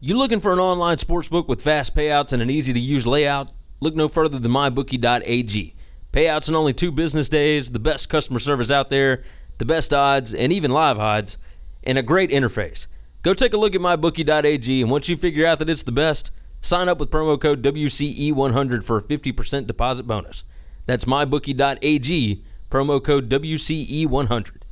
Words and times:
You 0.00 0.16
looking 0.16 0.38
for 0.38 0.52
an 0.52 0.60
online 0.60 0.96
sportsbook 0.98 1.48
with 1.48 1.60
fast 1.60 1.96
payouts 1.96 2.32
and 2.32 2.40
an 2.40 2.50
easy 2.50 2.72
to 2.72 2.78
use 2.78 3.04
layout? 3.04 3.50
Look 3.80 3.96
no 3.96 4.06
further 4.06 4.38
than 4.38 4.52
mybookie.ag. 4.52 5.74
Payouts 6.12 6.48
in 6.48 6.54
only 6.54 6.72
two 6.72 6.92
business 6.92 7.28
days, 7.28 7.72
the 7.72 7.80
best 7.80 8.08
customer 8.08 8.38
service 8.38 8.70
out 8.70 8.90
there, 8.90 9.24
the 9.58 9.64
best 9.64 9.92
odds, 9.92 10.32
and 10.32 10.52
even 10.52 10.70
live 10.70 11.00
odds, 11.00 11.36
and 11.82 11.98
a 11.98 12.04
great 12.04 12.30
interface. 12.30 12.86
Go 13.24 13.34
take 13.34 13.52
a 13.52 13.56
look 13.56 13.74
at 13.74 13.80
mybookie.ag, 13.80 14.82
and 14.82 14.88
once 14.88 15.08
you 15.08 15.16
figure 15.16 15.44
out 15.44 15.58
that 15.58 15.68
it's 15.68 15.82
the 15.82 15.90
best, 15.90 16.30
sign 16.60 16.88
up 16.88 17.00
with 17.00 17.10
promo 17.10 17.40
code 17.40 17.60
WCE100 17.64 18.84
for 18.84 18.98
a 18.98 19.02
50% 19.02 19.66
deposit 19.66 20.04
bonus. 20.04 20.44
That's 20.86 21.06
mybookie.ag, 21.06 22.44
promo 22.70 23.02
code 23.02 23.28
WCE100. 23.28 24.62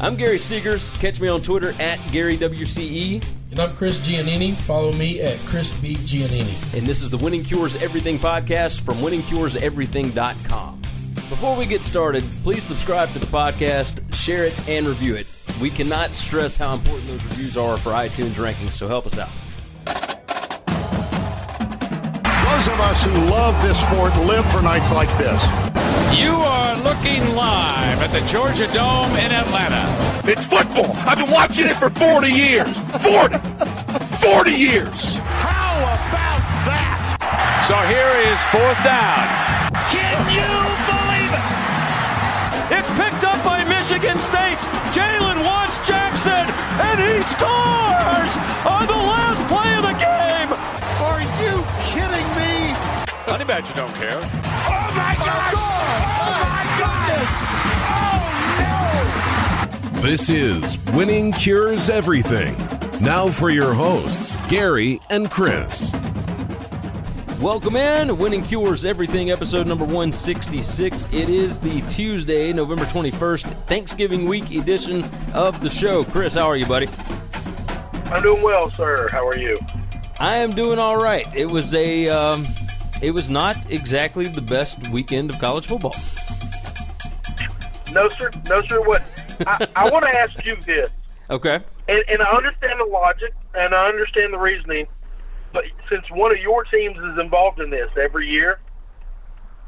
I'm 0.00 0.16
Gary 0.16 0.38
Seegers. 0.38 0.98
Catch 0.98 1.20
me 1.20 1.28
on 1.28 1.42
Twitter 1.42 1.74
at 1.78 1.98
GaryWCE. 2.08 3.22
And 3.54 3.60
I'm 3.60 3.76
Chris 3.76 3.98
Giannini. 3.98 4.56
Follow 4.56 4.90
me 4.90 5.20
at 5.20 5.38
Chris 5.46 5.72
B. 5.80 5.94
Giannini. 5.94 6.76
And 6.76 6.84
this 6.84 7.02
is 7.02 7.10
the 7.10 7.16
Winning 7.16 7.44
Cures 7.44 7.76
Everything 7.76 8.18
podcast 8.18 8.84
from 8.84 8.96
winningcureseverything.com. 8.96 10.82
Before 11.28 11.56
we 11.56 11.64
get 11.64 11.84
started, 11.84 12.24
please 12.42 12.64
subscribe 12.64 13.12
to 13.12 13.20
the 13.20 13.26
podcast, 13.26 14.12
share 14.12 14.42
it, 14.46 14.68
and 14.68 14.88
review 14.88 15.14
it. 15.14 15.28
We 15.62 15.70
cannot 15.70 16.16
stress 16.16 16.56
how 16.56 16.74
important 16.74 17.06
those 17.06 17.24
reviews 17.26 17.56
are 17.56 17.76
for 17.76 17.90
iTunes 17.90 18.44
rankings, 18.44 18.72
so 18.72 18.88
help 18.88 19.06
us 19.06 19.18
out. 19.18 20.13
Those 22.54 22.68
of 22.68 22.80
us 22.86 23.02
who 23.02 23.10
love 23.34 23.60
this 23.66 23.80
sport 23.80 24.14
live 24.30 24.46
for 24.52 24.62
nights 24.62 24.92
like 24.92 25.10
this. 25.18 25.42
You 26.14 26.30
are 26.30 26.76
looking 26.86 27.34
live 27.34 27.98
at 27.98 28.12
the 28.12 28.20
Georgia 28.30 28.70
Dome 28.72 29.10
in 29.18 29.32
Atlanta. 29.34 29.82
It's 30.22 30.46
football. 30.46 30.94
I've 31.02 31.18
been 31.18 31.32
watching 31.32 31.66
it 31.66 31.74
for 31.74 31.90
40 31.90 32.30
years. 32.30 32.70
40. 33.02 33.42
40 34.22 34.52
years. 34.52 35.18
How 35.42 35.82
about 35.82 36.46
that? 36.70 37.66
So 37.66 37.74
here 37.90 38.14
is 38.22 38.38
fourth 38.54 38.78
down. 38.86 39.26
Can 39.90 40.14
you 40.30 40.46
believe 40.86 41.34
it? 41.34 42.78
It's 42.78 42.90
picked 42.94 43.26
up 43.26 43.42
by 43.42 43.66
Michigan 43.66 44.14
State's 44.22 44.62
Jalen 44.94 45.42
Watts 45.42 45.82
Jackson, 45.82 46.46
and 46.86 47.02
he 47.02 47.18
scores 47.26 48.38
on 48.62 48.86
the 48.86 49.03
Honey 53.34 53.46
Badger 53.46 53.74
don't 53.74 53.92
care. 53.96 54.16
Oh 54.16 54.20
my 54.94 55.16
gosh! 55.18 55.54
Oh 55.56 56.38
my 56.40 56.62
goodness! 56.78 57.34
Oh 59.90 59.92
no! 59.92 60.00
This 60.02 60.30
is 60.30 60.78
Winning 60.94 61.32
Cures 61.32 61.90
Everything. 61.90 62.54
Now 63.04 63.26
for 63.26 63.50
your 63.50 63.74
hosts, 63.74 64.36
Gary 64.48 65.00
and 65.10 65.28
Chris. 65.28 65.92
Welcome 67.40 67.74
in, 67.74 68.16
Winning 68.18 68.44
Cures 68.44 68.84
Everything, 68.84 69.32
episode 69.32 69.66
number 69.66 69.84
166. 69.84 71.06
It 71.06 71.28
is 71.28 71.58
the 71.58 71.80
Tuesday, 71.88 72.52
November 72.52 72.84
21st, 72.84 73.46
Thanksgiving 73.66 74.28
week 74.28 74.52
edition 74.52 75.04
of 75.34 75.60
the 75.60 75.70
show. 75.70 76.04
Chris, 76.04 76.36
how 76.36 76.46
are 76.46 76.56
you, 76.56 76.66
buddy? 76.66 76.88
I'm 78.12 78.22
doing 78.22 78.44
well, 78.44 78.70
sir. 78.70 79.08
How 79.10 79.26
are 79.26 79.36
you? 79.36 79.56
I 80.20 80.36
am 80.36 80.50
doing 80.50 80.78
all 80.78 80.98
right. 80.98 81.26
It 81.34 81.50
was 81.50 81.74
a, 81.74 82.06
um, 82.08 82.44
it 83.04 83.12
was 83.12 83.28
not 83.28 83.70
exactly 83.70 84.26
the 84.26 84.40
best 84.40 84.88
weekend 84.88 85.28
of 85.28 85.38
college 85.38 85.66
football. 85.66 85.94
No, 87.92 88.08
sir. 88.08 88.30
No, 88.48 88.62
sir. 88.66 88.80
What? 88.80 89.02
I, 89.46 89.68
I 89.76 89.90
want 89.92 90.06
to 90.06 90.10
ask 90.10 90.42
you 90.44 90.56
this, 90.56 90.88
Okay. 91.28 91.60
and, 91.86 92.04
and 92.08 92.22
I 92.22 92.30
understand 92.30 92.80
the 92.80 92.90
logic 92.90 93.34
and 93.54 93.74
I 93.74 93.88
understand 93.88 94.32
the 94.32 94.38
reasoning, 94.38 94.86
but 95.52 95.64
since 95.90 96.10
one 96.10 96.32
of 96.32 96.40
your 96.40 96.64
teams 96.64 96.96
is 96.96 97.18
involved 97.18 97.60
in 97.60 97.68
this 97.68 97.90
every 98.00 98.28
year, 98.28 98.58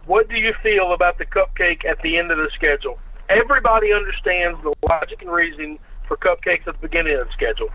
what 0.06 0.28
do 0.30 0.36
you 0.36 0.54
feel 0.62 0.94
about 0.94 1.18
the 1.18 1.26
cupcake 1.26 1.84
at 1.84 2.00
the 2.00 2.16
end 2.16 2.30
of 2.30 2.38
the 2.38 2.48
schedule? 2.54 2.98
Everybody 3.28 3.92
understands 3.92 4.58
the 4.62 4.72
logic 4.88 5.20
and 5.20 5.30
reasoning 5.30 5.78
for 6.08 6.16
cupcakes 6.16 6.66
at 6.66 6.80
the 6.80 6.88
beginning 6.88 7.18
of 7.18 7.26
the 7.26 7.32
schedule. 7.32 7.68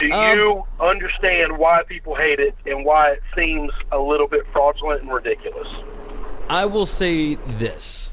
Do 0.00 0.10
Um, 0.10 0.38
you 0.38 0.64
understand 0.80 1.58
why 1.58 1.82
people 1.86 2.14
hate 2.14 2.40
it 2.40 2.54
and 2.64 2.86
why 2.86 3.10
it 3.10 3.22
seems 3.36 3.70
a 3.92 3.98
little 3.98 4.26
bit 4.26 4.46
fraudulent 4.50 5.02
and 5.02 5.12
ridiculous? 5.12 5.68
I 6.48 6.64
will 6.64 6.86
say 6.86 7.34
this. 7.34 8.10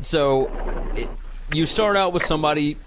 So, 0.00 0.50
it, 0.96 1.10
you 1.52 1.66
start 1.66 1.96
out 1.96 2.14
with 2.14 2.22
somebody 2.22 2.78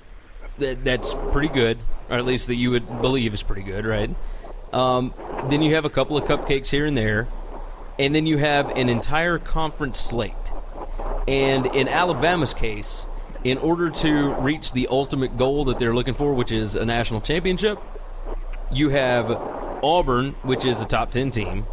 that, 0.58 0.84
that's 0.84 1.14
pretty 1.32 1.50
good, 1.50 1.78
or 2.10 2.18
at 2.18 2.26
least 2.26 2.48
that 2.48 2.56
you 2.56 2.72
would 2.72 3.02
believe 3.02 3.36
is 3.36 3.44
pretty 3.44 3.62
good, 3.62 3.86
right? 3.86 4.14
Um, 4.74 5.14
then 5.50 5.62
you 5.62 5.76
have 5.76 5.86
a 5.86 5.90
couple 5.90 6.18
of 6.18 6.24
cupcakes 6.26 6.72
here 6.72 6.88
and 6.88 6.98
there, 6.98 7.28
and 8.00 8.16
then 8.16 8.26
you 8.26 8.38
have 8.38 8.70
an 8.72 8.90
entire 8.90 9.38
conference 9.38 10.00
slate. 10.00 10.34
And 11.28 11.68
in 11.68 11.88
Alabama's 11.88 12.56
case, 12.56 13.06
in 13.44 13.60
order 13.60 13.92
to 13.92 14.34
reach 14.36 14.74
the 14.74 14.88
ultimate 14.90 15.38
goal 15.38 15.66
that 15.66 15.78
they're 15.78 15.94
looking 15.94 16.16
for, 16.16 16.34
which 16.34 16.52
is 16.52 16.76
a 16.76 16.84
national 16.86 17.22
championship, 17.22 17.80
you 18.72 18.90
have 18.90 19.32
Auburn, 19.84 20.32
which 20.44 20.66
is 20.66 20.82
a 20.82 20.86
top 20.86 21.12
10 21.12 21.32
team. 21.32 21.66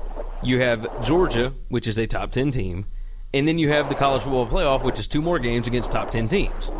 You 0.42 0.60
have 0.60 1.04
Georgia, 1.04 1.52
which 1.68 1.86
is 1.86 1.98
a 1.98 2.06
top 2.06 2.32
10 2.32 2.50
team. 2.50 2.86
And 3.34 3.46
then 3.46 3.58
you 3.58 3.68
have 3.68 3.88
the 3.88 3.94
college 3.94 4.22
football 4.22 4.46
playoff, 4.46 4.84
which 4.84 4.98
is 4.98 5.06
two 5.06 5.20
more 5.20 5.38
games 5.38 5.66
against 5.66 5.92
top 5.92 6.10
10 6.10 6.28
teams. 6.28 6.70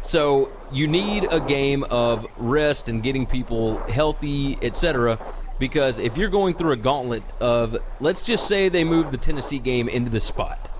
So 0.00 0.50
you 0.72 0.86
need 0.86 1.26
a 1.30 1.40
game 1.40 1.84
of 1.90 2.26
rest 2.36 2.88
and 2.88 3.02
getting 3.02 3.26
people 3.26 3.78
healthy, 3.88 4.56
etc. 4.62 5.18
Because 5.58 5.98
if 5.98 6.16
you're 6.16 6.28
going 6.28 6.54
through 6.54 6.72
a 6.72 6.76
gauntlet 6.76 7.24
of, 7.40 7.76
let's 8.00 8.22
just 8.22 8.46
say 8.46 8.68
they 8.68 8.84
move 8.84 9.10
the 9.10 9.16
Tennessee 9.18 9.58
game 9.58 9.88
into 9.88 10.10
the 10.10 10.20
spot. 10.20 10.70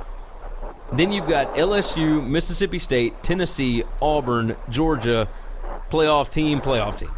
Then 0.93 1.13
you've 1.13 1.29
got 1.29 1.55
LSU, 1.57 2.27
Mississippi 2.27 2.79
State, 2.79 3.23
Tennessee, 3.23 3.83
Auburn, 4.01 4.57
Georgia, 4.71 5.29
playoff 5.91 6.31
team, 6.31 6.61
playoff 6.61 6.97
team. 6.97 7.11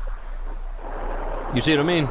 You 1.54 1.60
see 1.60 1.72
what 1.74 1.80
I 1.80 1.88
mean? 1.88 2.08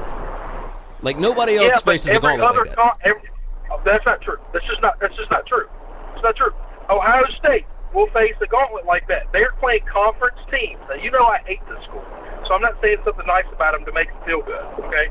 Like 1.02 1.18
nobody 1.18 1.56
else 1.56 1.80
yeah, 1.80 1.80
faces 1.80 2.16
a 2.16 2.20
gauntlet 2.20 2.44
like 2.44 2.66
that. 2.68 2.76
con- 2.76 3.00
every, 3.08 3.30
oh, 3.72 3.80
that's 3.86 4.06
not 4.06 4.22
true. 4.22 4.36
That's 4.52 4.66
just 4.68 4.82
not. 4.82 5.00
That's 5.00 5.16
just 5.16 5.32
not 5.32 5.48
true. 5.48 5.68
It's 6.16 6.24
not 6.24 6.36
true. 6.36 6.52
Ohio 6.90 7.24
State 7.40 7.64
will 7.96 8.12
face 8.12 8.36
a 8.44 8.48
gauntlet 8.48 8.86
like 8.86 9.08
that. 9.08 9.32
They're 9.32 9.56
playing 9.64 9.88
conference 9.88 10.36
teams. 10.52 10.84
Now 10.92 11.00
you 11.00 11.12
know 11.12 11.24
I 11.24 11.40
hate 11.48 11.64
this 11.72 11.80
school, 11.88 12.04
so 12.48 12.54
I'm 12.54 12.62
not 12.62 12.76
saying 12.84 13.00
something 13.08 13.26
nice 13.26 13.48
about 13.48 13.80
them 13.80 13.88
to 13.88 13.94
make 13.96 14.12
them 14.12 14.20
feel 14.28 14.44
good. 14.44 14.60
Okay, 14.84 15.08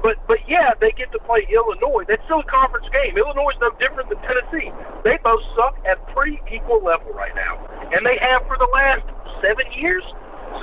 but 0.00 0.16
but 0.24 0.40
yeah, 0.48 0.72
they 0.80 0.96
get 0.96 1.12
to 1.12 1.20
play 1.28 1.44
Illinois. 1.52 2.08
That's 2.08 2.24
still 2.24 2.40
a 2.40 2.48
conference 2.48 2.88
game. 2.88 3.20
Illinois 3.20 3.52
is 3.52 3.60
no 3.60 3.76
different 3.76 4.08
than 4.08 4.16
Tennessee. 4.24 4.72
They 5.04 5.20
both 5.20 5.44
suck 5.52 5.76
at 5.84 6.00
pretty 6.16 6.40
equal 6.48 6.80
level 6.80 7.12
right 7.12 7.36
now, 7.36 7.60
and 7.92 8.08
they 8.08 8.16
have 8.24 8.40
for 8.48 8.56
the 8.56 8.70
last 8.72 9.04
seven 9.44 9.68
years. 9.76 10.04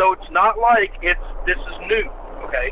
So 0.01 0.17
it's 0.17 0.31
not 0.33 0.57
like 0.57 0.97
it's 1.05 1.21
this 1.45 1.61
is 1.61 1.77
new. 1.85 2.09
Okay. 2.43 2.71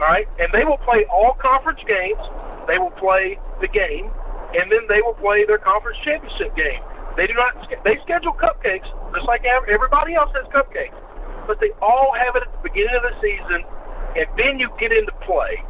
All 0.00 0.08
right, 0.08 0.26
and 0.38 0.48
they 0.54 0.64
will 0.64 0.78
play 0.78 1.04
all 1.12 1.34
conference 1.34 1.80
games. 1.86 2.20
They 2.66 2.78
will 2.78 2.90
play 2.92 3.38
the 3.60 3.68
game, 3.68 4.10
and 4.54 4.70
then 4.72 4.80
they 4.88 5.02
will 5.02 5.14
play 5.14 5.44
their 5.44 5.58
conference 5.58 5.98
championship 6.04 6.56
game. 6.56 6.80
They 7.16 7.26
do 7.26 7.34
not. 7.34 7.68
They 7.84 7.98
schedule 8.02 8.32
cupcakes 8.32 8.88
just 9.14 9.26
like 9.26 9.44
everybody 9.44 10.14
else 10.14 10.30
has 10.34 10.46
cupcakes, 10.52 10.96
but 11.46 11.60
they 11.60 11.70
all 11.82 12.14
have 12.16 12.36
it 12.36 12.44
at 12.46 12.52
the 12.52 12.58
beginning 12.62 12.94
of 12.96 13.02
the 13.02 13.14
season, 13.20 13.64
and 14.16 14.26
then 14.38 14.58
you 14.58 14.70
get 14.78 14.90
into 14.92 15.12
play. 15.26 15.62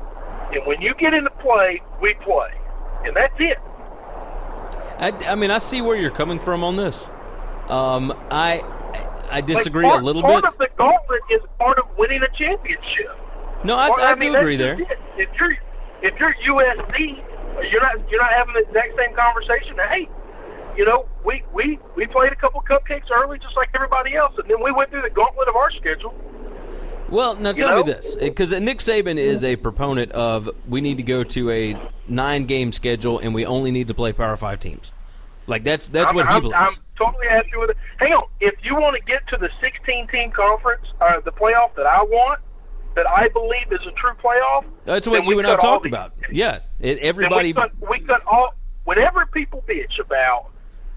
And 0.52 0.64
when 0.66 0.80
you 0.80 0.94
get 0.94 1.12
into 1.14 1.30
play, 1.42 1.80
we 2.00 2.14
play, 2.22 2.50
and 3.04 3.16
that's 3.16 3.34
it. 3.38 3.58
I, 4.98 5.32
I 5.32 5.34
mean, 5.34 5.50
I 5.50 5.58
see 5.58 5.80
where 5.80 5.96
you're 5.96 6.10
coming 6.10 6.38
from 6.38 6.62
on 6.62 6.76
this. 6.76 7.08
Um, 7.68 8.12
I 8.30 8.60
I 9.30 9.36
Like, 9.36 9.46
disagree 9.46 9.84
part, 9.86 10.02
a 10.02 10.04
little 10.04 10.22
part 10.22 10.42
bit. 10.42 10.52
of 10.52 10.58
the 10.58 10.68
gauntlet 10.76 11.20
is 11.30 11.40
part 11.58 11.78
of 11.78 11.86
winning 11.98 12.22
a 12.22 12.28
championship. 12.36 13.16
No, 13.64 13.76
I, 13.76 13.90
Well, 13.90 13.98
I, 14.00 14.14
mean, 14.14 14.32
do 14.32 14.38
agree 14.38 14.56
there. 14.56 14.80
it. 14.80 14.98
If 15.16 15.28
you're 15.38 15.56
if 16.02 16.18
you're 16.18 16.34
USC, 16.34 17.22
you're 17.70 17.82
not 17.82 18.10
you're 18.10 18.20
not 18.20 18.32
having 18.32 18.54
the 18.54 18.60
exact 18.60 18.96
same 18.96 19.14
conversation. 19.14 19.76
Hey, 19.90 20.08
you 20.76 20.84
know, 20.84 21.06
we 21.24 21.42
we 21.52 21.78
we 21.96 22.06
played 22.06 22.32
a 22.32 22.36
couple 22.36 22.62
cupcakes 22.62 23.10
early, 23.10 23.38
just 23.38 23.56
like 23.56 23.68
everybody 23.74 24.14
else, 24.14 24.34
and 24.38 24.48
then 24.48 24.62
we 24.62 24.72
went 24.72 24.90
through 24.90 25.02
the 25.02 25.10
gauntlet 25.10 25.48
of 25.48 25.56
our 25.56 25.70
schedule. 25.72 26.14
Well, 27.10 27.34
now 27.34 27.52
tell 27.52 27.70
know? 27.70 27.76
me 27.78 27.92
this, 27.92 28.16
because 28.16 28.52
Nick 28.52 28.78
Saban 28.78 29.16
is 29.16 29.42
a 29.42 29.56
proponent 29.56 30.12
of 30.12 30.48
we 30.68 30.80
need 30.80 30.98
to 30.98 31.02
go 31.02 31.24
to 31.24 31.50
a 31.50 31.76
nine-game 32.06 32.70
schedule 32.70 33.18
and 33.18 33.34
we 33.34 33.44
only 33.44 33.72
need 33.72 33.88
to 33.88 33.94
play 33.94 34.12
Power 34.12 34.36
Five 34.36 34.60
teams. 34.60 34.92
Like 35.46 35.64
that's 35.64 35.88
that's 35.88 36.10
I'm, 36.10 36.16
what 36.16 36.28
he 36.28 36.34
I'm, 36.34 36.42
believes. 36.42 36.56
I'm 36.56 36.74
totally 36.96 37.26
happy 37.28 37.50
with 37.56 37.70
it. 37.70 37.76
Hang 37.98 38.12
on, 38.12 38.28
if 38.40 38.54
you 38.62 38.74
want 38.76 38.96
to 38.96 39.02
get 39.04 39.26
to 39.28 39.36
the 39.36 39.50
16 39.60 40.06
team 40.08 40.30
conference, 40.30 40.86
uh, 41.00 41.18
the 41.20 41.32
playoff 41.32 41.74
that 41.74 41.86
I 41.86 42.02
want, 42.02 42.40
that 42.94 43.06
I 43.08 43.28
believe 43.28 43.72
is 43.72 43.86
a 43.86 43.92
true 43.92 44.12
playoff. 44.22 44.68
that's 44.84 45.06
what 45.06 45.24
we 45.26 45.34
you 45.34 45.38
and 45.38 45.48
I 45.48 45.56
talked 45.56 45.84
these- 45.84 45.92
about. 45.92 46.12
Yeah, 46.30 46.60
it, 46.80 46.98
everybody. 46.98 47.48
we 47.48 47.54
cut, 47.54 47.72
we 47.88 48.00
cut 48.00 48.22
all. 48.26 48.54
Whenever 48.84 49.26
people 49.26 49.62
bitch 49.68 49.98
about, 50.00 50.50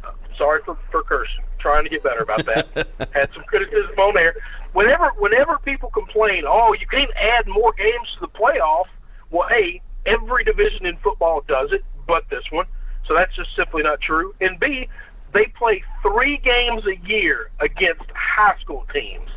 uh, 0.04 0.12
sorry 0.38 0.62
for, 0.66 0.78
for 0.90 1.04
cursing, 1.04 1.44
trying 1.60 1.84
to 1.84 1.90
get 1.90 2.04
better 2.04 2.22
about 2.22 2.46
that. 2.46 2.68
had 3.14 3.32
some 3.34 3.44
criticism 3.44 3.98
on 4.00 4.14
there, 4.16 4.36
whenever 4.74 5.12
whenever 5.20 5.60
people 5.60 5.90
complain, 5.90 6.44
oh, 6.48 6.74
you 6.74 6.88
can't 6.88 7.12
add 7.16 7.48
more 7.48 7.74
games 7.74 8.10
to 8.16 8.22
the 8.22 8.28
playoff. 8.28 8.86
Well, 9.30 9.48
a 9.52 9.82
every 10.06 10.44
division 10.44 10.86
in 10.86 10.98
football 10.98 11.44
does 11.48 11.72
it, 11.72 11.84
but 12.08 12.30
this 12.30 12.44
one. 12.52 12.66
So 13.08 13.14
that's 13.14 13.36
just 13.36 13.56
simply 13.56 13.84
not 13.84 14.00
true. 14.02 14.34
And 14.40 14.60
B, 14.60 14.88
they 15.34 15.46
play 15.58 15.84
three 16.02 16.38
games 16.38 16.86
a 16.86 16.96
year 17.08 17.50
against 17.60 18.04
high 18.16 18.56
school 18.62 18.86
teams. 18.94 19.30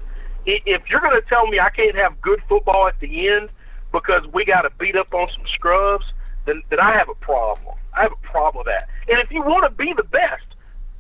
If 0.47 0.89
you're 0.89 1.01
going 1.01 1.21
to 1.21 1.29
tell 1.29 1.47
me 1.47 1.59
I 1.59 1.71
can't 1.71 1.97
have 1.97 2.21
good 2.21 2.41
football 2.49 2.87
at 2.87 2.99
the 3.01 3.29
end 3.29 3.51
because 3.93 4.23
we 4.33 4.45
got 4.45 4.63
to 4.63 4.71
beat 4.79 4.97
up 4.97 5.13
on 5.13 5.29
some 5.35 5.47
scrubs, 5.47 6.05
then 6.47 6.63
then 6.71 6.81
I 6.81 6.97
have 6.97 7.09
a 7.09 7.15
problem. 7.15 7.75
I 7.95 8.03
have 8.03 8.13
a 8.13 8.27
problem 8.27 8.65
with 8.65 8.73
that. 8.73 8.89
And 9.09 9.21
if 9.21 9.31
you 9.31 9.43
want 9.43 9.69
to 9.69 9.77
be 9.77 9.93
the 9.93 10.05
best, 10.05 10.45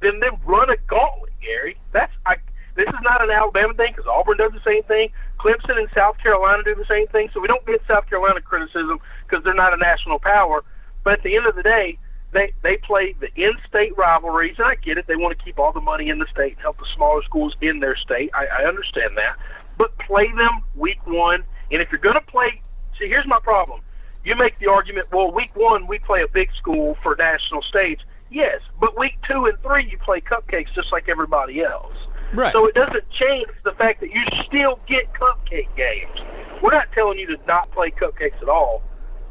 then 0.01 0.21
then 0.21 0.33
run 0.45 0.71
a 0.71 0.77
gauntlet, 0.89 1.33
Gary. 1.41 1.77
That's 1.93 2.13
I. 2.27 2.37
This 2.75 2.89
is 2.89 3.01
not 3.03 3.23
an 3.23 3.31
Alabama 3.31 3.73
thing 3.73 3.93
because 3.97 4.07
Auburn 4.07 4.37
does 4.37 4.53
the 4.53 4.61
same 4.65 4.83
thing. 4.83 5.11
Clemson 5.41 5.79
and 5.79 5.89
South 5.97 6.19
Carolina 6.19 6.63
do 6.63 6.75
the 6.75 6.85
same 6.85 7.07
thing. 7.07 7.31
So 7.33 7.41
we 7.41 7.49
don't 7.49 7.65
get 7.65 7.81
South 7.89 8.07
Carolina 8.07 8.43
criticism 8.43 9.01
because 9.27 9.43
they're 9.45 9.55
not 9.55 9.73
a 9.73 9.79
national 9.79 10.19
power. 10.19 10.63
But 11.03 11.15
at 11.15 11.23
the 11.23 11.37
end 11.37 11.47
of 11.47 11.55
the 11.55 11.63
day, 11.63 11.99
they 12.37 12.53
they 12.63 12.77
play 12.77 13.15
the 13.19 13.29
in-state 13.35 13.97
rivalries, 13.97 14.57
and 14.59 14.67
I 14.67 14.75
get 14.77 14.99
it. 14.99 15.07
They 15.07 15.17
want 15.17 15.37
to 15.37 15.45
keep 15.45 15.59
all 15.59 15.73
the 15.73 15.81
money 15.81 16.09
in 16.09 16.19
the 16.19 16.27
state 16.31 16.53
and 16.53 16.61
help 16.61 16.79
the 16.79 16.87
smaller 16.95 17.23
schools 17.23 17.57
in 17.61 17.81
their 17.81 17.97
state. 17.97 18.31
I, 18.35 18.47
I 18.47 18.69
understand 18.69 19.17
that, 19.17 19.37
but 19.79 19.97
play 19.99 20.29
them 20.33 20.63
week 20.75 21.05
one. 21.07 21.45
And 21.71 21.83
if 21.83 21.91
you're 21.91 22.01
going 22.01 22.15
to 22.15 22.21
play, 22.21 22.61
see, 22.99 23.09
here's 23.09 23.27
my 23.27 23.41
problem. 23.41 23.81
You 24.25 24.37
make 24.37 24.59
the 24.59 24.69
argument, 24.69 25.09
well, 25.13 25.33
week 25.33 25.55
one 25.55 25.87
we 25.87 25.99
play 25.99 26.23
a 26.23 26.29
big 26.29 26.51
school 26.57 26.97
for 27.03 27.17
national 27.17 27.63
stage. 27.63 28.01
Yes, 28.31 28.61
but 28.81 28.99
week 28.99 29.17
two 29.29 29.47
and 29.47 29.59
three 29.63 29.89
you 29.89 29.99
play 29.99 30.21
cupcakes 30.21 30.75
just 30.75 30.93
like 30.93 31.09
everybody 31.09 31.63
else. 31.63 31.95
Right. 32.35 32.53
So 32.53 32.67
it 32.67 32.75
doesn't 32.75 33.09
change 33.11 33.49
the 33.65 33.73
fact 33.73 34.01
that 34.01 34.11
you 34.11 34.23
still 34.47 34.79
get 34.87 35.13
cupcake 35.15 35.75
games. 35.77 36.19
We're 36.63 36.73
not 36.73 36.91
telling 36.93 37.19
you 37.19 37.27
to 37.29 37.37
not 37.47 37.71
play 37.71 37.91
cupcakes 37.93 38.43
at 38.43 38.49
all, 38.49 38.83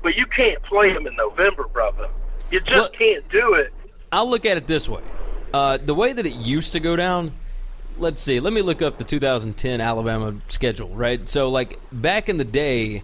but 0.01 0.15
you 0.15 0.25
can't 0.27 0.61
play 0.63 0.93
them 0.93 1.05
in 1.07 1.15
November, 1.15 1.67
brother. 1.67 2.09
You 2.55 2.61
just 2.61 2.71
Well- 2.71 2.89
can't 2.89 3.29
do 3.29 3.53
it. 3.55 3.73
I'll 4.11 4.29
look 4.29 4.45
at 4.45 4.55
it 4.55 4.65
this 4.65 4.87
way: 4.87 5.01
uh, 5.53 5.77
the 5.77 5.93
way 5.93 6.13
that 6.13 6.25
it 6.25 6.33
used 6.33 6.71
to 6.73 6.79
go 6.79 6.95
down. 6.95 7.33
Let's 7.97 8.21
see. 8.21 8.39
Let 8.39 8.53
me 8.53 8.61
look 8.61 8.81
up 8.81 8.97
the 8.97 9.03
2010 9.03 9.79
Alabama 9.81 10.35
schedule. 10.47 10.89
Right. 10.89 11.27
So, 11.27 11.49
like 11.49 11.79
back 11.91 12.27
in 12.29 12.37
the 12.37 12.43
day, 12.45 13.03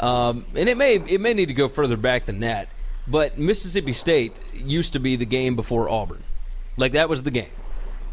um, 0.00 0.44
and 0.54 0.68
it 0.68 0.76
may 0.76 0.96
it 0.96 1.20
may 1.22 1.32
need 1.32 1.46
to 1.48 1.54
go 1.54 1.68
further 1.68 1.96
back 1.96 2.26
than 2.26 2.40
that. 2.40 2.68
But 3.06 3.38
Mississippi 3.38 3.92
State 3.92 4.40
used 4.54 4.92
to 4.92 4.98
be 4.98 5.16
the 5.16 5.24
game 5.26 5.56
before 5.56 5.88
Auburn. 5.88 6.22
Like 6.76 6.92
that 6.92 7.08
was 7.08 7.22
the 7.22 7.30
game. 7.30 7.50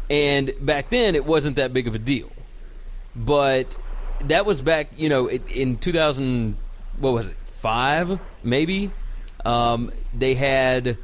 And 0.08 0.52
back 0.60 0.90
then 0.90 1.14
it 1.14 1.24
wasn't 1.26 1.56
that 1.56 1.72
big 1.72 1.86
of 1.86 1.94
a 1.94 1.98
deal. 1.98 2.30
But 3.14 3.76
that 4.24 4.44
was 4.46 4.62
back, 4.62 4.90
you 4.96 5.08
know, 5.08 5.26
in- 5.26 5.42
in 5.54 5.76
2000 5.76 6.56
what 6.98 7.12
was 7.12 7.26
it? 7.26 7.36
5 7.44 8.18
maybe. 8.42 8.90
Um, 9.44 9.92
they 10.14 10.34
had 10.34 10.96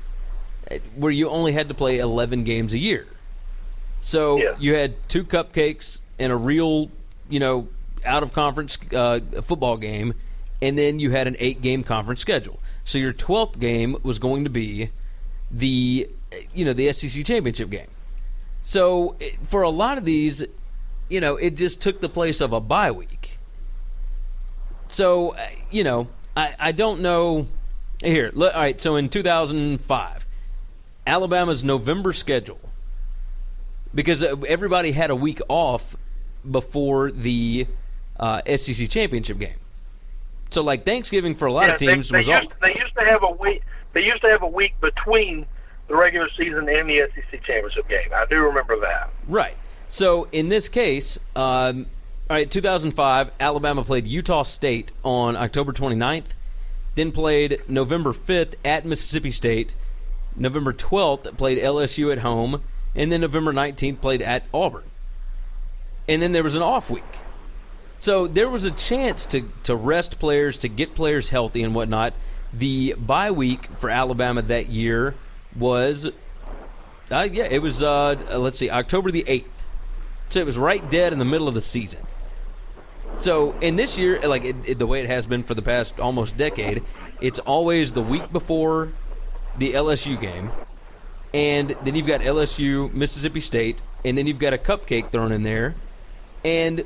where 0.96 1.12
you 1.12 1.28
only 1.28 1.52
had 1.52 1.68
to 1.68 1.74
play 1.74 1.98
11 1.98 2.42
games 2.44 2.74
a 2.74 2.78
year. 2.78 3.06
So 4.00 4.36
Yeah. 4.38 4.54
you 4.58 4.74
had 4.74 4.94
two 5.08 5.24
cupcakes 5.24 6.00
and 6.18 6.32
a 6.32 6.36
real, 6.36 6.90
you 7.28 7.38
know, 7.40 7.68
out 8.04 8.22
of 8.22 8.32
conference 8.32 8.78
uh, 8.92 9.20
football 9.42 9.76
game, 9.76 10.14
and 10.60 10.76
then 10.78 10.98
you 10.98 11.10
had 11.10 11.26
an 11.28 11.36
eight 11.38 11.62
game 11.62 11.84
conference 11.84 12.20
schedule. 12.20 12.58
So 12.84 12.98
your 12.98 13.12
12th 13.12 13.58
game 13.60 13.96
was 14.02 14.18
going 14.18 14.44
to 14.44 14.50
be 14.50 14.90
the, 15.50 16.08
you 16.54 16.64
know, 16.64 16.72
the 16.72 16.92
SEC 16.92 17.24
championship 17.24 17.70
game. 17.70 17.88
So 18.62 19.16
for 19.42 19.62
a 19.62 19.70
lot 19.70 19.98
of 19.98 20.04
these, 20.04 20.44
you 21.08 21.20
know, 21.20 21.36
it 21.36 21.56
just 21.56 21.80
took 21.80 22.00
the 22.00 22.08
place 22.08 22.40
of 22.40 22.52
a 22.52 22.60
bye 22.60 22.90
week. 22.90 23.38
So, 24.88 25.30
uh, 25.36 25.46
you 25.70 25.84
know, 25.84 26.08
I, 26.36 26.54
I 26.58 26.72
don't 26.72 27.00
know. 27.00 27.46
Here, 28.02 28.31
look, 28.34 28.54
all 28.54 28.60
right, 28.60 28.81
so 28.81 28.96
in 28.96 29.08
2005, 29.08 30.26
Alabama's 31.06 31.64
November 31.64 32.12
schedule, 32.12 32.60
because 33.94 34.22
uh, 34.22 34.37
everybody 34.46 34.93
had 34.93 35.10
a 35.10 35.16
week 35.16 35.40
off 35.48 35.96
before 36.48 37.10
the 37.10 37.66
uh, 38.19 38.43
SEC 38.56 38.88
championship 38.88 39.38
game. 39.38 39.56
So, 40.50 40.62
like 40.62 40.84
Thanksgiving 40.84 41.34
for 41.34 41.46
a 41.46 41.52
lot 41.52 41.70
of 41.70 41.78
teams 41.78 42.08
they, 42.10 42.19
was 42.19 42.26
they 42.26 42.32
off. 42.32 42.60
they 42.60 42.75
used 42.78 42.94
to 42.94 43.04
have 43.04 43.22
a 43.22 43.31
week. 43.32 43.62
They 43.94 44.02
used 44.02 44.22
to 44.22 44.28
have 44.28 44.43
a 44.43 44.48
week 44.48 44.78
between 44.81 45.46
the 45.88 45.96
regular 45.96 46.28
season 46.37 46.69
and 46.69 46.88
the 46.88 47.08
SEC 47.14 47.43
championship 47.44 47.88
game. 47.88 48.10
I 48.14 48.26
do 48.28 48.37
remember 48.37 48.78
that. 48.81 49.10
Right. 49.26 49.56
So 49.88 50.28
in 50.32 50.48
this 50.48 50.69
case, 50.69 51.19
um, 51.34 51.87
all 52.28 52.37
right, 52.37 52.50
2005, 52.50 53.31
Alabama 53.38 53.84
played 53.84 54.06
Utah 54.06 54.43
State 54.43 54.93
on 55.04 55.37
October 55.37 55.72
29th, 55.72 56.34
then 56.96 57.12
played 57.12 57.62
November 57.69 58.12
5th 58.12 58.54
at 58.64 58.84
Mississippi 58.84 59.31
State, 59.31 59.75
November 60.34 60.72
12th 60.72 61.37
played 61.38 61.58
LSU 61.58 62.10
at 62.10 62.19
home, 62.19 62.62
and 62.94 63.12
then 63.12 63.20
November 63.20 63.52
19th 63.52 64.00
played 64.00 64.22
at 64.22 64.44
Auburn. 64.52 64.84
And 66.08 66.20
then 66.20 66.32
there 66.32 66.43
was 66.43 66.56
an 66.56 66.62
off 66.62 66.90
week. 66.90 67.04
So 68.00 68.26
there 68.26 68.48
was 68.48 68.64
a 68.64 68.70
chance 68.70 69.25
to, 69.26 69.48
to 69.62 69.75
rest 69.75 70.19
players, 70.19 70.58
to 70.58 70.69
get 70.69 70.94
players 70.94 71.31
healthy 71.31 71.62
and 71.62 71.75
whatnot. 71.75 72.14
The 72.52 72.94
bye 72.98 73.31
week 73.31 73.66
for 73.76 73.90
Alabama 73.90 74.43
that 74.43 74.69
year 74.69 75.14
was 75.54 76.10
uh, 77.10 77.28
yeah, 77.31 77.46
it 77.50 77.60
was. 77.60 77.82
Uh, 77.82 78.16
let's 78.37 78.58
see, 78.58 78.70
October 78.70 79.10
the 79.10 79.25
eighth. 79.26 79.64
So 80.28 80.40
it 80.40 80.46
was 80.46 80.58
right 80.58 80.88
dead 80.90 81.12
in 81.12 81.19
the 81.19 81.25
middle 81.25 81.46
of 81.46 81.54
the 81.54 81.60
season. 81.60 82.04
So 83.18 83.52
in 83.60 83.76
this 83.76 83.98
year, 83.98 84.20
like 84.20 84.44
it, 84.44 84.56
it- 84.64 84.78
the 84.78 84.86
way 84.86 85.00
it 85.00 85.06
has 85.06 85.26
been 85.26 85.42
for 85.42 85.54
the 85.54 85.62
past 85.62 85.98
almost 86.00 86.36
decade, 86.36 86.82
it's 87.20 87.38
always 87.40 87.92
the 87.92 88.02
week 88.02 88.30
before 88.32 88.92
the 89.58 89.72
LSU 89.72 90.20
game, 90.20 90.50
and 91.32 91.70
then 91.82 91.94
you've 91.94 92.06
got 92.06 92.20
LSU, 92.20 92.92
Mississippi 92.92 93.40
State, 93.40 93.80
and 94.04 94.16
then 94.18 94.26
you've 94.26 94.38
got 94.38 94.52
a 94.52 94.58
cupcake 94.58 95.10
thrown 95.10 95.32
in 95.32 95.42
there. 95.42 95.74
And 96.44 96.84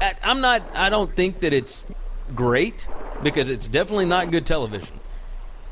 I, 0.00 0.14
I'm 0.22 0.40
not. 0.40 0.74
I 0.74 0.90
don't 0.90 1.14
think 1.14 1.40
that 1.40 1.52
it's 1.52 1.84
great 2.34 2.88
because 3.22 3.48
it's 3.50 3.68
definitely 3.68 4.06
not 4.06 4.30
good 4.30 4.44
television. 4.46 4.98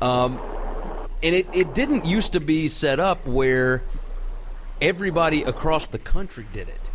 Um, 0.01 0.39
and 1.21 1.35
it, 1.35 1.47
it 1.53 1.73
didn't 1.73 2.05
used 2.05 2.33
to 2.33 2.39
be 2.39 2.69
set 2.69 2.99
up 2.99 3.27
where 3.27 3.83
everybody 4.81 5.43
across 5.43 5.87
the 5.87 5.99
country 5.99 6.47
did 6.53 6.69
it. 6.69 6.89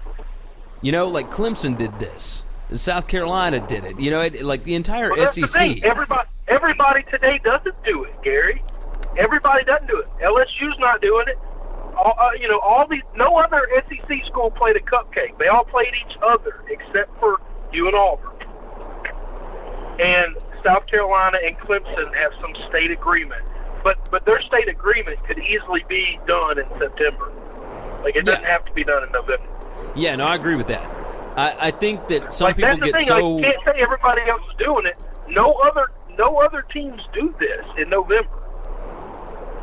You 0.81 0.93
know, 0.93 1.07
like 1.07 1.31
Clemson 1.31 1.77
did 1.77 1.99
this, 1.99 2.44
South 2.73 3.07
Carolina 3.09 3.65
did 3.67 3.85
it. 3.85 4.01
You 4.01 4.11
know, 4.11 4.21
it, 4.21 4.43
like 4.43 4.65
the 4.65 4.75
entire 4.75 5.11
Well, 5.11 5.21
the 5.27 5.47
SEC. 5.47 5.49
thing. 5.61 5.85
Everybody, 5.85 6.29
everybody 6.49 7.03
today 7.11 7.39
doesn't 7.45 7.83
do 7.85 8.05
it, 8.05 8.15
Gary. 8.23 8.63
Everybody 9.19 9.65
doesn't 9.65 9.87
do 9.87 9.99
it. 10.01 10.09
LSU's 10.23 10.79
not 10.79 11.01
doing 11.01 11.27
it. 11.29 11.39
All, 11.97 12.15
uh, 12.19 12.31
you 12.41 12.49
know, 12.49 12.59
all 12.59 12.87
these. 12.89 13.03
No 13.15 13.37
other 13.37 13.69
SEC 13.89 14.25
school 14.27 14.51
played 14.51 14.77
a 14.77 14.81
cupcake. 14.81 15.39
They 15.39 15.47
all 15.47 15.65
played 15.65 15.93
each 16.09 16.17
other 16.23 16.65
except 16.69 17.17
for 17.21 17.41
you 17.73 17.87
and 17.87 17.95
Auburn. 17.95 18.31
And 20.01 20.37
South 20.65 20.87
Carolina 20.89 21.39
and 21.45 21.57
Clemson 21.59 22.13
have 22.17 22.33
some 22.41 22.53
state 22.69 22.91
agreement, 22.91 23.43
but 23.85 23.97
but 24.11 24.25
their 24.25 24.41
state 24.43 24.69
agreement 24.69 25.23
could 25.25 25.39
easily 25.39 25.85
be 25.89 26.19
done 26.27 26.59
in 26.59 26.67
September. 26.79 27.31
Like 28.03 28.17
it 28.17 28.25
doesn't 28.25 28.43
Yeah. 28.43 28.51
have 28.51 28.65
to 28.65 28.73
be 28.73 28.83
done 28.83 29.05
in 29.05 29.13
November. 29.13 29.47
yeah, 29.95 30.17
no, 30.17 30.27
I 30.27 30.35
agree 30.35 30.57
with 30.57 30.67
that. 30.67 30.85
I, 31.37 31.57
I 31.69 31.71
think 31.73 32.07
that 32.09 32.33
some 32.33 32.47
like 32.47 32.57
people 32.57 32.77
get 32.77 32.97
thing. 32.99 33.07
so. 33.07 33.39
You 33.39 33.43
can't 33.45 33.57
say 33.65 33.81
everybody 33.83 34.23
else 34.29 34.43
is 34.51 34.57
doing 34.65 34.87
it. 34.87 34.97
No 35.29 35.53
other 35.55 35.91
no 36.17 36.37
other 36.39 36.63
teams 36.63 37.03
do 37.13 37.35
this 37.41 37.65
in 37.77 37.91
November. 37.91 38.29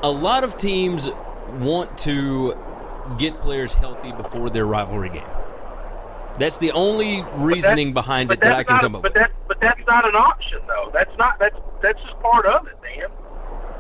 a 0.04 0.12
lot 0.12 0.44
of 0.44 0.58
teams 0.58 1.10
want 1.60 1.98
to 2.00 2.58
get 3.18 3.42
players 3.42 3.74
healthy 3.74 4.12
before 4.12 4.50
their 4.50 4.66
rivalry 4.66 5.10
game. 5.10 5.24
That's 6.38 6.58
the 6.58 6.72
only 6.72 7.24
reasoning 7.36 7.94
behind 7.94 8.32
it 8.32 8.40
that 8.42 8.52
I 8.54 8.64
can 8.64 8.80
come 8.80 8.96
up 8.96 9.02
But 9.02 9.14
with. 9.14 9.22
that 9.22 9.32
but 9.48 9.60
that's 9.62 9.82
not 9.88 10.08
an 10.08 10.16
option 10.16 10.60
though. 10.68 10.90
That's 10.94 11.12
not 11.18 11.38
that's 11.40 11.56
that's 11.82 12.02
just 12.02 12.20
part 12.20 12.46
of 12.46 12.68
it, 12.68 12.76
man. 12.82 13.10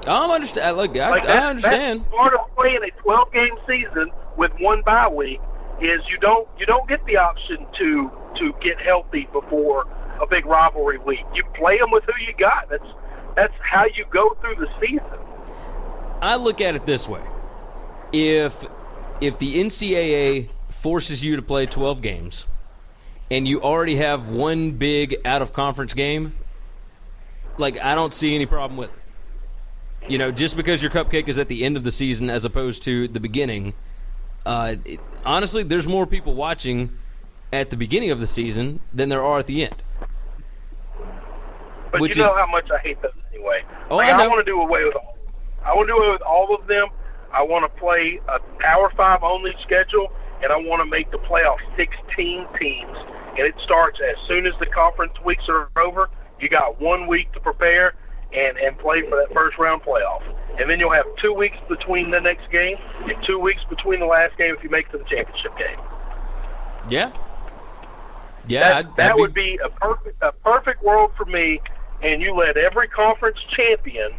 I'm 0.07 0.31
understand. 0.31 0.77
Look, 0.77 0.98
I, 0.98 1.10
Like 1.10 1.25
I 1.25 1.50
understand. 1.50 2.10
Part 2.10 2.33
of 2.33 2.39
playing 2.55 2.79
a 2.83 3.01
12 3.01 3.31
game 3.33 3.55
season 3.67 4.12
with 4.38 4.51
one 4.60 4.81
bye 4.83 5.07
week 5.07 5.39
is 5.81 6.01
you 6.09 6.17
don't 6.19 6.47
you 6.59 6.65
don't 6.65 6.88
get 6.88 7.03
the 7.05 7.17
option 7.17 7.65
to 7.77 8.11
to 8.38 8.53
get 8.61 8.79
healthy 8.79 9.27
before 9.31 9.88
a 10.21 10.27
big 10.27 10.45
rivalry 10.45 11.00
week. 11.00 11.25
You 11.33 11.43
play 11.55 11.77
them 11.77 11.91
with 11.91 12.03
who 12.03 12.13
you 12.25 12.33
got. 12.38 12.69
That's 12.69 12.88
that's 13.35 13.53
how 13.61 13.85
you 13.85 14.05
go 14.11 14.35
through 14.41 14.55
the 14.55 14.67
season. 14.79 15.19
I 16.21 16.35
look 16.35 16.61
at 16.61 16.75
it 16.75 16.85
this 16.85 17.09
way: 17.09 17.23
if 18.13 18.65
if 19.19 19.38
the 19.38 19.55
NCAA 19.55 20.50
forces 20.69 21.23
you 21.23 21.35
to 21.35 21.41
play 21.41 21.65
12 21.65 22.01
games, 22.01 22.47
and 23.29 23.47
you 23.47 23.61
already 23.61 23.95
have 23.95 24.29
one 24.29 24.71
big 24.71 25.17
out 25.25 25.41
of 25.41 25.53
conference 25.53 25.93
game, 25.93 26.35
like 27.57 27.79
I 27.79 27.95
don't 27.95 28.13
see 28.13 28.35
any 28.35 28.45
problem 28.45 28.77
with 28.77 28.89
it. 28.89 30.11
You 30.11 30.17
know, 30.17 30.31
just 30.31 30.57
because 30.57 30.81
your 30.81 30.91
cupcake 30.91 31.27
is 31.27 31.39
at 31.39 31.47
the 31.47 31.63
end 31.63 31.77
of 31.77 31.83
the 31.83 31.91
season 31.91 32.29
as 32.29 32.45
opposed 32.45 32.83
to 32.83 33.07
the 33.07 33.19
beginning. 33.19 33.73
Uh, 34.43 34.75
it, 34.85 35.00
honestly, 35.25 35.63
there's 35.63 35.87
more 35.87 36.05
people 36.05 36.33
watching 36.33 36.91
at 37.53 37.69
the 37.69 37.77
beginning 37.77 38.11
of 38.11 38.19
the 38.19 38.27
season 38.27 38.79
than 38.93 39.09
there 39.09 39.23
are 39.23 39.39
at 39.39 39.47
the 39.47 39.63
end. 39.65 39.75
But 41.91 41.99
Which 42.01 42.15
you 42.15 42.23
know 42.23 42.29
is- 42.31 42.37
how 42.37 42.47
much 42.47 42.69
I 42.71 42.77
hate 42.79 43.01
those 43.01 43.11
anyway. 43.33 43.63
Oh, 43.89 43.97
like, 43.97 44.13
I 44.13 44.17
know. 44.17 44.29
want 44.29 44.45
to 44.45 44.49
do 44.49 44.61
away 44.61 44.83
with 44.85 44.95
all. 44.95 45.17
I 45.63 45.73
want 45.75 45.87
to 45.87 45.93
do 45.93 45.97
away 45.99 46.11
with 46.11 46.21
all 46.21 46.55
of 46.55 46.65
them. 46.67 46.87
I 47.33 47.43
want 47.43 47.63
to 47.71 47.79
play 47.79 48.19
a 48.27 48.39
Power 48.59 48.89
Five 48.95 49.23
only 49.23 49.53
schedule, 49.63 50.11
and 50.41 50.51
I 50.51 50.57
want 50.57 50.81
to 50.81 50.85
make 50.89 51.11
the 51.11 51.17
playoff 51.19 51.57
16 51.75 52.47
teams. 52.59 52.97
And 53.37 53.39
it 53.47 53.55
starts 53.63 53.99
as 54.01 54.15
soon 54.27 54.45
as 54.45 54.53
the 54.59 54.65
conference 54.67 55.13
weeks 55.23 55.43
are 55.49 55.69
over. 55.81 56.09
You 56.39 56.49
got 56.49 56.79
one 56.81 57.07
week 57.07 57.31
to 57.33 57.39
prepare 57.39 57.93
and 58.33 58.57
and 58.57 58.77
play 58.79 59.01
for 59.09 59.17
that 59.17 59.33
first 59.33 59.57
round 59.57 59.81
playoff, 59.83 60.21
and 60.59 60.69
then 60.69 60.79
you'll 60.79 60.93
have 60.93 61.05
two 61.21 61.33
weeks 61.33 61.57
between 61.67 62.11
the 62.11 62.19
next 62.19 62.50
game 62.51 62.77
and 63.03 63.15
two 63.25 63.39
weeks 63.39 63.61
between 63.69 64.00
the 64.00 64.05
last 64.05 64.38
game 64.38 64.55
if 64.57 64.63
you 64.63 64.69
make 64.69 64.88
it 64.88 64.91
to 64.93 64.97
the 65.00 65.03
championship 65.05 65.57
game. 65.57 65.79
Yeah. 66.89 67.11
Yeah, 68.47 68.61
that, 68.61 68.75
I'd- 68.77 68.89
that 68.97 69.11
I'd 69.11 69.15
be- 69.15 69.21
would 69.21 69.33
be 69.33 69.59
a 69.63 69.69
perfect 69.69 70.21
a 70.21 70.31
perfect 70.31 70.83
world 70.83 71.11
for 71.17 71.25
me. 71.25 71.61
And 72.03 72.19
you 72.19 72.33
let 72.33 72.57
every 72.57 72.88
conference 72.88 73.38
champion 73.55 74.11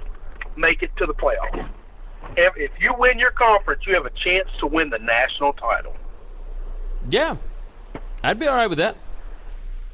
make 0.54 0.84
it 0.84 0.90
to 0.98 1.06
the 1.06 1.14
playoff. 1.14 1.68
If, 2.36 2.56
if 2.56 2.70
you 2.80 2.94
win 2.96 3.18
your 3.18 3.32
conference, 3.32 3.82
you 3.88 3.94
have 3.94 4.06
a 4.06 4.10
chance 4.10 4.48
to 4.60 4.68
win 4.68 4.88
the 4.90 5.00
national 5.00 5.52
title. 5.54 5.92
Yeah, 7.10 7.34
I'd 8.22 8.38
be 8.38 8.46
all 8.46 8.54
right 8.54 8.68
with 8.68 8.78
that. 8.78 8.96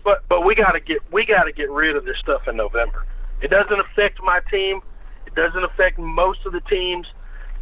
But 0.04 0.22
but 0.28 0.44
we 0.44 0.54
got 0.54 0.72
to 0.72 0.80
get 0.80 0.98
we 1.10 1.24
got 1.24 1.44
to 1.44 1.52
get 1.52 1.70
rid 1.70 1.96
of 1.96 2.04
this 2.04 2.18
stuff 2.18 2.46
in 2.46 2.56
November. 2.56 3.06
It 3.40 3.48
doesn't 3.50 3.80
affect 3.80 4.22
my 4.22 4.40
team. 4.50 4.80
It 5.26 5.34
doesn't 5.34 5.62
affect 5.64 5.98
most 5.98 6.44
of 6.46 6.52
the 6.52 6.60
teams. 6.62 7.06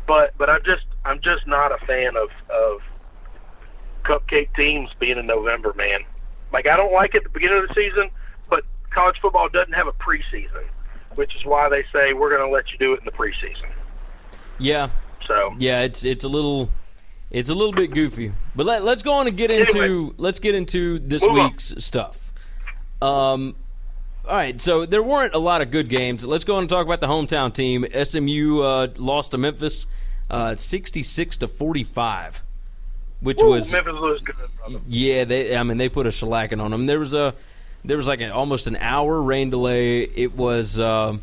But 0.06 0.34
but 0.38 0.48
I'm 0.48 0.62
just 0.64 0.86
I'm 1.04 1.20
just 1.20 1.46
not 1.46 1.72
a 1.72 1.84
fan 1.86 2.16
of 2.16 2.28
of 2.50 2.80
cupcake 4.04 4.54
teams 4.54 4.88
being 5.00 5.18
in 5.18 5.26
November, 5.26 5.72
man. 5.74 5.98
Like 6.52 6.70
I 6.70 6.76
don't 6.76 6.92
like 6.92 7.14
it 7.14 7.18
at 7.18 7.22
the 7.24 7.30
beginning 7.30 7.58
of 7.62 7.68
the 7.68 7.74
season, 7.74 8.10
but 8.48 8.64
college 8.90 9.16
football 9.20 9.48
doesn't 9.48 9.72
have 9.74 9.88
a 9.88 9.92
preseason, 9.92 10.64
which 11.16 11.34
is 11.34 11.44
why 11.44 11.68
they 11.68 11.82
say 11.92 12.12
we're 12.12 12.30
going 12.30 12.48
to 12.48 12.52
let 12.52 12.70
you 12.72 12.78
do 12.78 12.92
it 12.94 13.00
in 13.00 13.04
the 13.04 13.10
preseason. 13.10 13.68
Yeah, 14.58 14.88
So 15.26 15.54
yeah, 15.58 15.80
it's 15.82 16.04
it's 16.04 16.24
a 16.24 16.28
little 16.28 16.70
it's 17.30 17.48
a 17.48 17.54
little 17.54 17.72
bit 17.72 17.92
goofy. 17.92 18.32
But 18.54 18.64
let, 18.66 18.84
let's 18.84 19.02
go 19.02 19.14
on 19.14 19.26
and 19.26 19.36
get 19.36 19.50
into 19.50 19.78
Anyway. 19.82 20.12
let's 20.18 20.38
get 20.38 20.54
into 20.54 20.98
this 21.00 21.22
Move 21.22 21.32
on. 21.38 21.50
week's 21.50 21.74
stuff. 21.84 22.32
Um, 23.02 23.56
all 24.28 24.36
right, 24.36 24.60
so 24.60 24.86
there 24.86 25.02
weren't 25.02 25.34
a 25.34 25.38
lot 25.38 25.62
of 25.62 25.70
good 25.70 25.88
games. 25.88 26.26
Let's 26.26 26.44
go 26.44 26.56
on 26.56 26.62
and 26.62 26.70
talk 26.70 26.84
about 26.84 27.00
the 27.00 27.06
hometown 27.06 27.52
team. 27.52 27.86
SMU 27.92 28.62
uh, 28.62 28.88
lost 28.96 29.32
to 29.32 29.38
Memphis, 29.38 29.86
uh, 30.30 30.54
sixty-six 30.56 31.36
to 31.38 31.48
forty-five, 31.48 32.42
which 33.20 33.38
Woo, 33.40 33.52
was 33.52 33.72
Memphis 33.72 33.94
was 33.94 34.20
good, 34.22 34.36
brother. 34.56 34.80
Yeah, 34.88 35.24
they. 35.24 35.56
I 35.56 35.62
mean, 35.62 35.76
they 35.76 35.88
put 35.88 36.06
a 36.06 36.10
shellacking 36.10 36.60
on 36.60 36.70
them. 36.70 36.86
There 36.86 36.98
was 36.98 37.14
a, 37.14 37.34
there 37.84 37.96
was 37.96 38.08
like 38.08 38.20
an, 38.20 38.30
almost 38.30 38.66
an 38.66 38.76
hour 38.76 39.22
rain 39.22 39.50
delay. 39.50 40.02
It 40.02 40.34
was, 40.34 40.80
um 40.80 41.20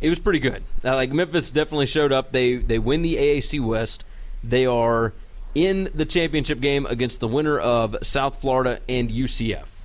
it 0.00 0.10
was 0.10 0.20
pretty 0.20 0.38
good. 0.38 0.62
Uh, 0.84 0.94
like 0.94 1.12
Memphis 1.12 1.50
definitely 1.50 1.86
showed 1.86 2.12
up. 2.12 2.30
They 2.30 2.56
they 2.56 2.78
win 2.78 3.02
the 3.02 3.16
AAC 3.16 3.64
West. 3.64 4.04
They 4.42 4.66
are 4.66 5.14
in 5.54 5.88
the 5.94 6.04
championship 6.04 6.60
game 6.60 6.84
against 6.86 7.20
the 7.20 7.28
winner 7.28 7.58
of 7.58 7.96
South 8.02 8.40
Florida 8.40 8.80
and 8.88 9.08
UCF, 9.08 9.84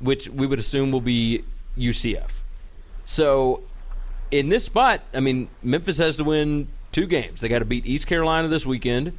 which 0.00 0.28
we 0.28 0.46
would 0.46 0.58
assume 0.58 0.90
will 0.90 1.00
be 1.00 1.44
UCF. 1.76 2.42
So, 3.04 3.62
in 4.30 4.48
this 4.48 4.64
spot, 4.64 5.02
I 5.12 5.20
mean, 5.20 5.48
Memphis 5.62 5.98
has 5.98 6.16
to 6.16 6.24
win 6.24 6.68
two 6.92 7.06
games. 7.06 7.40
They 7.40 7.48
got 7.48 7.60
to 7.60 7.64
beat 7.64 7.86
East 7.86 8.06
Carolina 8.06 8.48
this 8.48 8.64
weekend, 8.64 9.18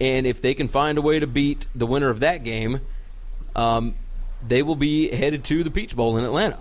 and 0.00 0.26
if 0.26 0.40
they 0.40 0.54
can 0.54 0.68
find 0.68 0.98
a 0.98 1.02
way 1.02 1.18
to 1.18 1.26
beat 1.26 1.66
the 1.74 1.86
winner 1.86 2.08
of 2.08 2.20
that 2.20 2.44
game, 2.44 2.80
um, 3.54 3.94
they 4.46 4.62
will 4.62 4.76
be 4.76 5.14
headed 5.14 5.44
to 5.44 5.64
the 5.64 5.70
Peach 5.70 5.96
Bowl 5.96 6.16
in 6.16 6.24
Atlanta. 6.24 6.58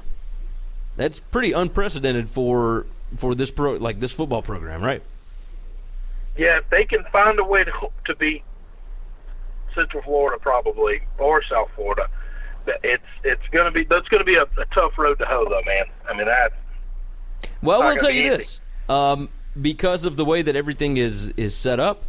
That's 0.97 1.19
pretty 1.19 1.51
unprecedented 1.51 2.29
for 2.29 2.85
for 3.17 3.35
this 3.35 3.51
pro 3.51 3.73
like 3.73 3.99
this 3.99 4.13
football 4.13 4.41
program, 4.41 4.81
right? 4.81 5.03
Yeah, 6.37 6.57
if 6.57 6.69
they 6.69 6.85
can 6.85 7.03
find 7.11 7.37
a 7.39 7.43
way 7.43 7.63
to 7.63 7.71
to 8.05 8.15
beat 8.15 8.43
Central 9.73 10.01
Florida, 10.03 10.39
probably 10.41 11.01
or 11.17 11.43
South 11.43 11.69
Florida, 11.75 12.07
it's 12.83 13.03
it's 13.23 13.47
going 13.51 13.65
to 13.65 13.71
be 13.71 13.83
that's 13.83 14.07
going 14.07 14.19
to 14.19 14.25
be 14.25 14.35
a, 14.35 14.43
a 14.43 14.65
tough 14.73 14.97
road 14.97 15.17
to 15.19 15.25
hoe, 15.25 15.45
though, 15.49 15.61
man. 15.65 15.85
I 16.09 16.15
mean 16.15 16.25
that. 16.25 16.53
Well, 17.61 17.83
we'll 17.83 17.97
tell 17.97 18.11
you 18.11 18.21
easy. 18.21 18.29
this: 18.29 18.61
um, 18.89 19.29
because 19.59 20.05
of 20.05 20.17
the 20.17 20.25
way 20.25 20.41
that 20.41 20.55
everything 20.55 20.97
is 20.97 21.29
is 21.29 21.55
set 21.55 21.79
up, 21.79 22.03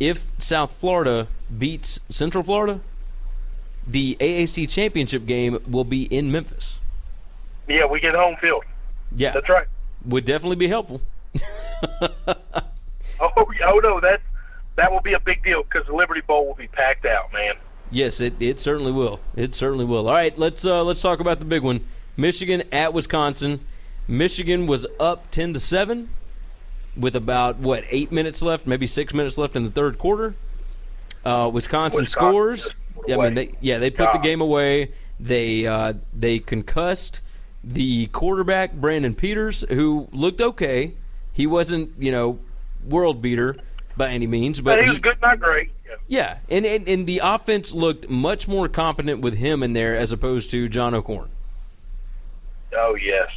if 0.00 0.26
South 0.38 0.72
Florida 0.72 1.28
beats 1.56 2.00
Central 2.08 2.42
Florida, 2.42 2.80
the 3.86 4.16
AAC 4.20 4.68
championship 4.68 5.26
game 5.26 5.58
will 5.68 5.84
be 5.84 6.04
in 6.04 6.30
Memphis. 6.30 6.80
Yeah, 7.68 7.86
we 7.86 8.00
get 8.00 8.14
home 8.14 8.36
field. 8.40 8.64
Yeah, 9.14 9.32
That's 9.32 9.48
right. 9.48 9.66
would 10.06 10.24
definitely 10.24 10.56
be 10.56 10.68
helpful. 10.68 11.02
Oh, 13.22 13.30
oh 13.66 13.78
no, 13.78 14.00
that's 14.00 14.22
that 14.76 14.90
will 14.90 15.00
be 15.00 15.12
a 15.12 15.20
big 15.20 15.42
deal 15.44 15.62
because 15.62 15.86
the 15.86 15.94
Liberty 15.94 16.22
Bowl 16.22 16.46
will 16.46 16.54
be 16.54 16.66
packed 16.66 17.06
out, 17.06 17.32
man. 17.32 17.54
Yes, 17.92 18.22
it, 18.22 18.34
it 18.40 18.58
certainly 18.58 18.90
will. 18.90 19.20
It 19.36 19.54
certainly 19.54 19.84
will. 19.84 20.08
All 20.08 20.14
right, 20.14 20.36
let's 20.38 20.64
uh, 20.64 20.82
let's 20.82 21.02
talk 21.02 21.20
about 21.20 21.38
the 21.38 21.44
big 21.44 21.62
one. 21.62 21.84
Michigan 22.16 22.62
at 22.72 22.92
Wisconsin. 22.94 23.60
Michigan 24.08 24.66
was 24.66 24.86
up 24.98 25.30
ten 25.30 25.52
to 25.52 25.60
seven 25.60 26.08
with 26.96 27.14
about 27.14 27.58
what 27.58 27.84
eight 27.90 28.10
minutes 28.10 28.42
left, 28.42 28.66
maybe 28.66 28.86
six 28.86 29.12
minutes 29.12 29.36
left 29.36 29.56
in 29.56 29.62
the 29.62 29.70
third 29.70 29.98
quarter. 29.98 30.34
Uh, 31.24 31.50
Wisconsin, 31.52 32.00
Wisconsin 32.00 32.30
scores. 32.30 32.70
Yeah, 33.06 33.18
I 33.18 33.24
mean, 33.24 33.34
they, 33.34 33.52
yeah, 33.60 33.78
they 33.78 33.90
put 33.90 34.12
the 34.12 34.18
game 34.18 34.40
away. 34.40 34.92
They 35.20 35.66
uh, 35.66 35.92
they 36.14 36.38
concussed 36.38 37.20
the 37.62 38.06
quarterback 38.06 38.72
Brandon 38.72 39.14
Peters, 39.14 39.64
who 39.68 40.08
looked 40.12 40.40
okay. 40.40 40.94
He 41.32 41.46
wasn't, 41.46 41.90
you 41.98 42.10
know, 42.10 42.38
world 42.86 43.22
beater 43.22 43.56
by 43.96 44.10
any 44.10 44.26
means, 44.26 44.60
but, 44.60 44.78
But 44.78 44.84
he 44.84 44.90
was 44.90 45.00
good, 45.00 45.20
not 45.22 45.38
great. 45.40 45.70
Yeah. 46.08 46.38
and, 46.50 46.64
and 46.66 46.86
and 46.88 47.06
the 47.06 47.20
offense 47.22 47.72
looked 47.72 48.08
much 48.08 48.46
more 48.48 48.68
competent 48.68 49.20
with 49.22 49.34
him 49.34 49.62
in 49.62 49.72
there 49.72 49.96
as 49.96 50.12
opposed 50.12 50.50
to 50.50 50.68
John 50.68 50.94
O'Korn. 50.94 51.30
Oh 52.76 52.94
yes, 52.94 53.28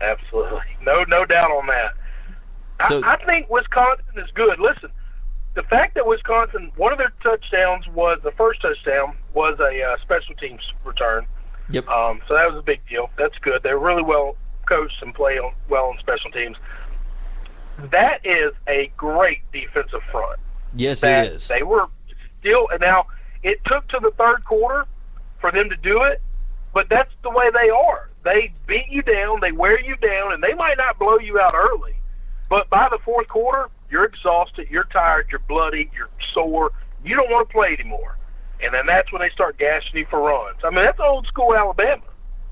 absolutely. 0.00 0.60
No, 0.84 1.04
no 1.04 1.24
doubt 1.24 1.50
on 1.52 1.66
that. 1.68 2.88
So- 2.88 3.02
I, 3.04 3.14
I 3.14 3.24
think 3.24 3.48
Wisconsin 3.48 4.04
is 4.16 4.28
good. 4.34 4.58
Listen, 4.58 4.90
the 5.54 5.62
fact 5.62 5.94
that 5.94 6.04
Wisconsin, 6.06 6.72
one 6.76 6.90
of 6.90 6.98
their 6.98 7.12
touchdowns 7.22 7.86
was 7.88 8.18
the 8.24 8.32
first 8.32 8.60
touchdown 8.62 9.16
was 9.32 9.60
a 9.60 9.82
uh, 9.82 9.96
special 10.02 10.34
teams 10.34 10.60
return. 10.84 11.24
Yep. 11.70 11.86
Um, 11.88 12.20
so 12.26 12.34
that 12.34 12.48
was 12.50 12.58
a 12.58 12.62
big 12.62 12.80
deal. 12.88 13.10
That's 13.16 13.38
good. 13.38 13.62
They're 13.62 13.78
really 13.78 14.02
well 14.02 14.36
coached 14.66 15.00
and 15.02 15.14
play 15.14 15.38
on, 15.38 15.52
well 15.68 15.84
on 15.84 15.98
special 16.00 16.30
teams. 16.32 16.56
That 17.90 18.26
is 18.26 18.52
a 18.66 18.90
great 18.96 19.40
defensive 19.52 20.02
front. 20.10 20.40
yes, 20.74 21.04
it 21.04 21.32
is. 21.32 21.46
They 21.48 21.62
were 21.62 21.86
still, 22.42 22.68
and 22.70 22.80
now 22.80 23.06
it 23.42 23.60
took 23.66 23.88
to 23.88 23.98
the 24.02 24.10
third 24.12 24.44
quarter 24.44 24.86
for 25.40 25.50
them 25.50 25.70
to 25.70 25.76
do 25.76 26.02
it, 26.02 26.20
but 26.74 26.88
that's 26.88 27.10
the 27.22 27.30
way 27.30 27.50
they 27.50 27.70
are. 27.70 28.10
They 28.24 28.52
beat 28.66 28.88
you 28.88 29.02
down, 29.02 29.40
they 29.40 29.52
wear 29.52 29.80
you 29.80 29.96
down, 29.96 30.32
and 30.32 30.42
they 30.42 30.54
might 30.54 30.76
not 30.76 30.98
blow 30.98 31.18
you 31.18 31.38
out 31.40 31.54
early, 31.54 31.94
but 32.48 32.68
by 32.70 32.88
the 32.90 32.98
fourth 33.04 33.28
quarter, 33.28 33.68
you're 33.90 34.04
exhausted, 34.04 34.68
you're 34.70 34.84
tired, 34.84 35.26
you're 35.30 35.40
bloody, 35.40 35.90
you're 35.96 36.08
sore, 36.32 36.70
you 37.04 37.16
don't 37.16 37.30
want 37.30 37.48
to 37.48 37.52
play 37.52 37.76
anymore. 37.78 38.16
And 38.62 38.72
then 38.72 38.86
that's 38.86 39.10
when 39.12 39.20
they 39.20 39.30
start 39.30 39.58
gashing 39.58 39.96
you 39.98 40.06
for 40.08 40.20
runs. 40.20 40.56
I 40.64 40.70
mean, 40.70 40.84
that's 40.84 41.00
old 41.00 41.26
school 41.26 41.54
Alabama. 41.54 42.02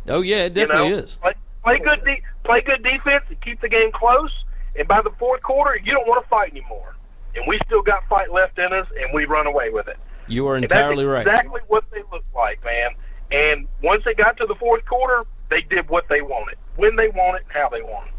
oh 0.09 0.23
yeah, 0.23 0.39
it 0.39 0.57
You 0.57 0.67
definitely 0.67 0.91
know? 0.91 0.97
is. 0.97 1.17
Play, 1.17 1.33
play 1.65 1.79
good, 1.79 2.05
de- 2.05 2.23
play 2.45 2.61
good 2.63 2.83
defense 2.83 3.25
and 3.29 3.41
keep 3.41 3.61
the 3.61 3.69
game 3.69 3.93
close. 3.93 4.45
And 4.77 4.89
by 4.89 5.03
the 5.03 5.11
fourth 5.19 5.43
quarter, 5.43 5.77
you 5.83 5.93
don't 5.93 6.07
want 6.09 6.25
to 6.25 6.29
fight 6.29 6.51
anymore. 6.51 6.97
And 7.35 7.45
we 7.47 7.59
still 7.67 7.83
got 7.83 8.07
fight 8.09 8.33
left 8.33 8.59
in 8.59 8.73
us, 8.73 8.87
and 9.01 9.13
we 9.15 9.25
run 9.25 9.47
away 9.47 9.71
with 9.71 9.89
it. 9.89 9.99
You 10.27 10.47
are 10.49 10.57
entirely 10.57 11.05
that's 11.05 11.13
right. 11.13 11.27
Exactly 11.27 11.61
what 11.69 11.85
they 11.91 12.03
looked 12.13 12.35
like, 12.35 12.65
man. 12.65 12.91
And 13.31 13.69
once 13.83 14.03
they 14.05 14.15
got 14.15 14.37
to 14.39 14.47
the 14.47 14.55
fourth 14.57 14.85
quarter, 14.87 15.25
they 15.49 15.61
did 15.63 15.89
what 15.89 16.05
they 16.09 16.23
wanted, 16.23 16.57
when 16.77 16.97
they 16.97 17.09
wanted, 17.09 17.43
how 17.49 17.69
they 17.69 17.83
wanted. 17.83 18.13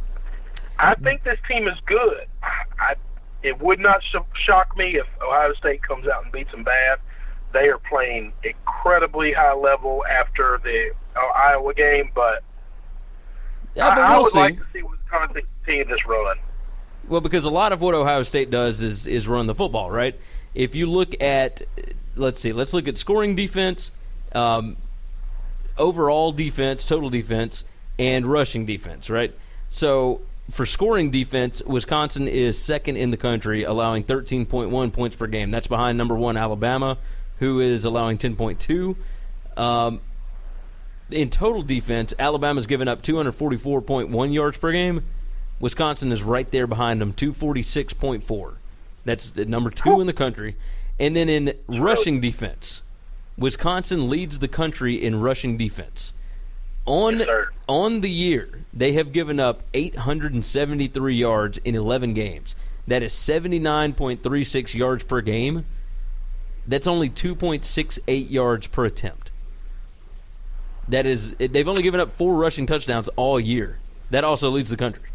I 0.80 0.96
think 0.96 1.24
this 1.24 1.38
team 1.48 1.68
is 1.68 1.78
good. 1.86 2.26
I, 2.42 2.64
I 2.80 2.96
it 3.44 3.60
would 3.62 3.80
not 3.80 4.02
sh- 4.04 4.44
shock 4.46 4.76
me 4.78 4.98
if 4.98 5.08
Ohio 5.22 5.54
State 5.54 5.82
comes 5.84 6.08
out 6.08 6.24
and 6.24 6.32
beats 6.32 6.52
them 6.52 6.64
bad. 6.64 7.00
They 7.54 7.68
are 7.70 7.80
playing 7.80 8.34
incredibly 8.44 9.34
high 9.34 9.54
level 9.54 10.06
after 10.10 10.60
the 10.64 10.92
uh, 11.16 11.20
Iowa 11.50 11.74
game, 11.74 12.12
but 12.16 12.44
Yeah, 13.76 13.90
but 13.90 13.98
I, 13.98 14.02
I 14.02 14.10
we'll 14.14 14.24
would 14.24 14.32
see. 14.32 14.40
like 14.40 14.58
to 14.58 14.66
see 14.74 14.84
Wisconsin 14.84 15.42
continue 15.66 15.86
this 15.86 16.06
run. 16.08 16.38
Well, 17.08 17.22
because 17.22 17.46
a 17.46 17.50
lot 17.50 17.74
of 17.74 17.82
what 17.82 17.94
Ohio 17.94 18.22
State 18.22 18.50
does 18.50 18.84
is 18.84 19.08
is 19.08 19.28
run 19.28 19.48
the 19.48 19.56
football, 19.56 19.92
right? 19.92 20.20
If 20.54 20.76
you 20.76 20.88
look 20.88 21.22
at, 21.22 21.62
let's 22.16 22.40
see, 22.40 22.52
let's 22.52 22.74
look 22.74 22.88
at 22.88 22.98
scoring 22.98 23.36
defense, 23.36 23.92
um, 24.34 24.78
overall 25.78 26.32
defense, 26.32 26.86
total 26.86 27.10
defense, 27.10 27.64
and 27.98 28.26
rushing 28.26 28.66
defense, 28.66 29.10
right? 29.10 29.36
So 29.70 30.22
for 30.50 30.66
scoring 30.66 31.12
defense, 31.12 31.62
Wisconsin 31.64 32.28
is 32.28 32.60
second 32.60 32.98
in 32.98 33.12
the 33.12 33.18
country, 33.18 33.64
allowing 33.64 34.04
13.1 34.04 34.94
points 34.94 35.16
per 35.16 35.28
game. 35.28 35.50
That's 35.50 35.68
behind 35.68 35.98
number 35.98 36.16
one 36.16 36.38
Alabama, 36.38 36.98
who 37.38 37.60
is 37.60 37.86
allowing 37.86 38.18
10.2. 38.18 38.96
Um, 39.58 40.02
in 41.10 41.30
total 41.30 41.62
defense, 41.62 42.14
Alabama's 42.20 42.68
given 42.68 42.88
up 42.88 43.02
244.1 43.02 44.34
yards 44.34 44.58
per 44.58 44.72
game. 44.72 45.06
Wisconsin 45.62 46.12
is 46.12 46.24
right 46.24 46.50
there 46.52 46.68
behind 46.68 47.00
them, 47.00 47.14
246.4. 47.14 48.54
That's 49.06 49.36
number 49.38 49.70
two 49.70 50.02
in 50.02 50.08
the 50.08 50.14
country. 50.14 50.56
And 51.00 51.16
then 51.16 51.30
in 51.30 51.54
rushing 51.68 52.20
defense, 52.20 52.84
Wisconsin 53.38 54.10
leads 54.10 54.40
the 54.40 54.48
country 54.48 54.96
in 54.96 55.20
rushing 55.20 55.58
defense. 55.58 56.14
On 56.86 57.20
Yes, 57.20 57.28
on 57.68 58.02
the 58.02 58.10
year, 58.10 58.50
they 58.74 58.94
have 58.94 59.14
given 59.14 59.40
up 59.40 59.62
873 59.74 61.16
yards 61.16 61.58
in 61.60 61.76
11 61.76 62.14
games. 62.14 62.56
That 62.88 63.04
is 63.04 63.14
79.36 63.14 64.76
yards 64.76 65.04
per 65.04 65.22
game. 65.22 65.66
That's 66.68 66.88
only 66.88 67.10
2.68 67.10 68.32
yards 68.32 68.68
per 68.68 68.86
attempt. 68.86 69.32
That 70.88 71.06
is, 71.06 71.36
they've 71.36 71.68
only 71.68 71.84
given 71.84 72.00
up 72.00 72.12
four 72.12 72.36
rushing 72.36 72.66
touchdowns 72.66 73.08
all 73.10 73.40
year. 73.40 73.78
That 74.10 74.24
also 74.24 74.50
leads 74.50 74.72
the 74.72 74.78
country. 74.78 75.11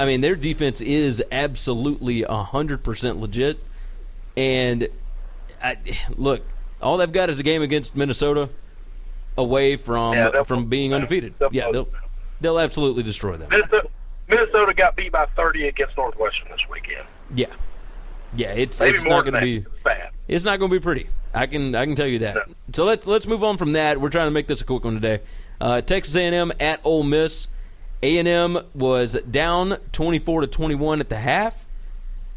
I 0.00 0.06
mean, 0.06 0.22
their 0.22 0.34
defense 0.34 0.80
is 0.80 1.22
absolutely 1.30 2.22
100% 2.22 3.20
legit. 3.20 3.58
And 4.36 4.88
I, 5.62 5.76
look, 6.16 6.42
all 6.80 6.96
they've 6.96 7.12
got 7.12 7.28
is 7.28 7.38
a 7.38 7.42
game 7.42 7.60
against 7.60 7.94
Minnesota 7.94 8.48
away 9.36 9.76
from 9.76 10.14
Yeah, 10.14 10.42
from 10.44 10.66
being 10.66 10.94
undefeated. 10.94 11.34
they'll- 11.38 11.50
yeah, 11.52 11.70
they'll 11.70 11.88
they'll 12.40 12.58
absolutely 12.58 13.02
destroy 13.02 13.36
them. 13.36 13.50
Minnesota, 13.50 13.88
Minnesota 14.28 14.72
got 14.74 14.96
beat 14.96 15.12
by 15.12 15.26
30 15.36 15.68
against 15.68 15.96
Northwestern 15.98 16.48
this 16.48 16.60
weekend. 16.70 17.06
Yeah, 17.34 17.46
yeah, 18.34 18.52
it's 18.52 18.80
Maybe 18.80 18.92
it's 18.96 19.04
not 19.04 19.22
going 19.24 19.34
to 19.34 19.40
be 19.40 19.66
bad. 19.84 20.10
it's 20.28 20.44
not 20.46 20.58
going 20.58 20.70
to 20.70 20.76
be 20.78 20.82
pretty. 20.82 21.08
I 21.34 21.46
can 21.46 21.74
I 21.74 21.84
can 21.84 21.94
tell 21.94 22.06
you 22.06 22.20
that. 22.20 22.34
No. 22.36 22.42
So 22.72 22.84
let's 22.84 23.06
let's 23.06 23.26
move 23.26 23.44
on 23.44 23.58
from 23.58 23.72
that. 23.72 24.00
We're 24.00 24.08
trying 24.08 24.28
to 24.28 24.32
make 24.32 24.46
this 24.46 24.62
a 24.62 24.64
quick 24.64 24.84
one 24.84 24.94
today. 24.94 25.20
Uh, 25.60 25.82
Texas 25.82 26.16
A&M 26.16 26.52
at 26.58 26.80
Ole 26.84 27.02
Miss. 27.02 27.48
A&M 28.02 28.58
was 28.74 29.20
down 29.22 29.76
24 29.92 30.42
to 30.42 30.46
21 30.46 31.00
at 31.00 31.08
the 31.08 31.16
half, 31.16 31.66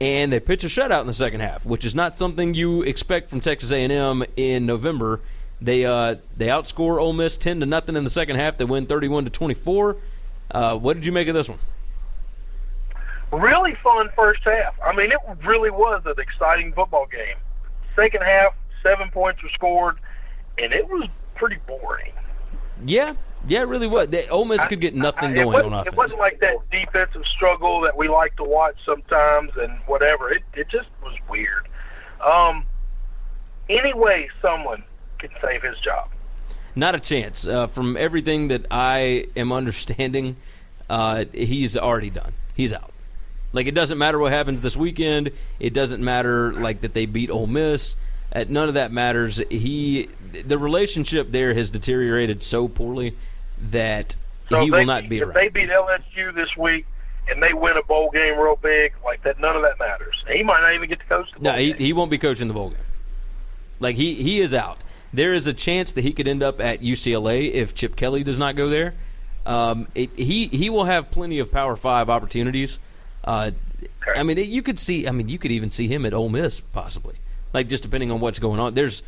and 0.02 0.32
they 0.32 0.40
pitch 0.40 0.64
a 0.64 0.68
shutout 0.68 1.02
in 1.02 1.08
the 1.08 1.14
second 1.14 1.40
half, 1.40 1.66
which 1.66 1.86
is 1.86 1.96
not 1.96 2.18
something 2.18 2.54
you 2.54 2.82
expect 2.84 3.30
from 3.30 3.40
Texas 3.40 3.72
A&M 3.72 4.24
in 4.36 4.66
November. 4.66 5.22
They 5.62 5.86
uh, 5.86 6.16
they 6.36 6.48
outscore 6.48 7.00
Ole 7.00 7.14
Miss 7.14 7.38
10 7.38 7.62
to 7.62 7.66
nothing 7.66 7.96
in 7.96 8.04
the 8.04 8.10
second 8.10 8.36
half. 8.36 8.58
They 8.58 8.66
win 8.66 8.86
31 8.86 9.26
to 9.26 9.30
24. 9.30 9.98
Uh, 10.52 10.78
what 10.78 10.96
did 10.96 11.06
you 11.06 11.14
make 11.14 11.30
of 11.30 11.34
this 11.34 11.48
one? 11.48 11.60
Really 13.32 13.76
fun 13.76 14.10
first 14.16 14.44
half. 14.44 14.76
I 14.84 14.94
mean, 14.96 15.12
it 15.12 15.20
really 15.46 15.72
was 15.72 16.04
an 16.06 16.16
exciting 16.18 16.74
football 16.74 17.08
game. 17.08 17.38
Second 17.96 18.24
half, 18.24 18.54
seven 18.84 19.10
points 19.10 19.42
were 19.42 19.50
scored, 19.50 19.98
and 20.58 20.74
it 20.74 20.88
was 20.88 21.08
pretty 21.36 21.58
boring. 21.66 22.12
Yeah, 22.86 23.14
yeah, 23.48 23.62
it 23.62 23.68
really 23.68 23.88
was. 23.88 24.08
They, 24.08 24.28
Ole 24.30 24.46
Miss 24.46 24.64
could 24.66 24.80
get 24.80 24.96
nothing 24.96 25.32
I- 25.32 25.36
going 25.36 25.48
it 25.48 25.54
wasn't, 25.54 25.74
on 25.74 25.80
offense. 25.82 25.94
It 25.94 25.98
wasn't 25.98 26.20
like 26.20 26.40
that 26.40 26.56
defensive 26.72 27.26
struggle 27.28 27.82
that 27.82 27.98
we 27.98 28.08
like 28.08 28.36
to 28.38 28.44
watch 28.44 28.76
sometimes 28.86 29.52
and 29.58 29.78
whatever. 29.86 30.32
It 30.32 30.44
it 30.54 30.70
just 30.70 30.88
was 31.04 31.16
weird. 31.30 31.68
Um, 32.22 32.66
any 33.70 33.94
way 33.94 34.30
someone 34.42 34.84
can 35.20 35.30
save 35.42 35.62
his 35.62 35.80
job. 35.80 36.10
Not 36.76 36.96
a 36.96 37.00
chance. 37.00 37.46
Uh, 37.46 37.68
from 37.68 37.98
everything 37.98 38.48
that 38.48 38.66
I 38.72 39.28
am 39.36 39.52
understanding, 39.52 40.38
uh, 40.90 41.26
he's 41.34 41.78
already 41.78 42.10
done. 42.10 42.34
He's 42.56 42.74
out. 42.74 42.92
Like 43.52 43.68
it 43.68 43.76
doesn't 43.76 43.98
matter 43.98 44.18
what 44.18 44.32
happens 44.32 44.62
this 44.62 44.76
weekend. 44.76 45.32
It 45.60 45.74
doesn't 45.74 46.04
matter 46.04 46.52
like 46.54 46.82
that 46.82 46.94
they 46.94 47.06
beat 47.06 47.30
Ole 47.30 47.48
Miss. 47.48 47.96
Uh, 48.36 48.46
none 48.50 48.68
of 48.68 48.74
that 48.74 48.92
matters. 48.92 49.42
He, 49.52 50.10
the 50.32 50.58
relationship 50.58 51.32
there 51.32 51.54
has 51.54 51.70
deteriorated 51.70 52.42
so 52.42 52.68
poorly 52.68 53.16
that 53.72 54.16
So 54.50 54.62
he 54.62 54.72
will 54.72 54.86
not 54.86 55.10
be 55.10 55.18
if 55.20 55.24
around. 55.24 55.34
they 55.36 55.50
beat 55.50 55.70
LSU 55.70 56.34
this 56.34 56.56
week 56.58 56.86
and 57.30 57.42
they 57.42 57.54
win 57.54 57.78
a 57.78 57.84
bowl 57.84 58.10
game 58.12 58.38
real 58.38 58.58
big, 58.58 58.94
like 59.04 59.24
that, 59.24 59.40
none 59.40 59.56
of 59.56 59.62
that 59.62 59.80
matters. 59.80 60.16
He 60.32 60.44
might 60.44 60.62
not 60.62 60.74
even 60.76 60.90
get 60.90 61.00
to 61.00 61.06
coach 61.06 61.28
the 61.34 61.40
bowl 61.40 61.54
No, 61.54 61.58
he, 61.58 61.74
he 61.74 61.94
won't 61.94 62.12
be 62.12 62.18
coaching 62.18 62.48
the 62.48 62.54
bowl 62.54 62.70
game. 62.70 62.80
Like 63.80 63.96
he 63.96 64.16
he 64.16 64.40
is 64.40 64.54
out. 64.54 64.80
There 65.14 65.34
is 65.34 65.48
a 65.48 65.54
chance 65.54 65.92
that 65.94 66.04
he 66.04 66.12
could 66.14 66.28
end 66.28 66.42
up 66.42 66.60
at 66.60 66.82
UCLA 66.82 67.52
if 67.52 67.76
Chip 67.76 67.96
Kelly 67.96 68.24
does 68.24 68.40
not 68.40 68.56
go 68.56 68.68
there. 68.70 68.94
Um, 69.46 69.88
it, 69.94 70.16
he 70.16 70.48
he 70.48 70.70
will 70.70 70.86
have 70.86 71.12
plenty 71.12 71.40
of 71.40 71.52
Power 71.52 71.76
Five 71.76 72.10
opportunities. 72.10 72.80
Uh, 73.24 73.52
I 74.16 74.24
mean, 74.24 74.38
it, 74.38 74.48
you 74.48 74.62
could 74.62 74.80
see. 74.80 75.08
I 75.08 75.12
mean, 75.12 75.28
you 75.28 75.38
could 75.38 75.52
even 75.52 75.70
see 75.70 75.88
him 75.88 76.06
at 76.06 76.14
Ole 76.14 76.30
Miss 76.30 76.60
possibly. 76.62 77.16
Like 77.54 77.68
just 77.68 77.84
depending 77.84 78.12
on 78.12 78.20
what's 78.20 78.40
going 78.40 78.60
on. 78.60 78.74
There's, 78.74 79.04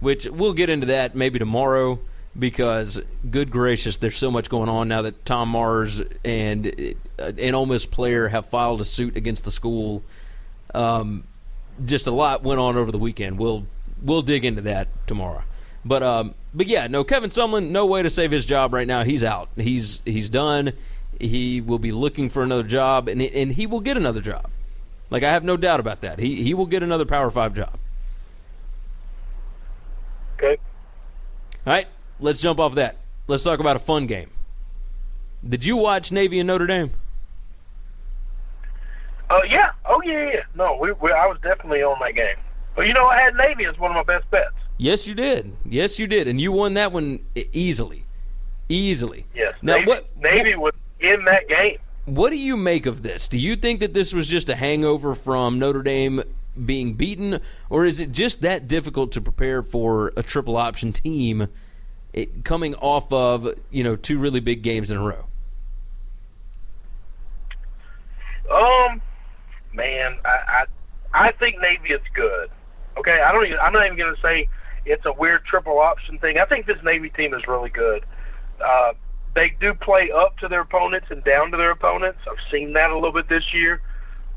which 0.00 0.26
we'll 0.26 0.54
get 0.54 0.70
into 0.70 0.86
that 0.86 1.14
maybe 1.14 1.38
tomorrow 1.38 1.98
because 2.38 3.00
good 3.28 3.50
gracious, 3.50 3.98
there's 3.98 4.16
so 4.16 4.30
much 4.30 4.48
going 4.48 4.68
on 4.68 4.88
now 4.88 5.02
that 5.02 5.24
Tom 5.24 5.48
Mars 5.48 6.02
and 6.24 6.94
an 7.18 7.54
Ole 7.54 7.66
Miss 7.66 7.86
player 7.86 8.28
have 8.28 8.46
filed 8.46 8.80
a 8.80 8.84
suit 8.84 9.16
against 9.16 9.44
the 9.44 9.50
school. 9.50 10.02
Um, 10.74 11.24
just 11.84 12.06
a 12.06 12.12
lot 12.12 12.42
went 12.42 12.60
on 12.60 12.76
over 12.76 12.92
the 12.92 12.98
weekend. 12.98 13.38
We'll 13.38 13.66
we'll 14.02 14.22
dig 14.22 14.44
into 14.44 14.62
that 14.62 14.88
tomorrow. 15.06 15.42
But 15.84 16.02
um, 16.02 16.34
but 16.54 16.66
yeah, 16.66 16.86
no, 16.86 17.04
Kevin 17.04 17.30
Sumlin, 17.30 17.70
no 17.70 17.86
way 17.86 18.02
to 18.02 18.10
save 18.10 18.30
his 18.30 18.44
job 18.44 18.74
right 18.74 18.86
now. 18.86 19.02
He's 19.02 19.24
out. 19.24 19.48
He's 19.56 20.02
he's 20.04 20.28
done. 20.28 20.72
He 21.18 21.60
will 21.60 21.78
be 21.78 21.92
looking 21.92 22.28
for 22.28 22.42
another 22.42 22.62
job, 22.62 23.08
and 23.08 23.20
and 23.22 23.52
he 23.52 23.66
will 23.66 23.80
get 23.80 23.96
another 23.96 24.20
job. 24.20 24.50
Like 25.10 25.22
I 25.22 25.32
have 25.32 25.44
no 25.44 25.56
doubt 25.56 25.80
about 25.80 26.02
that. 26.02 26.18
He 26.18 26.42
he 26.42 26.54
will 26.54 26.66
get 26.66 26.82
another 26.82 27.04
Power 27.04 27.30
Five 27.30 27.54
job. 27.54 27.78
Okay. 30.36 30.56
All 31.66 31.72
right, 31.74 31.86
let's 32.20 32.40
jump 32.40 32.60
off 32.60 32.74
that. 32.74 32.96
Let's 33.26 33.44
talk 33.44 33.60
about 33.60 33.76
a 33.76 33.80
fun 33.80 34.06
game. 34.06 34.30
Did 35.46 35.64
you 35.64 35.76
watch 35.76 36.12
Navy 36.12 36.38
and 36.38 36.46
Notre 36.46 36.66
Dame? 36.66 36.90
Oh 39.30 39.42
yeah. 39.48 39.70
Oh 39.84 40.00
yeah. 40.04 40.32
yeah. 40.32 40.40
No, 40.54 40.76
we, 40.80 40.92
we 40.92 41.12
I 41.12 41.26
was 41.26 41.38
definitely 41.42 41.82
on 41.82 41.98
that 42.00 42.14
game. 42.14 42.36
But 42.74 42.82
you 42.82 42.94
know, 42.94 43.06
I 43.06 43.20
had 43.20 43.34
Navy 43.34 43.66
as 43.66 43.78
one 43.78 43.90
of 43.90 44.06
my 44.06 44.18
best 44.18 44.30
bets. 44.30 44.54
Yes, 44.78 45.06
you 45.06 45.14
did. 45.14 45.52
Yes, 45.64 45.98
you 45.98 46.06
did, 46.06 46.26
and 46.26 46.40
you 46.40 46.52
won 46.52 46.74
that 46.74 46.92
one 46.92 47.20
easily, 47.52 48.04
easily. 48.68 49.26
Yes. 49.34 49.54
Now, 49.60 49.76
Navy, 49.76 49.86
what 49.86 50.16
Navy 50.16 50.54
was 50.56 50.72
in 51.00 51.24
that 51.24 51.48
game. 51.48 51.78
What 52.06 52.30
do 52.30 52.38
you 52.38 52.56
make 52.56 52.86
of 52.86 53.02
this? 53.02 53.28
Do 53.28 53.38
you 53.38 53.56
think 53.56 53.80
that 53.80 53.94
this 53.94 54.14
was 54.14 54.26
just 54.26 54.48
a 54.48 54.56
hangover 54.56 55.14
from 55.14 55.58
Notre 55.58 55.82
Dame 55.82 56.22
being 56.64 56.94
beaten, 56.94 57.40
or 57.68 57.84
is 57.84 58.00
it 58.00 58.10
just 58.10 58.42
that 58.42 58.68
difficult 58.68 59.12
to 59.12 59.20
prepare 59.20 59.62
for 59.62 60.12
a 60.16 60.22
triple 60.22 60.56
option 60.56 60.92
team 60.92 61.48
it, 62.12 62.44
coming 62.44 62.74
off 62.76 63.12
of 63.12 63.48
you 63.70 63.84
know 63.84 63.96
two 63.96 64.18
really 64.18 64.40
big 64.40 64.62
games 64.62 64.90
in 64.90 64.96
a 64.98 65.02
row? 65.02 65.26
Um, 68.50 69.00
man, 69.72 70.18
I 70.24 70.64
I, 71.12 71.26
I 71.28 71.32
think 71.32 71.60
Navy 71.60 71.94
is 71.94 72.00
good. 72.14 72.50
Okay, 72.96 73.20
I 73.24 73.32
don't. 73.32 73.46
Even, 73.46 73.58
I'm 73.58 73.72
not 73.72 73.86
even 73.86 73.98
going 73.98 74.14
to 74.14 74.20
say 74.20 74.48
it's 74.84 75.06
a 75.06 75.12
weird 75.12 75.44
triple 75.44 75.78
option 75.78 76.18
thing. 76.18 76.38
I 76.38 76.44
think 76.44 76.66
this 76.66 76.78
Navy 76.84 77.10
team 77.10 77.34
is 77.34 77.46
really 77.46 77.70
good. 77.70 78.04
Uh, 78.64 78.92
they 79.34 79.54
do 79.60 79.74
play 79.74 80.10
up 80.10 80.36
to 80.38 80.48
their 80.48 80.62
opponents 80.62 81.06
and 81.10 81.22
down 81.22 81.50
to 81.52 81.56
their 81.56 81.70
opponents. 81.70 82.24
I've 82.28 82.50
seen 82.50 82.72
that 82.72 82.90
a 82.90 82.94
little 82.94 83.12
bit 83.12 83.28
this 83.28 83.54
year, 83.54 83.80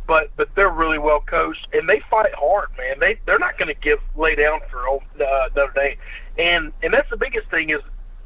but 0.08 0.30
but 0.36 0.50
they're 0.56 0.70
really 0.70 1.00
well 1.00 1.22
coached 1.22 1.68
and 1.74 1.90
they 1.90 2.02
fight 2.10 2.34
hard, 2.36 2.70
man. 2.78 3.00
They 3.00 3.20
they're 3.26 3.40
not 3.40 3.58
going 3.58 3.74
to 3.74 3.82
give 3.82 4.00
lay 4.16 4.36
down 4.36 4.62
for 4.70 4.88
old, 4.88 5.04
uh, 5.16 5.50
Notre 5.56 5.74
Dame, 5.74 5.98
and 6.38 6.72
and 6.82 6.94
that's 6.94 7.10
the 7.10 7.18
biggest 7.18 7.48
thing 7.50 7.70
is 7.70 7.82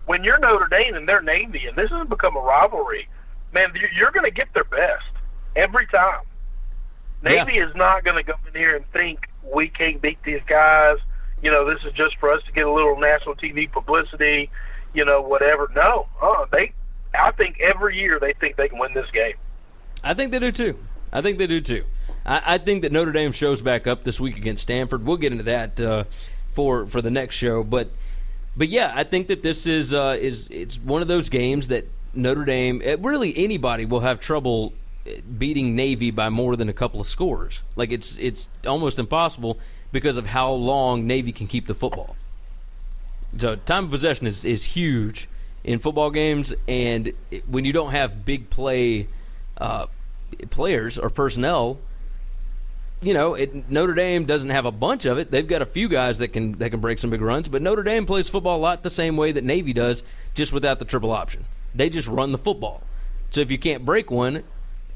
when 0.06 0.24
you're 0.24 0.40
Notre 0.40 0.68
Dame 0.68 0.96
and 0.96 1.08
they're 1.08 1.22
Navy, 1.22 1.66
and 1.68 1.76
this 1.76 1.90
has 1.92 2.08
become 2.08 2.36
a 2.38 2.40
rivalry. 2.40 3.08
Man, 3.54 3.72
you're- 3.76 3.90
you're 3.96 4.12
going 4.12 4.26
to 4.26 4.32
get 4.32 4.54
their 4.54 4.64
best 4.66 5.06
every 5.56 5.88
time. 5.88 6.22
Navy 7.24 7.58
is 7.58 7.74
not 7.76 8.04
going 8.04 8.16
to 8.18 8.24
go 8.24 8.34
in 8.48 8.54
here 8.54 8.76
and 8.76 8.86
think 8.92 9.28
we 9.54 9.68
can't 9.70 10.02
beat 10.02 10.22
these 10.24 10.42
guys. 10.48 10.98
You 11.42 11.52
know, 11.52 11.66
this 11.66 11.84
is 11.84 11.94
just 11.94 12.18
for 12.18 12.32
us 12.32 12.42
to 12.44 12.52
get 12.52 12.66
a 12.68 12.72
little 12.72 13.00
national 13.00 13.36
TV 13.36 13.72
publicity. 13.72 14.50
You 14.94 15.06
know, 15.06 15.22
whatever. 15.22 15.70
No, 15.76 16.08
uh, 16.22 16.46
they. 16.52 16.72
I 17.14 17.32
think 17.32 17.60
every 17.60 17.98
year 17.98 18.20
they 18.20 18.34
think 18.34 18.56
they 18.56 18.68
can 18.70 18.80
win 18.80 18.94
this 18.94 19.10
game. 19.12 19.34
I 20.04 20.14
think 20.14 20.32
they 20.32 20.40
do 20.40 20.52
too. 20.52 20.78
I 21.12 21.22
think 21.22 21.38
they 21.38 21.48
do 21.48 21.62
too. 21.62 21.84
I, 22.26 22.42
I 22.46 22.58
think 22.58 22.82
that 22.84 22.92
Notre 22.92 23.12
Dame 23.12 23.32
shows 23.32 23.62
back 23.62 23.88
up 23.88 24.04
this 24.04 24.20
week 24.20 24.38
against 24.38 24.64
Stanford. 24.64 25.06
We'll 25.06 25.18
get 25.18 25.32
into 25.32 25.46
that 25.46 25.80
uh, 25.82 26.04
for 26.50 26.86
for 26.86 27.02
the 27.02 27.12
next 27.12 27.36
show, 27.36 27.64
but 27.64 27.90
but 28.58 28.70
yeah, 28.70 28.92
I 28.96 29.04
think 29.04 29.28
that 29.28 29.44
this 29.44 29.68
is 29.68 29.94
uh, 29.94 30.18
is 30.20 30.48
it's 30.50 30.80
one 30.80 31.02
of 31.02 31.08
those 31.08 31.30
games 31.30 31.68
that 31.68 31.86
Notre 32.14 32.44
Dame, 32.44 32.82
eh, 32.84 32.98
really 33.00 33.34
anybody, 33.38 33.86
will 33.86 34.00
have 34.00 34.20
trouble 34.20 34.74
eh, 35.06 35.22
beating 35.38 35.76
Navy 35.76 36.10
by 36.10 36.30
more 36.30 36.56
than 36.56 36.68
a 36.68 36.74
couple 36.74 37.00
of 37.00 37.06
scores. 37.06 37.62
Like 37.76 37.92
it's 37.92 38.18
it's 38.18 38.50
almost 38.66 38.98
impossible 38.98 39.60
because 39.92 40.18
of 40.18 40.28
how 40.28 40.52
long 40.52 41.06
Navy 41.06 41.32
can 41.32 41.48
keep 41.48 41.68
the 41.68 41.76
football. 41.76 42.16
So 43.38 43.56
time 43.56 43.86
of 43.86 43.92
possession 43.92 44.26
is, 44.26 44.44
is 44.44 44.64
huge 44.64 45.30
in 45.64 45.80
football 45.80 46.10
games, 46.10 46.56
and 46.68 47.14
when 47.46 47.66
you 47.66 47.74
don't 47.74 47.92
have 47.92 48.26
big 48.26 48.50
play 48.50 49.08
uh, 49.58 49.86
players 50.50 50.98
or 50.98 51.10
personnel, 51.10 51.78
you 53.02 53.14
know, 53.14 53.36
it, 53.36 53.70
Notre 53.70 53.94
Dame 53.94 54.26
doesn't 54.26 54.50
have 54.50 54.66
a 54.66 54.72
bunch 54.72 55.06
of 55.06 55.18
it. 55.18 55.30
They've 55.30 55.48
got 55.48 55.62
a 55.62 55.66
few 55.66 55.88
guys 55.88 56.20
that 56.20 56.30
can 56.30 56.54
that 56.54 56.72
can 56.72 56.80
break 56.80 57.00
some 57.00 57.10
big 57.10 57.22
runs, 57.22 57.48
but 57.48 57.62
Notre 57.62 57.84
Dame 57.84 58.06
plays 58.06 58.28
football 58.30 58.58
a 58.58 58.60
lot 58.60 58.84
the 58.84 58.90
same 58.90 59.18
way 59.18 59.32
that 59.32 59.44
Navy 59.44 59.74
does, 59.74 60.04
just 60.34 60.52
without 60.52 60.80
the 60.80 60.86
triple 60.86 61.12
option. 61.12 61.46
They 61.76 61.90
just 61.90 62.08
run 62.08 62.32
the 62.32 62.38
football. 62.38 62.82
So 63.30 63.42
if 63.42 63.52
you 63.52 63.60
can't 63.60 63.86
break 63.86 64.10
one, 64.10 64.44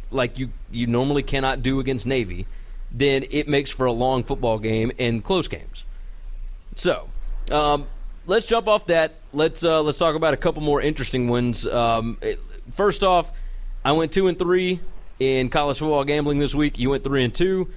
like 0.10 0.40
you 0.40 0.52
you 0.72 0.88
normally 0.88 1.24
cannot 1.24 1.62
do 1.62 1.80
against 1.80 2.08
Navy, 2.08 2.48
then 2.92 3.24
it 3.30 3.48
makes 3.48 3.72
for 3.72 3.86
a 3.86 3.92
long 3.92 4.24
football 4.24 4.58
game 4.58 4.92
and 4.98 5.24
close 5.24 5.48
games. 5.48 5.86
So, 6.76 7.10
um, 7.52 7.88
let's 8.26 8.48
jump 8.48 8.68
off 8.68 8.88
that. 8.88 9.14
Let's 9.32 9.64
uh, 9.64 9.82
let's 9.84 10.00
talk 10.00 10.16
about 10.16 10.34
a 10.34 10.38
couple 10.38 10.64
more 10.64 10.82
interesting 10.82 11.30
ones. 11.30 11.68
Um, 11.68 12.18
it, 12.22 12.40
first 12.72 13.04
off, 13.04 13.32
I 13.86 13.92
went 13.92 14.12
two 14.12 14.28
and 14.28 14.40
three 14.40 14.80
in 15.20 15.50
college 15.50 15.80
football 15.80 16.04
gambling 16.04 16.40
this 16.40 16.56
week. 16.56 16.80
You 16.80 16.90
went 16.90 17.04
three 17.04 17.24
and 17.24 17.34
two. 17.34 17.70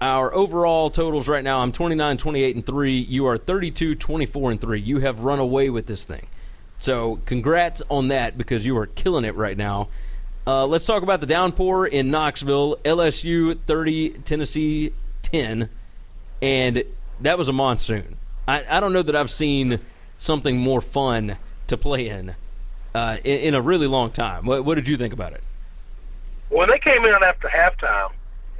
Our 0.00 0.34
overall 0.34 0.88
totals 0.88 1.28
right 1.28 1.44
now, 1.44 1.58
I'm 1.58 1.72
29, 1.72 2.16
28, 2.16 2.56
and 2.56 2.64
3. 2.64 2.98
You 2.98 3.26
are 3.26 3.36
32, 3.36 3.94
24, 3.96 4.50
and 4.52 4.60
3. 4.60 4.80
You 4.80 4.98
have 5.00 5.24
run 5.24 5.38
away 5.38 5.68
with 5.68 5.86
this 5.86 6.04
thing. 6.04 6.26
So, 6.78 7.20
congrats 7.26 7.82
on 7.90 8.08
that 8.08 8.38
because 8.38 8.64
you 8.64 8.76
are 8.78 8.86
killing 8.86 9.26
it 9.26 9.34
right 9.34 9.56
now. 9.56 9.88
Uh, 10.46 10.66
let's 10.66 10.86
talk 10.86 11.02
about 11.02 11.20
the 11.20 11.26
downpour 11.26 11.86
in 11.86 12.10
Knoxville. 12.10 12.76
LSU 12.76 13.58
30, 13.66 14.10
Tennessee 14.24 14.92
10. 15.22 15.68
And 16.40 16.84
that 17.20 17.36
was 17.36 17.48
a 17.48 17.52
monsoon. 17.52 18.16
I, 18.48 18.64
I 18.68 18.80
don't 18.80 18.94
know 18.94 19.02
that 19.02 19.14
I've 19.14 19.30
seen 19.30 19.80
something 20.16 20.58
more 20.58 20.80
fun 20.80 21.36
to 21.66 21.76
play 21.76 22.08
in 22.08 22.34
uh, 22.94 23.18
in, 23.22 23.40
in, 23.40 23.54
a 23.54 23.60
really 23.60 23.86
long 23.86 24.10
time. 24.10 24.46
What, 24.46 24.64
what 24.64 24.74
did 24.74 24.88
you 24.88 24.96
think 24.96 25.12
about 25.12 25.32
it? 25.32 25.42
When 26.48 26.68
they 26.68 26.78
came 26.78 27.04
in 27.04 27.14
after 27.22 27.48
halftime, 27.48 28.10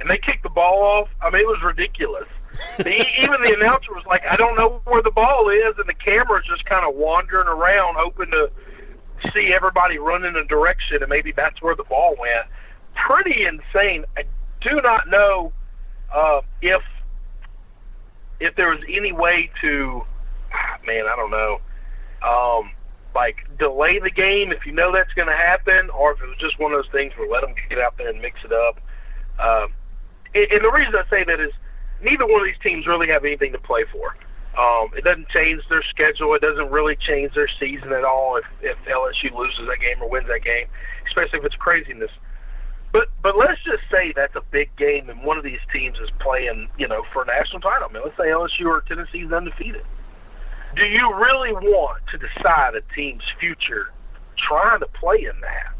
and 0.01 0.09
they 0.09 0.17
kicked 0.17 0.43
the 0.43 0.49
ball 0.49 0.81
off. 0.81 1.09
I 1.21 1.29
mean, 1.29 1.41
it 1.41 1.47
was 1.47 1.61
ridiculous. 1.63 2.27
the, 2.77 3.05
even 3.21 3.41
the 3.41 3.55
announcer 3.57 3.93
was 3.93 4.05
like, 4.05 4.23
"I 4.29 4.35
don't 4.35 4.57
know 4.57 4.81
where 4.85 5.01
the 5.01 5.11
ball 5.11 5.49
is," 5.49 5.77
and 5.77 5.87
the 5.87 5.93
camera's 5.93 6.45
just 6.45 6.65
kind 6.65 6.85
of 6.87 6.95
wandering 6.95 7.47
around, 7.47 7.95
hoping 7.97 8.31
to 8.31 8.51
see 9.33 9.53
everybody 9.53 9.99
run 9.99 10.25
in 10.25 10.35
a 10.35 10.43
direction, 10.45 10.97
and 11.01 11.09
maybe 11.09 11.31
that's 11.31 11.61
where 11.61 11.75
the 11.75 11.83
ball 11.83 12.15
went. 12.19 12.47
Pretty 12.95 13.45
insane. 13.45 14.05
I 14.17 14.23
do 14.59 14.81
not 14.81 15.07
know 15.07 15.53
uh, 16.13 16.41
if 16.61 16.81
if 18.39 18.55
there 18.55 18.69
was 18.69 18.79
any 18.89 19.11
way 19.11 19.51
to, 19.61 20.01
man, 20.85 21.05
I 21.05 21.15
don't 21.15 21.29
know, 21.29 21.61
um, 22.27 22.71
like 23.13 23.37
delay 23.59 23.99
the 23.99 24.09
game 24.09 24.51
if 24.51 24.65
you 24.65 24.71
know 24.71 24.91
that's 24.93 25.13
going 25.13 25.27
to 25.27 25.37
happen, 25.37 25.89
or 25.91 26.13
if 26.13 26.21
it 26.21 26.27
was 26.27 26.37
just 26.39 26.59
one 26.59 26.73
of 26.73 26.83
those 26.83 26.91
things 26.91 27.13
where 27.17 27.29
let 27.29 27.41
them 27.41 27.53
get 27.69 27.79
out 27.79 27.97
there 27.97 28.09
and 28.09 28.19
mix 28.19 28.39
it 28.43 28.51
up. 28.51 28.79
Um, 29.39 29.73
and 30.33 30.63
the 30.63 30.71
reason 30.71 30.95
I 30.95 31.03
say 31.09 31.23
that 31.23 31.39
is 31.39 31.51
neither 32.01 32.25
one 32.25 32.41
of 32.41 32.47
these 32.47 32.61
teams 32.63 32.87
really 32.87 33.07
have 33.07 33.25
anything 33.25 33.51
to 33.51 33.59
play 33.59 33.85
for. 33.91 34.15
Um, 34.57 34.91
it 34.97 35.03
doesn't 35.03 35.29
change 35.29 35.61
their 35.69 35.83
schedule. 35.89 36.33
It 36.35 36.41
doesn't 36.41 36.71
really 36.71 36.97
change 36.97 37.33
their 37.33 37.47
season 37.59 37.93
at 37.93 38.03
all 38.03 38.35
if, 38.35 38.43
if 38.61 38.77
LSU 38.85 39.31
loses 39.31 39.67
that 39.67 39.79
game 39.79 40.01
or 40.01 40.09
wins 40.09 40.27
that 40.27 40.43
game, 40.43 40.67
especially 41.07 41.39
if 41.39 41.45
it's 41.45 41.55
craziness. 41.55 42.11
But 42.91 43.07
but 43.23 43.37
let's 43.37 43.63
just 43.63 43.83
say 43.89 44.11
that's 44.13 44.35
a 44.35 44.43
big 44.51 44.75
game 44.75 45.09
and 45.09 45.23
one 45.23 45.37
of 45.37 45.45
these 45.45 45.63
teams 45.71 45.97
is 45.99 46.09
playing, 46.19 46.67
you 46.77 46.87
know, 46.87 47.03
for 47.13 47.23
a 47.23 47.25
national 47.25 47.61
title. 47.61 47.87
I 47.89 47.93
mean, 47.93 48.03
let's 48.03 48.17
say 48.17 48.27
LSU 48.27 48.67
or 48.67 48.81
Tennessee 48.81 49.19
is 49.19 49.31
undefeated. 49.31 49.85
Do 50.75 50.83
you 50.83 51.13
really 51.15 51.53
want 51.53 52.03
to 52.11 52.17
decide 52.17 52.75
a 52.75 52.81
team's 52.93 53.23
future 53.39 53.91
trying 54.37 54.79
to 54.79 54.87
play 54.99 55.23
in 55.23 55.39
that? 55.41 55.73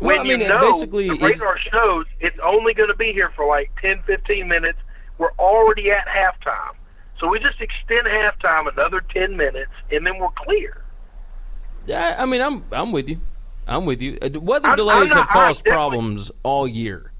Well, 0.00 0.16
when 0.16 0.20
I 0.20 0.22
mean, 0.22 0.40
you 0.40 0.48
know 0.48 0.60
basically, 0.60 1.08
the 1.08 1.14
radar 1.14 1.58
shows 1.58 2.06
it's 2.20 2.38
only 2.42 2.74
going 2.74 2.88
to 2.88 2.96
be 2.96 3.12
here 3.12 3.30
for 3.36 3.46
like 3.46 3.70
10, 3.82 4.02
15 4.06 4.48
minutes. 4.48 4.78
We're 5.18 5.32
already 5.38 5.90
at 5.90 6.06
halftime. 6.06 6.74
So 7.18 7.28
we 7.28 7.38
just 7.38 7.60
extend 7.60 8.06
halftime 8.06 8.72
another 8.72 9.02
10 9.12 9.36
minutes, 9.36 9.72
and 9.90 10.06
then 10.06 10.18
we're 10.18 10.30
clear. 10.30 10.82
Yeah, 11.86 12.16
I 12.18 12.24
mean, 12.26 12.40
I'm 12.40 12.64
I'm 12.72 12.92
with 12.92 13.08
you. 13.08 13.20
I'm 13.68 13.84
with 13.84 14.00
you. 14.00 14.18
Uh, 14.22 14.40
weather 14.40 14.68
I'm- 14.68 14.76
delays 14.76 15.12
I'm 15.12 15.18
not- 15.18 15.28
have 15.28 15.28
caused 15.28 15.64
problems 15.64 16.30
all 16.42 16.66
year. 16.66 17.12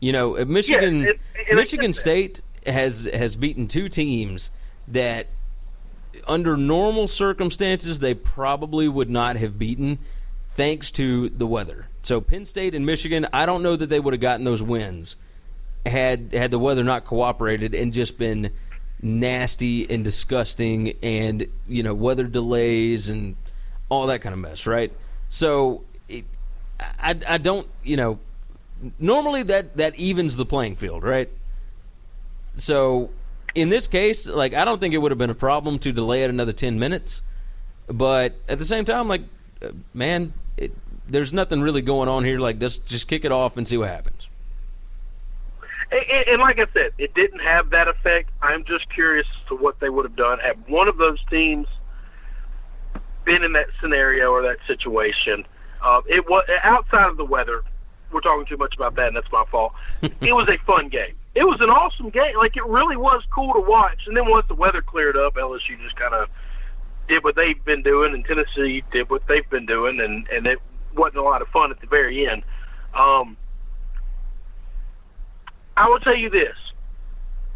You 0.00 0.12
know, 0.12 0.38
uh, 0.38 0.44
Michigan 0.46 1.04
it- 1.06 1.20
it- 1.34 1.54
Michigan 1.54 1.92
State 1.92 2.40
has 2.66 3.08
has 3.12 3.36
beaten 3.36 3.68
two 3.68 3.88
teams 3.88 4.50
that 4.88 5.26
under 6.26 6.56
normal 6.56 7.06
circumstances 7.06 7.98
they 7.98 8.14
probably 8.14 8.88
would 8.88 9.10
not 9.10 9.36
have 9.36 9.58
beaten 9.58 9.98
thanks 10.48 10.90
to 10.92 11.28
the 11.28 11.46
weather. 11.46 11.88
So 12.02 12.20
Penn 12.20 12.46
State 12.46 12.74
and 12.74 12.84
Michigan, 12.84 13.26
I 13.32 13.46
don't 13.46 13.62
know 13.62 13.76
that 13.76 13.88
they 13.88 14.00
would 14.00 14.14
have 14.14 14.20
gotten 14.20 14.44
those 14.44 14.62
wins 14.62 15.16
had 15.84 16.32
had 16.32 16.50
the 16.50 16.58
weather 16.58 16.84
not 16.84 17.04
cooperated 17.04 17.74
and 17.74 17.92
just 17.92 18.18
been 18.18 18.50
nasty 19.00 19.90
and 19.90 20.04
disgusting 20.04 20.94
and 21.02 21.46
you 21.66 21.82
know 21.82 21.92
weather 21.92 22.24
delays 22.24 23.10
and 23.10 23.36
all 23.88 24.06
that 24.06 24.20
kind 24.20 24.32
of 24.32 24.38
mess, 24.38 24.66
right? 24.66 24.92
So 25.28 25.82
it, 26.08 26.24
I 26.78 27.18
I 27.26 27.38
don't 27.38 27.66
you 27.82 27.96
know 27.96 28.18
normally 28.98 29.42
that 29.44 29.76
that 29.76 29.96
evens 29.96 30.36
the 30.36 30.46
playing 30.46 30.76
field, 30.76 31.02
right? 31.02 31.28
So 32.56 33.10
in 33.54 33.68
this 33.68 33.86
case, 33.86 34.28
like 34.28 34.54
I 34.54 34.64
don't 34.64 34.80
think 34.80 34.94
it 34.94 34.98
would 34.98 35.10
have 35.10 35.18
been 35.18 35.30
a 35.30 35.34
problem 35.34 35.78
to 35.80 35.92
delay 35.92 36.22
it 36.22 36.30
another 36.30 36.52
ten 36.52 36.78
minutes, 36.78 37.22
but 37.88 38.36
at 38.48 38.58
the 38.58 38.64
same 38.64 38.84
time, 38.84 39.08
like 39.08 39.22
uh, 39.62 39.70
man, 39.92 40.32
it, 40.56 40.72
there's 41.12 41.32
nothing 41.32 41.60
really 41.60 41.82
going 41.82 42.08
on 42.08 42.24
here. 42.24 42.38
Like 42.38 42.58
just 42.58 42.86
just 42.86 43.06
kick 43.06 43.24
it 43.24 43.32
off 43.32 43.56
and 43.56 43.68
see 43.68 43.76
what 43.76 43.88
happens. 43.88 44.28
And, 45.92 46.28
and, 46.28 46.40
like 46.40 46.58
I 46.58 46.64
said, 46.72 46.92
it 46.96 47.12
didn't 47.12 47.40
have 47.40 47.68
that 47.70 47.86
effect. 47.86 48.30
I'm 48.40 48.64
just 48.64 48.88
curious 48.88 49.26
as 49.34 49.42
to 49.48 49.56
what 49.56 49.78
they 49.78 49.90
would 49.90 50.06
have 50.06 50.16
done 50.16 50.38
had 50.38 50.66
one 50.66 50.88
of 50.88 50.96
those 50.96 51.22
teams 51.26 51.66
been 53.26 53.44
in 53.44 53.52
that 53.52 53.66
scenario 53.78 54.30
or 54.30 54.42
that 54.42 54.56
situation. 54.66 55.44
Uh, 55.82 56.00
it 56.08 56.28
was 56.28 56.46
outside 56.64 57.10
of 57.10 57.18
the 57.18 57.24
weather. 57.26 57.62
We're 58.10 58.20
talking 58.20 58.46
too 58.46 58.56
much 58.56 58.74
about 58.74 58.94
that, 58.96 59.08
and 59.08 59.16
that's 59.16 59.30
my 59.30 59.44
fault. 59.50 59.74
it 60.02 60.32
was 60.32 60.48
a 60.48 60.56
fun 60.64 60.88
game. 60.88 61.14
It 61.34 61.44
was 61.44 61.60
an 61.60 61.68
awesome 61.68 62.08
game. 62.08 62.36
Like 62.36 62.56
it 62.56 62.64
really 62.64 62.96
was 62.96 63.22
cool 63.34 63.52
to 63.52 63.60
watch. 63.60 64.06
And 64.06 64.16
then 64.16 64.30
once 64.30 64.46
the 64.48 64.54
weather 64.54 64.80
cleared 64.80 65.16
up, 65.16 65.34
LSU 65.34 65.78
just 65.82 65.96
kind 65.96 66.14
of 66.14 66.28
did 67.06 67.22
what 67.22 67.36
they've 67.36 67.62
been 67.66 67.82
doing, 67.82 68.14
and 68.14 68.24
Tennessee 68.24 68.82
did 68.92 69.10
what 69.10 69.26
they've 69.26 69.48
been 69.50 69.66
doing, 69.66 70.00
and 70.00 70.26
and 70.28 70.46
it 70.46 70.58
wasn't 70.94 71.18
a 71.18 71.22
lot 71.22 71.42
of 71.42 71.48
fun 71.48 71.70
at 71.70 71.80
the 71.80 71.86
very 71.86 72.28
end. 72.28 72.42
Um, 72.94 73.36
I 75.76 75.88
will 75.88 76.00
tell 76.00 76.16
you 76.16 76.30
this: 76.30 76.56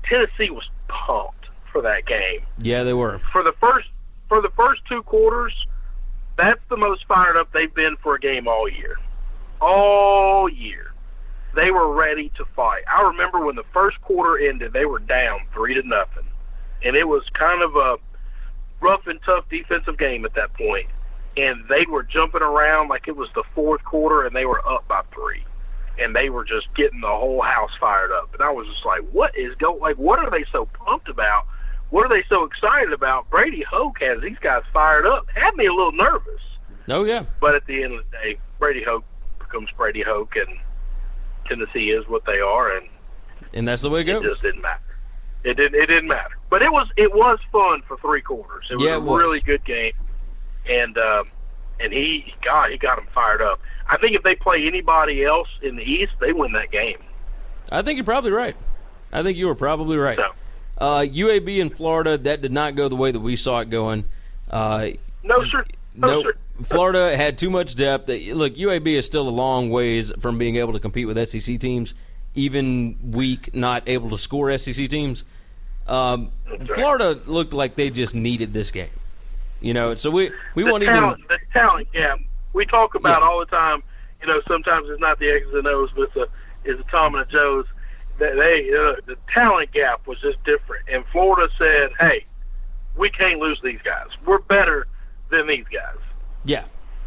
Tennessee 0.04 0.50
was 0.50 0.68
pumped 0.88 1.46
for 1.72 1.82
that 1.82 2.06
game. 2.06 2.42
Yeah, 2.58 2.82
they 2.84 2.94
were. 2.94 3.18
For 3.32 3.42
the 3.42 3.52
first 3.60 3.88
for 4.28 4.40
the 4.40 4.50
first 4.56 4.82
two 4.88 5.02
quarters, 5.02 5.54
that's 6.36 6.60
the 6.68 6.76
most 6.76 7.06
fired 7.06 7.36
up 7.36 7.52
they've 7.52 7.74
been 7.74 7.96
for 8.02 8.14
a 8.14 8.20
game 8.20 8.48
all 8.48 8.68
year. 8.68 8.96
All 9.60 10.48
year. 10.48 10.92
They 11.54 11.70
were 11.70 11.94
ready 11.94 12.30
to 12.36 12.44
fight. 12.54 12.82
I 12.86 13.02
remember 13.02 13.44
when 13.44 13.56
the 13.56 13.64
first 13.72 14.00
quarter 14.02 14.38
ended, 14.38 14.72
they 14.72 14.84
were 14.84 14.98
down 14.98 15.40
three 15.54 15.74
to 15.74 15.82
nothing. 15.82 16.26
And 16.84 16.96
it 16.96 17.08
was 17.08 17.22
kind 17.32 17.62
of 17.62 17.74
a 17.76 17.96
rough 18.80 19.06
and 19.06 19.18
tough 19.24 19.48
defensive 19.48 19.96
game 19.96 20.26
at 20.26 20.34
that 20.34 20.52
point. 20.52 20.88
And 21.36 21.64
they 21.68 21.84
were 21.90 22.02
jumping 22.02 22.42
around 22.42 22.88
like 22.88 23.08
it 23.08 23.16
was 23.16 23.28
the 23.34 23.44
fourth 23.54 23.84
quarter 23.84 24.26
and 24.26 24.34
they 24.34 24.46
were 24.46 24.66
up 24.66 24.86
by 24.88 25.02
three. 25.12 25.44
And 25.98 26.14
they 26.14 26.28
were 26.30 26.44
just 26.44 26.66
getting 26.74 27.00
the 27.00 27.06
whole 27.08 27.42
house 27.42 27.70
fired 27.80 28.10
up. 28.12 28.32
And 28.34 28.42
I 28.42 28.50
was 28.50 28.66
just 28.66 28.84
like, 28.84 29.00
what 29.12 29.36
is 29.36 29.54
going 29.56 29.80
like 29.80 29.96
what 29.96 30.18
are 30.18 30.30
they 30.30 30.44
so 30.52 30.66
pumped 30.66 31.08
about? 31.08 31.46
What 31.90 32.04
are 32.04 32.08
they 32.08 32.24
so 32.28 32.44
excited 32.44 32.92
about? 32.92 33.30
Brady 33.30 33.64
Hoke 33.70 33.98
has 34.00 34.20
these 34.20 34.38
guys 34.40 34.62
fired 34.72 35.06
up. 35.06 35.26
Had 35.34 35.54
me 35.54 35.66
a 35.66 35.72
little 35.72 35.92
nervous. 35.92 36.40
Oh 36.90 37.04
yeah. 37.04 37.24
But 37.40 37.54
at 37.54 37.66
the 37.66 37.82
end 37.82 37.94
of 37.94 38.04
the 38.10 38.16
day, 38.18 38.38
Brady 38.58 38.82
Hoke 38.82 39.04
becomes 39.38 39.68
Brady 39.76 40.02
Hoke, 40.02 40.34
and 40.36 40.58
Tennessee 41.46 41.90
is 41.90 42.06
what 42.08 42.24
they 42.26 42.40
are, 42.40 42.76
and 42.76 42.88
And 43.54 43.66
that's 43.68 43.82
the 43.82 43.90
way 43.90 44.00
it 44.00 44.04
goes 44.04 44.22
it 44.24 44.28
just 44.28 44.42
didn't 44.42 44.62
matter. 44.62 44.80
It 45.44 45.54
didn't. 45.56 45.74
It 45.80 45.86
didn't 45.86 46.08
matter. 46.08 46.36
But 46.50 46.62
it 46.62 46.72
was. 46.72 46.88
It 46.96 47.14
was 47.14 47.38
fun 47.52 47.82
for 47.86 47.96
three 47.98 48.20
quarters. 48.22 48.66
It 48.70 48.78
was 48.80 48.88
Yeah, 48.88 48.96
a 48.96 49.00
was. 49.00 49.18
really 49.20 49.40
good 49.40 49.64
game, 49.64 49.92
and 50.68 50.96
um, 50.98 51.28
and 51.80 51.92
he 51.92 52.34
God, 52.44 52.70
he 52.70 52.78
got 52.78 52.96
them 52.96 53.06
fired 53.14 53.42
up. 53.42 53.60
I 53.88 53.98
think 53.98 54.16
if 54.16 54.22
they 54.22 54.34
play 54.34 54.66
anybody 54.66 55.24
else 55.24 55.48
in 55.62 55.76
the 55.76 55.82
East, 55.82 56.12
they 56.20 56.32
win 56.32 56.52
that 56.52 56.70
game. 56.70 56.98
I 57.70 57.82
think 57.82 57.96
you're 57.96 58.04
probably 58.04 58.32
right. 58.32 58.56
I 59.12 59.22
think 59.22 59.38
you 59.38 59.46
were 59.46 59.54
probably 59.54 59.96
right. 59.96 60.16
So 60.16 60.32
Uh, 60.78 61.00
UAB 61.00 61.58
in 61.58 61.70
Florida, 61.70 62.18
that 62.18 62.42
did 62.42 62.52
not 62.52 62.74
go 62.74 62.88
the 62.88 62.96
way 62.96 63.10
that 63.10 63.20
we 63.20 63.36
saw 63.36 63.60
it 63.60 63.70
going. 63.70 64.04
Uh, 64.50 64.88
no, 65.22 65.44
sir. 65.44 65.64
No, 65.94 66.08
no, 66.08 66.22
sir. 66.22 66.34
Florida 66.62 67.16
had 67.16 67.38
too 67.38 67.50
much 67.50 67.74
depth. 67.76 68.08
Look, 68.08 68.54
UAB 68.56 68.86
is 68.88 69.06
still 69.06 69.28
a 69.28 69.30
long 69.30 69.70
ways 69.70 70.12
from 70.18 70.38
being 70.38 70.56
able 70.56 70.72
to 70.72 70.80
compete 70.80 71.06
with 71.06 71.28
SEC 71.28 71.58
teams, 71.60 71.94
even 72.34 72.96
weak, 73.12 73.54
not 73.54 73.88
able 73.88 74.10
to 74.10 74.18
score 74.18 74.56
SEC 74.58 74.88
teams. 74.88 75.24
Um, 75.86 76.30
Florida 76.64 77.20
looked 77.26 77.52
like 77.52 77.76
they 77.76 77.90
just 77.90 78.14
needed 78.14 78.52
this 78.52 78.70
game. 78.70 78.90
You 79.60 79.74
know, 79.74 79.94
so 79.94 80.10
we 80.10 80.30
we 80.54 80.64
the 80.64 80.70
won't 80.70 80.82
even. 80.82 80.94
the 81.28 81.38
talent 81.52 81.90
gap. 81.92 82.20
We 82.52 82.66
talk 82.66 82.94
about 82.94 83.20
Yeah. 83.22 83.28
all 83.28 83.38
the 83.40 83.46
time. 83.46 83.82
You 84.20 84.26
know, 84.28 84.40
sometimes 84.48 84.88
it's 84.88 85.00
not 85.00 85.18
the 85.18 85.30
X's 85.30 85.54
and 85.54 85.66
O's, 85.66 85.90
but 85.94 86.02
it's 86.02 86.16
a, 86.16 86.26
it's 86.64 86.80
a 86.80 86.90
Tom 86.90 87.14
and 87.14 87.26
a 87.28 87.30
Joe's. 87.30 87.66
they, 88.18 88.34
they 88.34 88.70
uh, 88.74 88.96
the 89.06 89.16
talent 89.32 89.72
gap 89.72 90.06
was 90.06 90.20
just 90.20 90.42
different, 90.44 90.86
and 90.88 91.04
Florida 91.12 91.50
said, 91.58 91.90
"Hey, 91.98 92.24
we 92.96 93.10
can't 93.10 93.38
lose 93.40 93.60
these 93.62 93.80
guys. 93.84 94.08
We're 94.24 94.38
better 94.38 94.86
than 95.30 95.46
these 95.46 95.64
guys." 95.72 95.96
Yeah, 96.44 96.64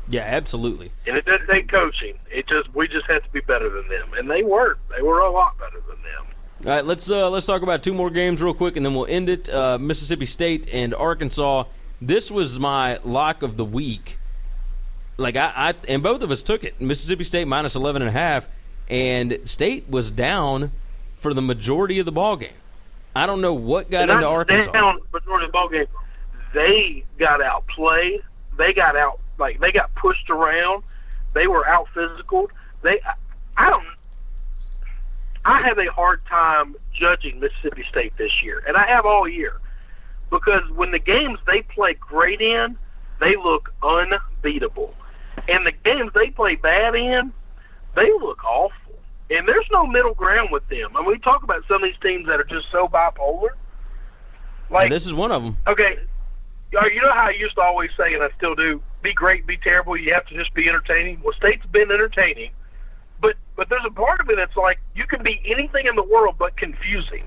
yeah, 0.08 0.22
absolutely. 0.22 0.92
And 1.08 1.18
it 1.18 1.26
doesn't 1.26 1.48
take 1.48 1.70
coaching. 1.70 2.16
It 2.32 2.48
just 2.48 2.74
we 2.76 2.88
just 2.88 3.06
have 3.08 3.24
to 3.24 3.30
be 3.30 3.42
better 3.42 3.70
than 3.70 3.88
them, 3.90 4.14
and 4.18 4.30
they 4.30 4.44
were. 4.44 4.78
They 4.96 5.02
were 5.02 5.20
a 5.20 5.32
lot 5.32 5.58
better 5.60 5.82
than 5.88 5.98
them. 6.04 6.26
All 6.66 6.72
right, 6.76 6.86
let's 6.86 7.10
uh, 7.10 7.30
let's 7.30 7.46
talk 7.46 7.62
about 7.64 7.84
two 7.84 7.94
more 7.94 8.10
games 8.10 8.42
real 8.44 8.54
quick, 8.54 8.76
and 8.76 8.86
then 8.86 8.94
we'll 8.94 9.08
end 9.08 9.30
it. 9.30 9.50
Uh, 9.50 9.78
Mississippi 9.80 10.26
State 10.26 10.68
and 10.72 10.94
Arkansas. 10.94 11.64
This 12.02 12.32
was 12.32 12.60
my 12.60 13.00
lock 13.04 13.44
of 13.44 13.58
the 13.58 13.66
week. 13.66 14.18
Like 15.18 15.36
I, 15.36 15.52
I, 15.56 15.74
and 15.88 16.02
both 16.02 16.22
of 16.22 16.32
us 16.32 16.42
took 16.42 16.64
it. 16.64 16.80
Mississippi 16.80 17.24
State 17.24 17.46
minus 17.46 17.76
eleven 17.76 18.02
and 18.02 18.10
a 18.10 18.14
half, 18.14 18.48
and 18.90 19.40
State 19.44 19.90
was 19.90 20.10
down 20.12 20.72
for 21.18 21.34
the 21.34 21.42
majority 21.42 22.00
of 22.00 22.06
the 22.06 22.12
ball 22.12 22.38
game. 22.38 22.54
I 23.16 23.26
don't 23.26 23.42
know 23.42 23.54
what 23.54 23.92
got 23.92 24.10
into 24.10 24.26
Arkansas. 24.26 24.72
Down 24.72 25.02
majority 25.12 25.46
of 25.46 25.52
the 25.52 25.54
ball 25.54 25.68
game, 25.68 25.88
they 26.54 27.04
got 27.18 27.42
outplayed. 27.42 28.22
They 28.58 28.72
got 28.74 28.96
out 28.96 29.20
like 29.38 29.60
they 29.60 29.72
got 29.72 29.94
pushed 29.96 30.30
around. 30.30 30.84
They 31.34 31.48
were 31.48 31.68
out 31.68 31.88
physical. 31.94 32.50
They, 32.82 33.02
I, 33.02 33.14
I 33.58 33.70
don't. 33.70 33.86
I 35.46 35.62
have 35.64 35.80
a 35.80 35.92
hard 35.92 36.26
time 36.28 36.76
judging 36.94 37.40
Mississippi 37.40 37.86
State 37.90 38.14
this 38.18 38.32
year, 38.44 38.64
and 38.68 38.78
I 38.78 38.90
have 38.92 39.06
all 39.06 39.28
year, 39.28 39.60
because 40.30 40.64
when 40.76 40.92
the 40.92 41.00
games 41.00 41.40
they 41.46 41.62
play 41.62 41.96
great 42.00 42.42
in, 42.42 42.78
they 43.20 43.36
look 43.36 43.74
unbeatable, 43.84 44.94
and 45.48 45.66
the 45.66 45.72
games 45.72 46.12
they 46.14 46.30
play 46.30 46.56
bad 46.56 46.96
in, 46.96 47.34
they 47.96 48.12
look 48.22 48.44
awful. 48.44 48.94
And 49.32 49.48
there's 49.48 49.68
no 49.72 49.86
middle 49.86 50.16
ground 50.16 50.50
with 50.52 50.68
them. 50.70 50.96
I 50.96 51.02
mean, 51.02 51.10
we 51.12 51.20
talk 51.20 51.44
about 51.44 51.64
some 51.68 51.84
of 51.84 51.90
these 51.90 52.00
teams 52.02 52.26
that 52.28 52.40
are 52.40 52.46
just 52.46 52.66
so 52.72 52.88
bipolar. 52.88 53.50
Like 54.72 54.86
And 54.86 54.92
this 54.92 55.06
is 55.06 55.14
one 55.14 55.32
of 55.32 55.44
them. 55.44 55.58
Okay, 55.68 56.00
Uh, 56.76 56.86
you 56.94 57.02
know 57.02 57.12
how 57.14 57.28
I 57.28 57.32
used 57.32 57.56
to 57.56 57.62
always 57.62 57.90
say, 57.98 58.14
and 58.14 58.24
I 58.24 58.30
still 58.38 58.54
do: 58.56 58.82
be 59.02 59.14
great, 59.14 59.46
be 59.48 59.58
terrible. 59.58 59.98
You 59.98 60.14
have 60.14 60.26
to 60.28 60.36
just 60.36 60.54
be 60.54 60.68
entertaining. 60.70 61.20
Well, 61.24 61.34
State's 61.38 61.66
been 61.68 61.92
entertaining, 61.92 62.52
but 63.22 63.36
but 63.56 63.70
there's 63.70 63.86
a 63.86 63.92
part 63.92 64.20
of 64.20 64.30
it 64.30 64.36
that's 64.38 64.56
like 64.56 64.80
you 64.96 65.06
can 65.08 65.24
be 65.24 65.42
anything 65.46 65.88
in 65.88 65.96
the 65.96 66.04
world 66.04 66.36
but 66.38 66.56
confusing, 66.58 67.24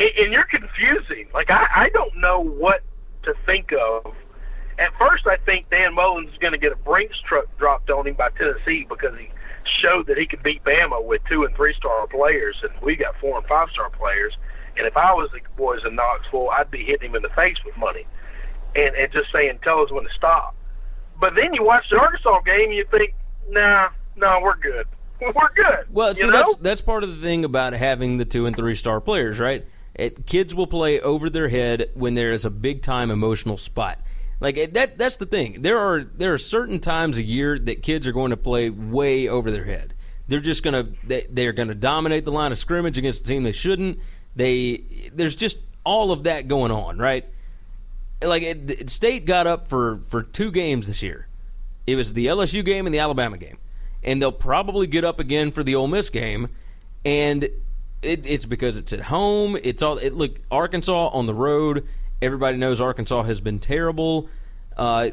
and, 0.00 0.32
you're 0.32 0.44
confusing. 0.44 1.28
Like 1.34 1.50
I, 1.50 1.66
I 1.74 1.88
don't 1.90 2.16
know 2.18 2.40
what 2.40 2.82
to 3.24 3.34
think 3.46 3.72
of. 3.72 4.14
At 4.78 4.96
first, 4.98 5.26
I 5.26 5.36
think 5.44 5.70
Dan 5.70 5.94
Mullins 5.94 6.28
is 6.28 6.38
going 6.38 6.52
to 6.52 6.58
get 6.58 6.72
a 6.72 6.76
Brinks 6.76 7.18
truck 7.26 7.46
dropped 7.58 7.90
on 7.90 8.06
him 8.06 8.14
by 8.14 8.30
Tennessee 8.30 8.86
because 8.88 9.18
he 9.18 9.28
showed 9.80 10.06
that 10.06 10.16
he 10.16 10.26
could 10.26 10.42
beat 10.42 10.62
Bama 10.62 11.04
with 11.04 11.20
two 11.28 11.44
and 11.44 11.54
three 11.56 11.74
star 11.74 12.06
players, 12.06 12.56
and 12.62 12.70
we 12.80 12.94
got 12.96 13.16
four 13.20 13.38
and 13.38 13.46
five 13.46 13.68
star 13.70 13.90
players. 13.90 14.36
And 14.76 14.86
if 14.86 14.96
I 14.96 15.12
was 15.12 15.30
the 15.32 15.40
boys 15.56 15.80
in 15.84 15.96
Knoxville, 15.96 16.50
I'd 16.50 16.70
be 16.70 16.84
hitting 16.84 17.10
him 17.10 17.16
in 17.16 17.22
the 17.22 17.30
face 17.30 17.56
with 17.64 17.76
money 17.76 18.06
and, 18.76 18.94
and 18.94 19.12
just 19.12 19.32
saying, 19.32 19.58
tell 19.64 19.82
us 19.82 19.90
when 19.90 20.04
to 20.04 20.10
stop. 20.16 20.54
But 21.20 21.34
then 21.34 21.52
you 21.54 21.64
watch 21.64 21.84
the 21.90 21.98
Arkansas 21.98 22.40
game, 22.42 22.66
and 22.66 22.74
you 22.74 22.86
think, 22.90 23.14
nah, 23.48 23.88
no, 24.16 24.40
we're 24.42 24.56
good. 24.56 24.86
We're 25.20 25.52
good. 25.52 25.86
Well, 25.90 26.10
you 26.10 26.14
see, 26.14 26.26
know? 26.26 26.32
that's 26.32 26.56
that's 26.58 26.80
part 26.80 27.02
of 27.02 27.08
the 27.08 27.20
thing 27.20 27.44
about 27.44 27.72
having 27.72 28.18
the 28.18 28.24
two 28.24 28.46
and 28.46 28.54
three 28.54 28.76
star 28.76 29.00
players, 29.00 29.40
right? 29.40 29.66
It, 29.98 30.26
kids 30.26 30.54
will 30.54 30.68
play 30.68 31.00
over 31.00 31.28
their 31.28 31.48
head 31.48 31.90
when 31.94 32.14
there 32.14 32.30
is 32.30 32.44
a 32.44 32.50
big 32.50 32.82
time 32.82 33.10
emotional 33.10 33.56
spot. 33.56 33.98
Like 34.40 34.72
that. 34.74 34.96
That's 34.96 35.16
the 35.16 35.26
thing. 35.26 35.62
There 35.62 35.76
are 35.78 36.04
there 36.04 36.32
are 36.32 36.38
certain 36.38 36.78
times 36.78 37.18
a 37.18 37.22
year 37.24 37.58
that 37.58 37.82
kids 37.82 38.06
are 38.06 38.12
going 38.12 38.30
to 38.30 38.36
play 38.36 38.70
way 38.70 39.28
over 39.28 39.50
their 39.50 39.64
head. 39.64 39.94
They're 40.28 40.38
just 40.38 40.62
gonna 40.62 40.86
they, 41.02 41.26
they're 41.28 41.52
gonna 41.52 41.74
dominate 41.74 42.24
the 42.24 42.30
line 42.30 42.52
of 42.52 42.58
scrimmage 42.58 42.96
against 42.98 43.22
a 43.22 43.24
team 43.24 43.42
they 43.42 43.50
shouldn't. 43.52 43.98
They 44.36 45.10
there's 45.12 45.34
just 45.34 45.58
all 45.82 46.12
of 46.12 46.24
that 46.24 46.46
going 46.46 46.70
on, 46.70 46.98
right? 46.98 47.24
Like 48.22 48.44
it, 48.44 48.70
it- 48.70 48.90
State 48.90 49.26
got 49.26 49.48
up 49.48 49.66
for 49.68 49.96
for 49.96 50.22
two 50.22 50.52
games 50.52 50.86
this 50.86 51.02
year. 51.02 51.26
It 51.88 51.96
was 51.96 52.12
the 52.12 52.26
LSU 52.26 52.64
game 52.64 52.86
and 52.86 52.94
the 52.94 52.98
Alabama 53.00 53.38
game, 53.38 53.58
and 54.04 54.22
they'll 54.22 54.30
probably 54.30 54.86
get 54.86 55.02
up 55.04 55.18
again 55.18 55.50
for 55.50 55.64
the 55.64 55.74
Ole 55.74 55.88
Miss 55.88 56.10
game. 56.10 56.48
And 57.04 57.48
it, 58.02 58.26
it's 58.26 58.46
because 58.46 58.76
it's 58.76 58.92
at 58.92 59.00
home. 59.00 59.56
It's 59.62 59.82
all 59.82 59.98
it, 59.98 60.14
look 60.14 60.38
Arkansas 60.50 61.08
on 61.08 61.26
the 61.26 61.34
road. 61.34 61.86
Everybody 62.20 62.56
knows 62.56 62.80
Arkansas 62.80 63.22
has 63.22 63.40
been 63.40 63.58
terrible. 63.58 64.28
Uh, 64.76 65.10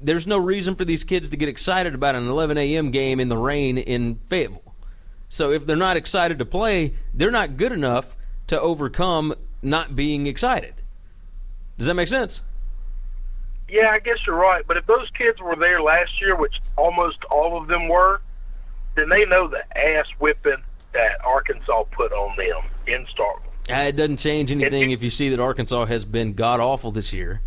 there's 0.00 0.26
no 0.26 0.38
reason 0.38 0.74
for 0.74 0.84
these 0.84 1.04
kids 1.04 1.30
to 1.30 1.36
get 1.36 1.48
excited 1.48 1.94
about 1.94 2.14
an 2.14 2.28
11 2.28 2.56
a.m. 2.58 2.90
game 2.90 3.20
in 3.20 3.28
the 3.28 3.36
rain 3.36 3.78
in 3.78 4.16
Fayetteville. 4.26 4.74
So 5.28 5.50
if 5.50 5.66
they're 5.66 5.76
not 5.76 5.96
excited 5.96 6.38
to 6.38 6.44
play, 6.44 6.94
they're 7.12 7.30
not 7.30 7.56
good 7.56 7.72
enough 7.72 8.16
to 8.46 8.60
overcome 8.60 9.34
not 9.62 9.96
being 9.96 10.26
excited. 10.26 10.74
Does 11.76 11.86
that 11.86 11.94
make 11.94 12.08
sense? 12.08 12.42
Yeah, 13.68 13.90
I 13.90 13.98
guess 13.98 14.18
you're 14.26 14.36
right. 14.36 14.66
But 14.66 14.78
if 14.78 14.86
those 14.86 15.08
kids 15.10 15.40
were 15.40 15.56
there 15.56 15.82
last 15.82 16.20
year, 16.20 16.34
which 16.34 16.54
almost 16.76 17.18
all 17.30 17.60
of 17.60 17.68
them 17.68 17.88
were, 17.88 18.20
then 18.94 19.10
they 19.10 19.24
know 19.26 19.48
the 19.48 19.62
ass 19.76 20.06
whipping 20.18 20.62
that 20.98 21.24
Arkansas 21.24 21.84
put 21.92 22.12
on 22.12 22.36
them 22.36 22.62
in 22.86 23.06
Starkville. 23.06 23.70
Uh, 23.70 23.88
It 23.88 23.96
doesn't 23.96 24.16
change 24.18 24.50
anything 24.50 24.90
if 24.90 25.02
you 25.02 25.10
see 25.10 25.28
that 25.30 25.40
Arkansas 25.40 25.84
has 25.86 26.04
been 26.04 26.34
god 26.34 26.60
awful 26.60 26.90
this 26.90 27.12
year. 27.12 27.40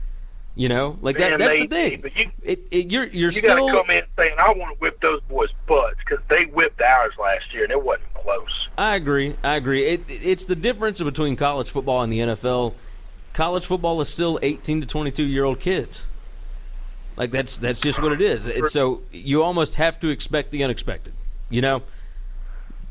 You 0.54 0.68
know, 0.70 0.98
like 1.02 1.18
that. 1.18 1.38
That's 1.40 1.54
they- 1.54 1.62
the 1.66 1.68
thing. 1.68 2.02
but 2.02 2.16
you- 2.16 2.32
it, 2.44 2.60
it, 2.72 2.92
you're 2.92 3.06
you're 3.08 3.32
You 3.32 3.32
still 3.32 3.68
got 3.68 3.78
to 3.80 3.84
come 3.88 3.96
in 3.98 4.04
saying, 4.18 4.36
I 4.38 4.52
want 4.52 4.76
to 4.78 4.82
whip 4.82 5.00
those 5.02 5.22
boys' 5.30 5.50
butts 5.68 5.96
because 6.00 6.24
they 6.30 6.44
whipped 6.46 6.82
ours 6.82 7.14
last 7.20 7.54
year 7.54 7.64
and 7.64 7.72
it 7.72 7.82
wasn't 7.82 8.14
close. 8.16 8.68
I 8.78 8.96
agree. 8.96 9.36
I 9.44 9.56
agree. 9.56 9.86
It, 9.86 10.04
it's 10.08 10.46
the 10.46 10.56
difference 10.56 11.02
between 11.02 11.36
college 11.38 11.70
football 11.72 12.02
and 12.04 12.12
the 12.12 12.20
NFL. 12.20 12.74
College 13.34 13.66
football 13.66 14.02
is 14.02 14.10
still 14.10 14.40
18 14.42 14.82
to 14.82 14.88
22 14.88 15.24
year 15.26 15.46
old 15.46 15.60
kids. 15.62 16.06
Like 17.16 17.32
that's 17.32 17.58
that's 17.58 17.80
just 17.82 18.02
what 18.02 18.12
it 18.12 18.22
is. 18.22 18.48
It's, 18.48 18.74
so 18.74 19.02
you 19.12 19.44
almost 19.44 19.76
have 19.76 20.00
to 20.02 20.10
expect 20.10 20.52
the 20.52 20.64
unexpected. 20.64 21.14
You 21.50 21.62
know. 21.62 21.82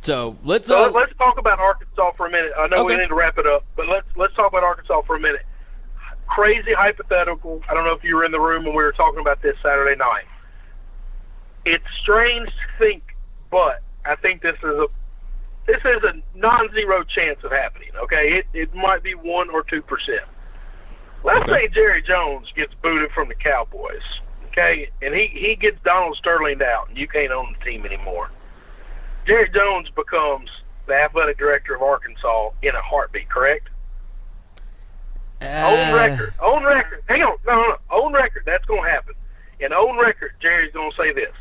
So 0.03 0.37
let's. 0.45 0.69
So 0.69 0.85
Uh, 0.87 0.91
let's 0.91 1.13
talk 1.19 1.39
about 1.39 1.59
Arkansas 1.59 2.13
for 2.13 2.27
a 2.27 2.31
minute. 2.31 2.53
I 2.59 2.67
know 2.69 2.85
we 2.85 2.97
need 2.97 3.09
to 3.09 3.15
wrap 3.15 3.39
it 3.39 3.47
up, 3.47 3.65
but 3.77 3.89
let's 3.89 4.07
let's 4.17 4.35
talk 4.35 4.49
about 4.49 4.65
Arkansas 4.65 5.03
for 5.03 5.17
a 5.17 5.21
minute. 5.21 5.45
Crazy 6.29 6.73
hypothetical. 6.73 7.63
I 7.69 7.75
don't 7.75 7.85
know 7.85 7.93
if 7.93 8.05
you 8.05 8.17
were 8.17 8.25
in 8.25 8.33
the 8.33 8.41
room 8.41 8.65
when 8.65 8.75
we 8.75 8.83
were 8.83 8.93
talking 8.93 9.21
about 9.21 9.43
this 9.43 9.57
Saturday 9.63 9.97
night. 9.97 10.25
It's 11.67 11.85
strange 12.01 12.49
to 12.49 12.79
think, 12.79 13.03
but 13.51 13.83
I 14.05 14.15
think 14.17 14.41
this 14.43 14.57
is 14.63 14.65
a 14.79 14.87
this 15.67 15.81
is 15.85 16.03
a 16.05 16.39
non-zero 16.39 17.05
chance 17.05 17.39
of 17.45 17.51
happening. 17.51 17.91
Okay, 18.05 18.39
it 18.39 18.47
it 18.55 18.75
might 18.75 19.03
be 19.03 19.15
one 19.15 19.51
or 19.51 19.63
two 19.65 19.83
percent. 19.83 20.23
Let's 21.23 21.49
Okay. 21.51 21.67
say 21.67 21.69
Jerry 21.69 22.03
Jones 22.03 22.51
gets 22.57 22.73
booted 22.83 23.11
from 23.13 23.29
the 23.29 23.35
Cowboys. 23.35 24.01
Okay, 24.47 24.89
and 25.03 25.15
he 25.15 25.27
he 25.27 25.57
gets 25.57 25.77
Donald 25.85 26.17
Sterling 26.17 26.63
out, 26.63 26.89
and 26.89 26.97
you 26.97 27.07
can't 27.07 27.31
own 27.31 27.55
the 27.59 27.65
team 27.65 27.85
anymore. 27.85 28.31
Jerry 29.27 29.51
Jones 29.51 29.89
becomes 29.91 30.51
the 30.87 30.95
athletic 30.95 31.39
director 31.39 31.75
of 31.75 31.83
Arkansas 31.83 32.51
in 32.63 32.75
a 32.75 32.83
heartbeat, 32.83 33.29
correct? 33.29 33.69
own 35.43 35.49
uh, 35.49 35.95
record. 35.95 36.35
Own 36.41 36.65
record. 36.65 37.03
Hang 37.09 37.23
on. 37.23 37.37
No, 37.47 37.55
no, 37.55 37.69
no. 37.69 37.77
Own 37.91 38.13
record. 38.13 38.43
That's 38.45 38.65
going 38.65 38.83
to 38.83 38.91
happen. 38.91 39.15
And 39.61 39.73
own 39.73 39.99
record, 39.99 40.33
Jerry's 40.41 40.73
going 40.73 40.91
to 40.91 40.97
say 40.97 41.13
this. 41.13 41.35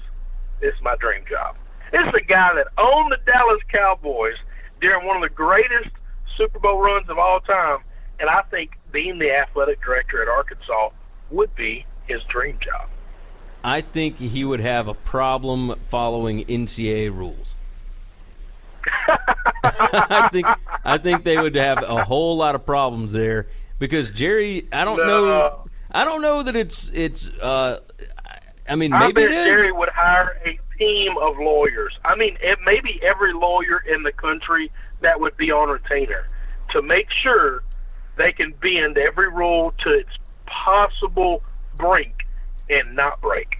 This 0.60 0.74
is 0.76 0.82
my 0.82 0.96
dream 1.00 1.24
job. 1.30 1.56
This 1.92 2.02
is 2.06 2.12
the 2.14 2.22
guy 2.22 2.54
that 2.54 2.68
owned 2.78 3.12
the 3.12 3.18
Dallas 3.26 3.62
Cowboys 3.72 4.36
during 4.82 5.06
one 5.06 5.18
of 5.18 5.24
the 5.24 5.34
greatest 5.34 5.90
Super 6.38 6.60
Bowl 6.60 6.80
runs 6.80 7.10
of 7.10 7.18
all 7.18 7.40
time. 7.40 7.80
And 8.20 8.30
I 8.30 8.42
think 8.52 8.78
being 8.92 9.20
the 9.20 9.32
athletic 9.32 9.82
director 9.82 10.22
at 10.22 10.28
Arkansas 10.28 10.90
would 11.32 11.54
be 11.56 11.86
his 12.08 12.22
dream 12.24 12.60
job. 12.62 12.90
I 13.64 13.82
think 13.82 14.18
he 14.18 14.44
would 14.44 14.60
have 14.60 14.88
a 14.88 14.94
problem 14.94 15.76
following 15.84 16.46
NCAA 16.46 17.16
rules. 17.16 17.56
I 19.64 20.30
think 20.32 20.48
I 20.86 20.98
think 20.98 21.24
they 21.24 21.38
would 21.38 21.56
have 21.56 21.84
a 21.84 22.04
whole 22.04 22.38
lot 22.38 22.56
of 22.56 22.66
problems 22.66 23.14
there 23.14 23.48
because 23.80 24.10
Jerry. 24.12 24.68
I 24.72 24.86
don't 24.86 24.98
No. 24.98 25.06
know. 25.26 25.66
I 25.92 26.06
don't 26.06 26.22
know 26.22 26.44
that 26.44 26.56
it's 26.56 26.90
it's. 26.94 27.28
Uh, 27.28 27.80
I 28.68 28.76
mean, 28.76 28.94
I 28.94 29.00
maybe 29.00 29.14
bet 29.24 29.32
it 29.32 29.48
is. 29.48 29.62
Jerry 29.62 29.72
would 29.72 29.90
hire 29.90 30.40
a 30.46 30.60
team 30.78 31.18
of 31.18 31.38
lawyers. 31.40 31.98
I 32.06 32.16
mean, 32.16 32.38
it, 32.42 32.60
maybe 32.66 33.00
every 33.04 33.34
lawyer 33.34 33.84
in 33.92 34.04
the 34.04 34.12
country 34.12 34.72
that 35.02 35.20
would 35.20 35.36
be 35.38 35.52
on 35.52 35.70
retainer 35.70 36.28
to 36.72 36.82
make 36.84 37.10
sure 37.10 37.64
they 38.18 38.32
can 38.32 38.52
bend 38.62 38.98
every 39.00 39.30
rule 39.30 39.74
to 39.80 39.90
its 39.94 40.10
possible 40.46 41.42
brink 41.78 42.14
and 42.70 42.96
not 42.96 43.20
break. 43.22 43.58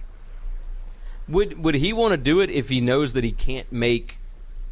Would 1.28 1.62
would 1.64 1.74
he 1.74 1.92
want 1.92 2.12
to 2.12 2.16
do 2.16 2.38
it 2.40 2.48
if 2.50 2.68
he 2.68 2.80
knows 2.80 3.12
that 3.14 3.24
he 3.24 3.32
can't 3.32 3.70
make, 3.72 4.19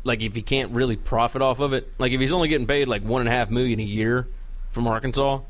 like, 0.08 0.22
if 0.22 0.34
he 0.34 0.42
can't 0.42 0.72
really 0.72 0.96
profit 0.96 1.40
off 1.42 1.60
of 1.60 1.72
it? 1.72 1.92
Like, 1.98 2.10
if 2.12 2.18
he's 2.20 2.32
only 2.32 2.48
getting 2.48 2.66
paid 2.66 2.88
like 2.88 3.02
one 3.02 3.20
and 3.20 3.28
a 3.28 3.32
half 3.32 3.50
million 3.50 3.78
a 3.78 3.84
year 3.84 4.26
from 4.68 4.88
Arkansas, 4.88 5.40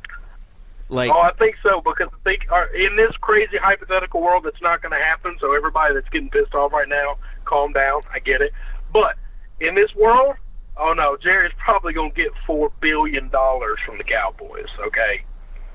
like, 0.90 1.10
Oh, 1.10 1.20
I 1.20 1.32
think 1.38 1.56
so 1.62 1.80
because 1.80 2.08
I 2.12 2.18
think 2.24 2.46
uh, 2.50 2.64
in 2.74 2.96
this 2.96 3.12
crazy 3.20 3.56
hypothetical 3.58 4.20
world, 4.22 4.44
that's 4.44 4.60
not 4.62 4.80
going 4.82 4.92
to 4.92 5.02
happen. 5.04 5.36
So 5.40 5.54
everybody 5.54 5.94
that's 5.94 6.08
getting 6.10 6.30
pissed 6.30 6.54
off 6.54 6.72
right 6.72 6.88
now, 6.88 7.16
calm 7.44 7.72
down. 7.72 8.02
I 8.12 8.18
get 8.18 8.40
it, 8.40 8.52
but 8.92 9.16
in 9.60 9.74
this 9.74 9.94
world, 9.94 10.34
Oh 10.80 10.92
no, 10.92 11.16
Jerry's 11.16 11.52
probably 11.58 11.92
going 11.92 12.12
to 12.12 12.16
get 12.16 12.30
four 12.46 12.70
billion 12.80 13.30
dollars 13.30 13.78
from 13.84 13.98
the 13.98 14.04
Cowboys. 14.04 14.68
Okay, 14.86 15.22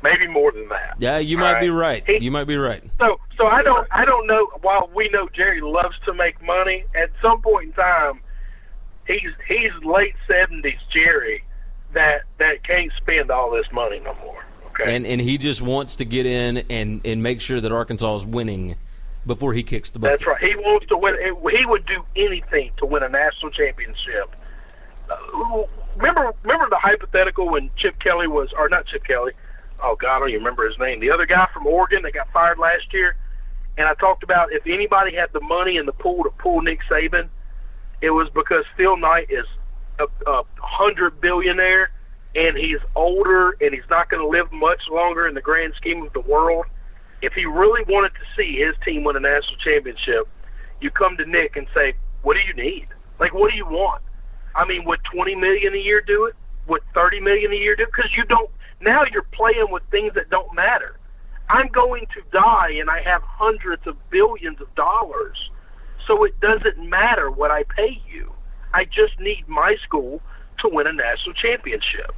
maybe 0.01 0.27
more 0.27 0.51
than 0.53 0.69
that. 0.69 0.95
Yeah, 0.97 1.17
you 1.17 1.37
might 1.37 1.59
be 1.59 1.69
right. 1.69 2.01
right. 2.07 2.19
He- 2.21 2.23
You 2.25 2.31
might 2.31 2.45
be 2.45 2.55
right. 2.55 2.81
So, 3.01 3.19
so 3.37 3.47
I 3.47 3.61
don't, 3.63 3.85
I 3.91 4.05
don't 4.05 4.25
know. 4.27 4.47
While 4.61 4.89
we 4.95 5.09
know 5.09 5.27
Jerry 5.35 5.59
loves 5.59 5.95
to 6.05 6.13
make 6.13 6.41
money, 6.41 6.85
at 6.95 7.09
some 7.21 7.41
point 7.41 7.65
in 7.67 7.73
time, 7.73 8.21
he's 9.07 9.31
he's 9.47 9.71
late 9.83 10.15
seventies 10.27 10.79
Jerry 10.91 11.43
that 11.93 12.23
that 12.39 12.63
can't 12.63 12.91
spend 12.97 13.31
all 13.31 13.51
this 13.51 13.71
money 13.71 13.99
no 13.99 14.15
more. 14.15 14.43
Okay, 14.67 14.95
And 14.95 15.05
and 15.05 15.21
he 15.21 15.37
just 15.37 15.61
wants 15.61 15.97
to 15.97 16.05
get 16.05 16.25
in 16.25 16.57
and 16.69 17.01
and 17.05 17.21
make 17.21 17.41
sure 17.41 17.61
that 17.61 17.71
Arkansas 17.71 18.15
is 18.17 18.25
winning 18.25 18.75
before 19.25 19.53
he 19.53 19.63
kicks 19.63 19.91
the 19.91 19.99
bucket. 19.99 20.19
that's 20.19 20.27
right. 20.27 20.41
He 20.41 20.55
wants 20.55 20.87
to 20.87 20.97
win. 20.97 21.15
He 21.57 21.65
would 21.65 21.85
do 21.85 22.03
anything 22.15 22.71
to 22.77 22.85
win 22.85 23.03
a 23.03 23.09
national 23.09 23.51
championship. 23.51 24.35
Uh, 25.09 25.63
remember, 25.95 26.33
remember 26.43 26.69
the 26.69 26.79
hypothetical 26.81 27.49
when 27.49 27.69
Chip 27.77 27.99
Kelly 27.99 28.27
was, 28.27 28.51
or 28.57 28.69
not 28.69 28.85
Chip 28.87 29.03
Kelly. 29.03 29.33
Oh 29.81 29.95
God, 29.95 30.15
I 30.15 30.19
don't 30.19 30.29
even 30.29 30.41
remember 30.41 30.67
his 30.67 30.77
name. 30.79 30.99
The 30.99 31.11
other 31.11 31.25
guy 31.25 31.47
from 31.53 31.67
Oregon 31.67 32.03
that 32.03 32.13
got 32.13 32.31
fired 32.31 32.57
last 32.57 32.93
year. 32.93 33.15
And 33.77 33.87
I 33.87 33.95
talked 33.95 34.21
about 34.23 34.51
if 34.51 34.67
anybody 34.67 35.15
had 35.15 35.33
the 35.33 35.41
money 35.41 35.77
in 35.77 35.85
the 35.87 35.93
pool 35.93 36.23
to 36.23 36.29
pull 36.29 36.61
Nick 36.61 36.79
Saban, 36.89 37.29
it 38.03 38.09
was 38.09 38.27
because 38.35 38.65
Phil 38.75 38.97
Knight 38.97 39.27
is 39.29 39.45
a, 39.97 40.07
a 40.29 40.43
hundred 40.57 41.21
billionaire, 41.21 41.89
and 42.35 42.57
he's 42.57 42.79
older, 42.95 43.55
and 43.61 43.73
he's 43.73 43.89
not 43.89 44.09
going 44.09 44.21
to 44.21 44.27
live 44.27 44.51
much 44.51 44.81
longer 44.91 45.25
in 45.25 45.33
the 45.35 45.41
grand 45.41 45.73
scheme 45.75 46.03
of 46.05 46.11
the 46.11 46.19
world. 46.19 46.65
If 47.21 47.31
he 47.31 47.45
really 47.45 47.81
wanted 47.87 48.11
to 48.15 48.25
see 48.35 48.57
his 48.57 48.75
team 48.83 49.05
win 49.05 49.15
a 49.15 49.21
national 49.21 49.55
championship, 49.55 50.27
you 50.81 50.91
come 50.91 51.15
to 51.15 51.25
Nick 51.25 51.55
and 51.55 51.65
say, 51.73 51.93
"What 52.23 52.35
do 52.35 52.41
you 52.41 52.53
need? 52.61 52.87
Like, 53.21 53.33
what 53.33 53.49
do 53.49 53.55
you 53.55 53.65
want?" 53.65 54.01
I 54.53 54.65
mean, 54.65 54.83
would 54.83 54.99
twenty 55.05 55.35
million 55.35 55.73
a 55.73 55.77
year 55.77 56.01
do 56.05 56.25
it? 56.25 56.35
Would 56.67 56.81
thirty 56.93 57.21
million 57.21 57.53
a 57.53 57.55
year 57.55 57.77
do? 57.77 57.85
Because 57.85 58.11
you 58.17 58.25
don't. 58.25 58.49
Now 58.81 59.01
you're 59.13 59.29
playing 59.31 59.71
with 59.71 59.83
things 59.91 60.13
that 60.15 60.29
don't 60.29 60.53
matter. 60.53 60.97
I'm 61.49 61.69
going 61.69 62.05
to 62.15 62.21
die, 62.33 62.71
and 62.81 62.89
I 62.89 63.01
have 63.01 63.21
hundreds 63.21 63.87
of 63.87 63.95
billions 64.09 64.59
of 64.59 64.75
dollars, 64.75 65.37
so 66.07 66.23
it 66.23 66.39
doesn't 66.39 66.77
matter 66.89 67.29
what 67.31 67.51
I 67.51 67.63
pay 67.63 68.01
you. 68.11 68.31
I 68.73 68.85
just 68.85 69.19
need 69.19 69.47
my 69.47 69.75
school 69.83 70.21
to 70.59 70.69
win 70.69 70.87
a 70.87 70.93
national 70.93 71.33
championship. 71.35 72.11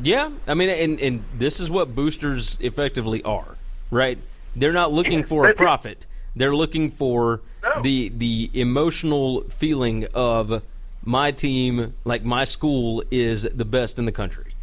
Yeah, 0.00 0.30
I 0.48 0.54
mean, 0.54 0.70
and 0.70 0.98
and 1.00 1.24
this 1.36 1.60
is 1.60 1.70
what 1.70 1.94
boosters 1.94 2.58
effectively 2.60 3.22
are, 3.22 3.56
right? 3.90 4.18
They're 4.56 4.72
not 4.72 4.92
looking 4.92 5.24
for 5.24 5.48
a 5.48 5.54
profit. 5.54 6.06
They're 6.36 6.54
looking 6.56 6.90
for 6.90 7.42
No. 7.62 7.80
the 7.82 8.08
the 8.08 8.50
emotional 8.54 9.42
feeling 9.42 10.06
of 10.14 10.62
my 11.04 11.30
team, 11.30 11.94
like 12.04 12.24
my 12.24 12.44
school, 12.44 13.04
is 13.10 13.42
the 13.44 13.64
best 13.64 13.98
in 14.00 14.04
the 14.04 14.12
country. 14.12 14.54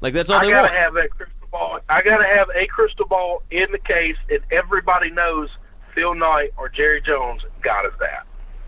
Like 0.00 0.14
that's 0.14 0.30
all 0.30 0.38
I 0.40 0.46
they 0.46 0.50
gotta 0.50 0.62
want. 0.68 0.74
have 0.76 0.94
that 0.94 1.10
crystal 1.10 1.48
ball. 1.52 1.78
I 1.88 2.02
gotta 2.02 2.26
have 2.26 2.48
a 2.54 2.66
crystal 2.66 3.06
ball 3.06 3.42
in 3.52 3.70
the 3.70 3.78
case, 3.78 4.16
and 4.30 4.40
everybody 4.50 5.10
knows 5.10 5.48
Phil 5.96 6.14
Knight 6.14 6.50
or 6.56 6.68
Jerry 6.68 7.00
Jones 7.02 7.42
got 7.62 7.84
us 7.86 7.94
that. 7.98 8.24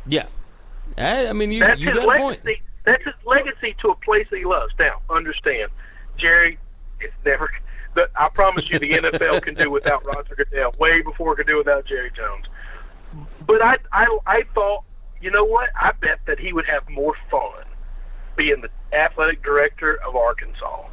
yeah, 0.06 0.26
I, 0.96 1.28
I 1.28 1.32
mean, 1.32 1.52
you 1.52 1.60
That's 1.60 1.78
you 1.80 1.88
his 1.90 1.96
got 1.98 2.16
a 2.16 2.18
point. 2.18 2.44
legacy. 2.44 2.62
That's 2.84 3.04
his 3.04 3.14
legacy 3.24 3.76
to 3.82 3.90
a 3.90 3.94
place 3.96 4.26
that 4.30 4.38
he 4.38 4.44
loves. 4.46 4.72
Now, 4.78 5.02
understand, 5.10 5.70
Jerry, 6.16 6.58
it's 7.00 7.12
never. 7.24 7.50
But 7.94 8.10
I 8.16 8.28
promise 8.30 8.68
you, 8.70 8.78
the 8.78 8.90
NFL 8.92 9.42
can 9.42 9.54
do 9.54 9.70
without 9.70 10.04
Roger 10.04 10.34
Goodell 10.34 10.74
way 10.78 11.02
before 11.02 11.34
it 11.34 11.36
could 11.36 11.46
do 11.46 11.58
without 11.58 11.84
Jerry 11.84 12.10
Jones. 12.16 12.46
But 13.46 13.62
I, 13.64 13.76
I, 13.92 14.18
I 14.26 14.42
thought, 14.54 14.84
you 15.20 15.30
know 15.30 15.44
what? 15.44 15.68
I 15.74 15.92
bet 16.00 16.20
that 16.26 16.38
he 16.38 16.52
would 16.52 16.66
have 16.66 16.88
more 16.88 17.14
fun 17.30 17.64
being 18.36 18.62
the 18.62 18.70
athletic 18.96 19.42
director 19.42 19.98
of 20.06 20.16
Arkansas. 20.16 20.86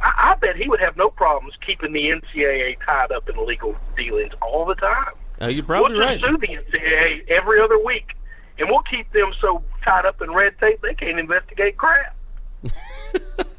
I, 0.00 0.32
I 0.32 0.34
bet 0.40 0.56
he 0.56 0.68
would 0.68 0.80
have 0.80 0.96
no 0.96 1.08
problems 1.08 1.54
keeping 1.66 1.92
the 1.92 2.10
NCAA 2.10 2.76
tied 2.84 3.10
up 3.12 3.28
in 3.28 3.44
legal 3.46 3.74
dealings 3.96 4.32
all 4.42 4.64
the 4.66 4.74
time. 4.74 5.14
Uh, 5.42 5.48
you're 5.48 5.64
probably 5.64 5.98
we'll 5.98 6.06
right. 6.06 6.20
the 6.20 6.28
NCAA 6.28 7.28
every 7.28 7.60
other 7.60 7.82
week, 7.82 8.14
and 8.58 8.68
we'll 8.70 8.82
keep 8.82 9.10
them 9.12 9.32
so 9.40 9.62
tied 9.84 10.06
up 10.06 10.22
in 10.22 10.30
red 10.30 10.54
tape 10.60 10.80
they 10.82 10.94
can't 10.94 11.18
investigate 11.18 11.76
crap. 11.76 12.16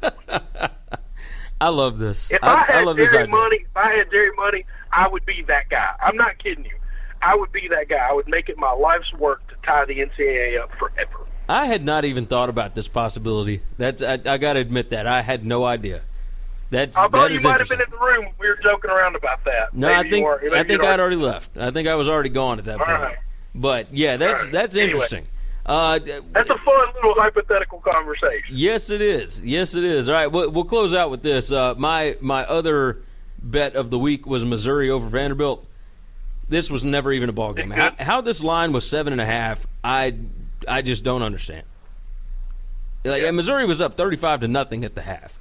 I 1.60 1.68
love 1.68 1.98
this. 1.98 2.32
If 2.32 2.42
I, 2.42 2.54
I, 2.54 2.72
had 2.72 2.84
love 2.84 2.96
this 2.96 3.12
Jerry 3.12 3.26
money, 3.26 3.58
if 3.64 3.76
I 3.76 3.96
had 3.96 4.10
Jerry 4.10 4.30
money, 4.36 4.64
I 4.92 5.08
would 5.08 5.26
be 5.26 5.44
that 5.46 5.68
guy. 5.68 5.94
I'm 6.02 6.16
not 6.16 6.38
kidding 6.38 6.64
you. 6.64 6.76
I 7.20 7.36
would 7.36 7.52
be 7.52 7.68
that 7.68 7.88
guy. 7.88 8.08
I 8.08 8.12
would 8.12 8.28
make 8.28 8.48
it 8.48 8.56
my 8.58 8.72
life's 8.72 9.12
work 9.14 9.46
to 9.48 9.54
tie 9.64 9.84
the 9.84 9.98
NCAA 9.98 10.60
up 10.60 10.70
forever. 10.78 11.26
I 11.48 11.66
had 11.66 11.82
not 11.82 12.04
even 12.04 12.26
thought 12.26 12.48
about 12.48 12.74
this 12.74 12.88
possibility. 12.88 13.60
That's 13.76 14.02
I, 14.02 14.14
I 14.24 14.38
got 14.38 14.54
to 14.54 14.60
admit 14.60 14.90
that 14.90 15.06
I 15.06 15.22
had 15.22 15.44
no 15.44 15.64
idea. 15.64 16.02
That's 16.74 16.98
I 16.98 17.02
that 17.02 17.12
thought 17.12 17.32
you 17.32 17.40
might 17.40 17.58
have 17.60 17.68
been 17.68 17.80
in 17.80 17.90
the 17.90 17.98
room. 17.98 18.26
We 18.38 18.48
were 18.48 18.58
joking 18.62 18.90
around 18.90 19.14
about 19.16 19.44
that. 19.44 19.72
No, 19.74 19.86
Maybe 19.88 20.08
I 20.08 20.10
think. 20.10 20.52
I 20.54 20.64
think 20.64 20.82
I'd 20.82 20.98
already 21.00 21.16
left. 21.16 21.56
I 21.56 21.70
think 21.70 21.86
I 21.88 21.94
was 21.94 22.08
already 22.08 22.30
gone 22.30 22.58
at 22.58 22.64
that 22.64 22.80
All 22.80 22.86
point. 22.86 23.00
right. 23.02 23.16
But 23.54 23.92
yeah, 23.94 24.16
that's 24.16 24.42
right. 24.42 24.52
that's 24.52 24.74
Anyway. 24.76 24.90
interesting. 24.94 25.26
Uh, 25.66 25.98
That's 25.98 26.50
a 26.50 26.58
fun 26.58 26.86
little 26.96 27.14
hypothetical 27.14 27.78
conversation. 27.80 28.54
yes, 28.54 28.90
it 28.90 29.00
is. 29.00 29.40
Yes, 29.40 29.74
it 29.74 29.82
is. 29.84 30.10
All 30.10 30.14
right, 30.14 30.26
we'll, 30.26 30.50
we'll 30.50 30.64
close 30.64 30.92
out 30.92 31.10
with 31.10 31.22
this. 31.22 31.50
Uh, 31.52 31.74
my 31.78 32.16
my 32.20 32.44
other 32.44 32.98
bet 33.42 33.74
of 33.74 33.88
the 33.88 33.98
week 33.98 34.26
was 34.26 34.44
Missouri 34.44 34.90
over 34.90 35.08
Vanderbilt. 35.08 35.64
This 36.50 36.70
was 36.70 36.84
never 36.84 37.12
even 37.12 37.30
a 37.30 37.32
ball 37.32 37.54
game. 37.54 37.70
How, 37.70 37.92
how 37.98 38.20
this 38.20 38.42
line 38.44 38.72
was 38.72 38.86
seven 38.86 39.12
and 39.14 39.22
a 39.22 39.24
half, 39.24 39.66
I 39.82 40.16
I 40.68 40.82
just 40.82 41.02
don't 41.02 41.22
understand. 41.22 41.62
Like 43.04 43.22
and 43.22 43.34
Missouri 43.36 43.64
was 43.64 43.80
up 43.80 43.94
thirty-five 43.94 44.40
to 44.40 44.48
nothing 44.48 44.84
at 44.84 44.94
the 44.94 45.00
half, 45.02 45.38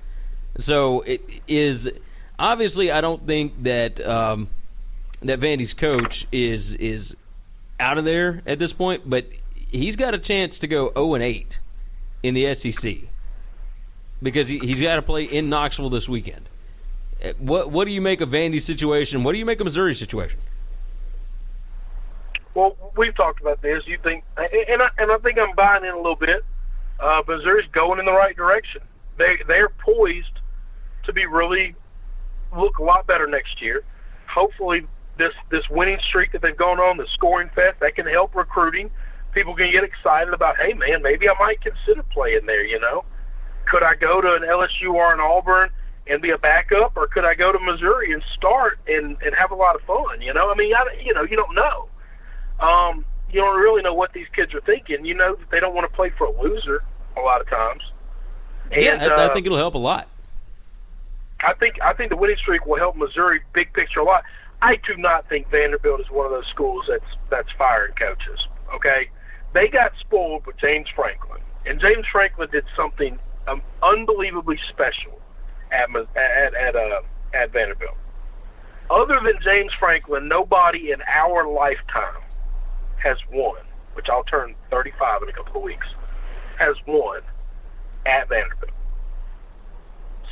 so 0.57 1.01
it 1.01 1.21
is 1.47 1.91
obviously 2.37 2.91
I 2.91 3.01
don't 3.01 3.25
think 3.25 3.63
that 3.63 3.99
um, 4.05 4.49
that 5.21 5.39
Vandy's 5.39 5.73
coach 5.73 6.27
is 6.31 6.73
is 6.75 7.15
out 7.79 7.97
of 7.97 8.05
there 8.05 8.41
at 8.45 8.59
this 8.59 8.73
point, 8.73 9.09
but 9.09 9.25
he's 9.71 9.95
got 9.95 10.13
a 10.13 10.17
chance 10.17 10.59
to 10.59 10.67
go 10.67 10.91
zero 10.93 11.15
and 11.15 11.23
eight 11.23 11.59
in 12.21 12.33
the 12.33 12.53
SEC 12.55 12.97
because 14.21 14.47
he, 14.47 14.59
he's 14.59 14.81
got 14.81 14.95
to 14.95 15.01
play 15.01 15.23
in 15.23 15.49
Knoxville 15.49 15.89
this 15.89 16.07
weekend. 16.07 16.47
Uh, 17.23 17.33
What 17.39 17.71
what 17.71 17.85
do 17.85 17.91
you 17.91 18.01
make 18.01 18.21
of 18.21 18.29
Vandy's 18.29 18.65
situation? 18.65 19.23
What 19.23 19.33
do 19.33 19.39
you 19.39 19.45
make 19.45 19.59
of 19.59 19.65
Missouri's 19.65 19.99
situation? 19.99 20.39
Well, 22.55 22.75
we've 22.95 23.15
talked 23.15 23.41
about 23.41 23.61
this. 23.61 23.85
You 23.87 23.97
think, 23.97 24.23
and 24.37 24.81
I, 24.81 24.89
and 24.99 25.11
I 25.11 25.17
think 25.17 25.39
I'm 25.39 25.55
buying 25.55 25.83
in 25.83 25.89
a 25.93 25.97
little 25.97 26.15
bit. 26.15 26.45
Uh, 26.99 27.23
Missouri's 27.27 27.67
going 27.71 27.99
in 27.99 28.05
the 28.05 28.11
right 28.11 28.35
direction. 28.35 28.81
They 29.17 29.39
they're 29.47 29.69
poised 29.69 30.39
to 31.05 31.13
be 31.13 31.25
really 31.25 31.75
look 32.55 32.77
a 32.79 32.83
lot 32.83 33.07
better 33.07 33.27
next 33.27 33.61
year. 33.61 33.83
Hopefully, 34.27 34.87
this 35.17 35.33
this 35.49 35.63
winning 35.69 35.99
streak 36.07 36.31
that 36.31 36.41
they've 36.41 36.57
gone 36.57 36.79
on, 36.79 36.97
the 36.97 37.07
scoring 37.13 37.49
fest, 37.55 37.79
that 37.81 37.95
can 37.95 38.07
help 38.07 38.35
recruiting. 38.35 38.89
People 39.33 39.55
can 39.55 39.71
get 39.71 39.83
excited 39.83 40.33
about, 40.33 40.57
hey 40.57 40.73
man, 40.73 41.01
maybe 41.01 41.27
I 41.27 41.33
might 41.39 41.61
consider 41.61 42.03
playing 42.11 42.45
there. 42.45 42.63
You 42.63 42.79
know, 42.79 43.03
could 43.69 43.83
I 43.83 43.95
go 43.95 44.21
to 44.21 44.33
an 44.33 44.43
LSU 44.43 44.93
or 44.93 45.13
an 45.13 45.19
Auburn 45.19 45.69
and 46.07 46.21
be 46.21 46.31
a 46.31 46.37
backup, 46.37 46.97
or 46.97 47.07
could 47.07 47.25
I 47.25 47.33
go 47.33 47.51
to 47.51 47.59
Missouri 47.59 48.13
and 48.13 48.23
start 48.35 48.79
and 48.87 49.17
and 49.21 49.35
have 49.37 49.51
a 49.51 49.55
lot 49.55 49.75
of 49.75 49.81
fun? 49.81 50.21
You 50.21 50.33
know, 50.33 50.51
I 50.51 50.55
mean, 50.55 50.73
I, 50.75 50.81
you 51.03 51.13
know, 51.13 51.23
you 51.23 51.35
don't 51.35 51.55
know. 51.55 51.89
Um, 52.59 53.05
you 53.31 53.41
don't 53.41 53.59
really 53.59 53.81
know 53.81 53.93
what 53.93 54.13
these 54.13 54.27
kids 54.35 54.53
are 54.53 54.61
thinking. 54.61 55.05
You 55.05 55.15
know 55.15 55.35
that 55.35 55.49
they 55.49 55.59
don't 55.59 55.73
want 55.73 55.89
to 55.89 55.95
play 55.95 56.11
for 56.17 56.27
a 56.27 56.41
loser 56.41 56.83
a 57.17 57.21
lot 57.21 57.41
of 57.41 57.49
times. 57.49 57.81
And, 58.71 58.81
yeah, 58.81 58.97
I, 59.01 59.21
I 59.21 59.25
uh, 59.25 59.33
think 59.33 59.45
it'll 59.45 59.57
help 59.57 59.75
a 59.75 59.79
lot. 59.79 60.07
I 61.43 61.53
think 61.55 61.75
I 61.83 61.93
think 61.93 62.09
the 62.09 62.15
winning 62.15 62.37
streak 62.37 62.65
will 62.65 62.77
help 62.77 62.95
Missouri 62.95 63.41
big 63.53 63.73
picture 63.73 63.99
a 63.99 64.03
lot. 64.03 64.23
I 64.61 64.77
do 64.87 64.95
not 64.97 65.27
think 65.27 65.49
Vanderbilt 65.49 65.99
is 65.99 66.09
one 66.09 66.25
of 66.25 66.31
those 66.31 66.47
schools 66.47 66.85
that's 66.87 67.03
that's 67.29 67.49
firing 67.57 67.93
coaches. 67.95 68.47
Okay, 68.73 69.09
they 69.53 69.67
got 69.67 69.91
spoiled 69.99 70.45
with 70.45 70.57
James 70.57 70.87
Franklin, 70.95 71.41
and 71.65 71.79
James 71.81 72.05
Franklin 72.11 72.49
did 72.51 72.65
something 72.75 73.19
um, 73.47 73.61
unbelievably 73.81 74.59
special 74.69 75.19
at 75.71 75.89
at 76.15 76.53
at 76.53 76.75
uh, 76.75 77.01
at 77.33 77.51
Vanderbilt. 77.51 77.97
Other 78.89 79.19
than 79.23 79.41
James 79.43 79.71
Franklin, 79.79 80.27
nobody 80.27 80.91
in 80.91 81.01
our 81.07 81.47
lifetime 81.47 82.21
has 82.97 83.17
won, 83.31 83.57
which 83.93 84.07
I'll 84.09 84.23
turn 84.23 84.55
35 84.71 85.23
in 85.23 85.29
a 85.29 85.33
couple 85.33 85.57
of 85.57 85.63
weeks, 85.63 85.87
has 86.57 86.75
won 86.85 87.21
at 88.05 88.29
Vanderbilt. 88.29 88.72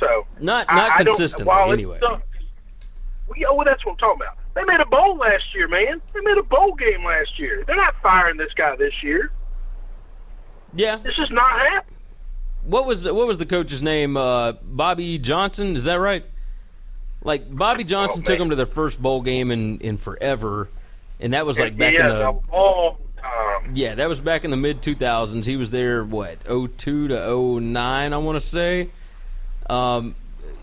So 0.02 0.26
Not 0.40 0.66
I- 0.68 0.74
not 0.76 0.90
I 0.92 1.04
consistently 1.04 1.54
it 1.54 1.72
anyway. 1.72 1.98
well, 2.02 2.20
yeah, 3.36 3.46
well, 3.50 3.64
that's 3.64 3.84
what 3.86 3.92
I'm 3.92 3.98
talking 3.98 4.20
about. 4.22 4.36
They 4.54 4.64
made 4.64 4.80
a 4.80 4.86
bowl 4.86 5.16
last 5.16 5.44
year, 5.54 5.68
man. 5.68 6.02
They 6.12 6.20
made 6.20 6.36
a 6.38 6.42
bowl 6.42 6.74
game 6.74 7.04
last 7.04 7.38
year. 7.38 7.64
They're 7.66 7.76
not 7.76 7.94
firing 8.02 8.36
this 8.36 8.52
guy 8.54 8.76
this 8.76 8.92
year. 9.02 9.30
Yeah. 10.74 10.96
This 10.96 11.14
is 11.18 11.30
not 11.30 11.52
happening. 11.60 11.98
What 12.64 12.86
was 12.86 13.04
what 13.10 13.26
was 13.26 13.38
the 13.38 13.46
coach's 13.46 13.82
name? 13.82 14.16
Uh, 14.16 14.52
Bobby 14.62 15.18
Johnson. 15.18 15.74
Is 15.74 15.84
that 15.84 15.96
right? 15.96 16.24
Like 17.22 17.54
Bobby 17.54 17.84
Johnson 17.84 18.22
Oh, 18.24 18.26
took 18.26 18.38
them 18.38 18.50
to 18.50 18.56
their 18.56 18.66
first 18.66 19.00
bowl 19.02 19.22
game 19.22 19.50
in 19.50 19.78
in 19.80 19.96
forever, 19.96 20.68
and 21.20 21.32
that 21.34 21.44
was 21.46 21.58
like 21.58 21.76
back 21.76 21.94
yeah, 21.94 22.00
in 22.00 22.06
the 22.06 22.28
a 22.28 22.30
long 22.52 22.96
time. 23.20 23.72
Yeah, 23.74 23.94
that 23.96 24.08
was 24.08 24.20
back 24.20 24.44
in 24.44 24.50
the 24.50 24.56
mid 24.56 24.80
2000s. 24.82 25.44
He 25.44 25.56
was 25.56 25.70
there 25.72 26.04
what 26.04 26.38
02 26.46 27.08
to 27.08 27.60
09, 27.60 28.12
I 28.12 28.16
want 28.18 28.36
to 28.36 28.40
say. 28.44 28.90
Um, 29.68 30.14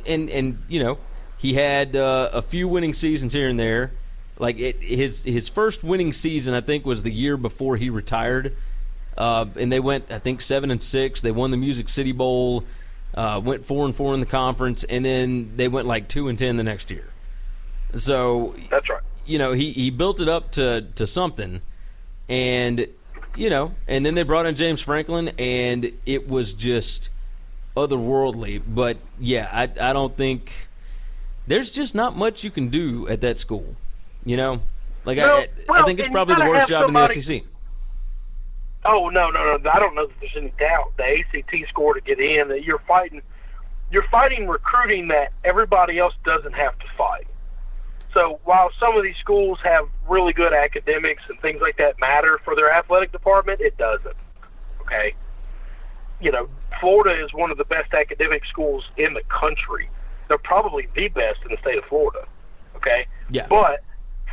and 0.05 0.29
and 0.29 0.63
you 0.67 0.83
know 0.83 0.97
he 1.37 1.53
had 1.53 1.95
uh, 1.95 2.29
a 2.33 2.41
few 2.41 2.67
winning 2.67 2.93
seasons 2.93 3.33
here 3.33 3.47
and 3.47 3.59
there. 3.59 3.91
Like 4.37 4.57
it, 4.59 4.81
his 4.81 5.23
his 5.23 5.49
first 5.49 5.83
winning 5.83 6.13
season, 6.13 6.53
I 6.53 6.61
think, 6.61 6.85
was 6.85 7.03
the 7.03 7.11
year 7.11 7.37
before 7.37 7.77
he 7.77 7.89
retired. 7.89 8.55
Uh, 9.17 9.47
and 9.59 9.69
they 9.69 9.81
went, 9.81 10.11
I 10.11 10.19
think, 10.19 10.39
seven 10.41 10.71
and 10.71 10.81
six. 10.81 11.19
They 11.19 11.31
won 11.31 11.51
the 11.51 11.57
Music 11.57 11.89
City 11.89 12.13
Bowl. 12.13 12.63
Uh, 13.13 13.41
went 13.43 13.65
four 13.65 13.85
and 13.85 13.93
four 13.93 14.13
in 14.13 14.19
the 14.19 14.25
conference, 14.25 14.83
and 14.83 15.03
then 15.03 15.57
they 15.57 15.67
went 15.67 15.87
like 15.87 16.07
two 16.07 16.27
and 16.27 16.39
ten 16.39 16.57
the 16.57 16.63
next 16.63 16.91
year. 16.91 17.09
So 17.95 18.55
That's 18.69 18.87
right. 18.87 19.01
you 19.25 19.39
know, 19.39 19.51
he, 19.51 19.71
he 19.71 19.89
built 19.89 20.19
it 20.19 20.29
up 20.29 20.51
to, 20.51 20.81
to 20.95 21.07
something, 21.07 21.61
and 22.29 22.87
you 23.35 23.49
know, 23.49 23.73
and 23.87 24.05
then 24.05 24.13
they 24.13 24.23
brought 24.23 24.45
in 24.45 24.55
James 24.55 24.79
Franklin, 24.79 25.31
and 25.39 25.91
it 26.05 26.29
was 26.29 26.53
just 26.53 27.09
otherworldly. 27.87 28.61
But 28.67 28.97
yeah, 29.19 29.49
I 29.51 29.89
I 29.89 29.93
don't 29.93 30.15
think 30.15 30.67
there's 31.47 31.69
just 31.69 31.95
not 31.95 32.15
much 32.15 32.43
you 32.43 32.51
can 32.51 32.69
do 32.69 33.07
at 33.07 33.21
that 33.21 33.39
school. 33.39 33.75
You 34.25 34.37
know, 34.37 34.61
like 35.05 35.17
I 35.17 35.23
I 35.23 35.47
well, 35.67 35.85
think 35.85 35.99
it's 35.99 36.09
probably 36.09 36.35
the 36.35 36.45
worst 36.45 36.67
job 36.67 36.87
in 36.87 36.93
the 36.93 37.07
SEC. 37.07 37.43
Oh 38.85 39.09
no, 39.09 39.29
no, 39.29 39.57
no! 39.57 39.69
I 39.69 39.79
don't 39.79 39.95
know 39.95 40.07
that 40.07 40.19
there's 40.19 40.37
any 40.37 40.53
doubt. 40.57 40.93
The 40.97 41.03
ACT 41.03 41.69
score 41.69 41.93
to 41.93 42.01
get 42.01 42.19
in, 42.19 42.47
that 42.47 42.63
you're 42.63 42.79
fighting, 42.79 43.21
you're 43.91 44.07
fighting 44.09 44.47
recruiting 44.47 45.09
that 45.09 45.33
everybody 45.43 45.99
else 45.99 46.13
doesn't 46.23 46.53
have 46.53 46.77
to 46.79 46.85
fight. 46.97 47.27
So 48.13 48.39
while 48.43 48.71
some 48.79 48.97
of 48.97 49.03
these 49.03 49.17
schools 49.17 49.59
have 49.63 49.87
really 50.07 50.33
good 50.33 50.53
academics 50.53 51.23
and 51.29 51.39
things 51.41 51.61
like 51.61 51.77
that 51.77 51.99
matter 51.99 52.39
for 52.43 52.55
their 52.55 52.71
athletic 52.71 53.11
department, 53.11 53.61
it 53.61 53.77
doesn't. 53.77 54.15
Okay, 54.81 55.13
you 56.21 56.31
know, 56.31 56.47
Florida 56.79 57.23
is 57.23 57.33
one 57.33 57.51
of 57.51 57.57
the 57.57 57.65
best 57.65 57.93
academic 57.93 58.45
schools 58.45 58.85
in 58.97 59.13
the 59.13 59.23
country. 59.23 59.89
They're 60.27 60.37
probably 60.37 60.87
the 60.95 61.07
best 61.09 61.39
in 61.43 61.51
the 61.51 61.57
state 61.57 61.77
of 61.77 61.85
Florida. 61.85 62.25
Okay, 62.75 63.05
Yeah. 63.31 63.45
but 63.49 63.83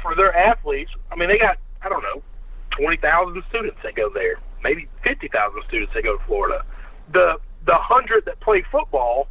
for 0.02 0.14
their 0.14 0.36
athletes, 0.36 0.92
I 1.10 1.16
mean, 1.16 1.28
they 1.30 1.38
got 1.38 1.58
I 1.82 1.88
don't 1.88 2.02
know 2.02 2.22
twenty 2.70 2.96
thousand 2.98 3.42
students 3.48 3.78
that 3.82 3.94
go 3.94 4.10
there, 4.10 4.36
maybe 4.62 4.88
fifty 5.02 5.28
thousand 5.28 5.62
students 5.66 5.92
that 5.94 6.02
go 6.04 6.16
to 6.16 6.24
Florida. 6.24 6.64
The 7.12 7.38
the 7.64 7.74
hundred 7.76 8.24
that 8.26 8.38
play 8.40 8.62
football, 8.70 9.26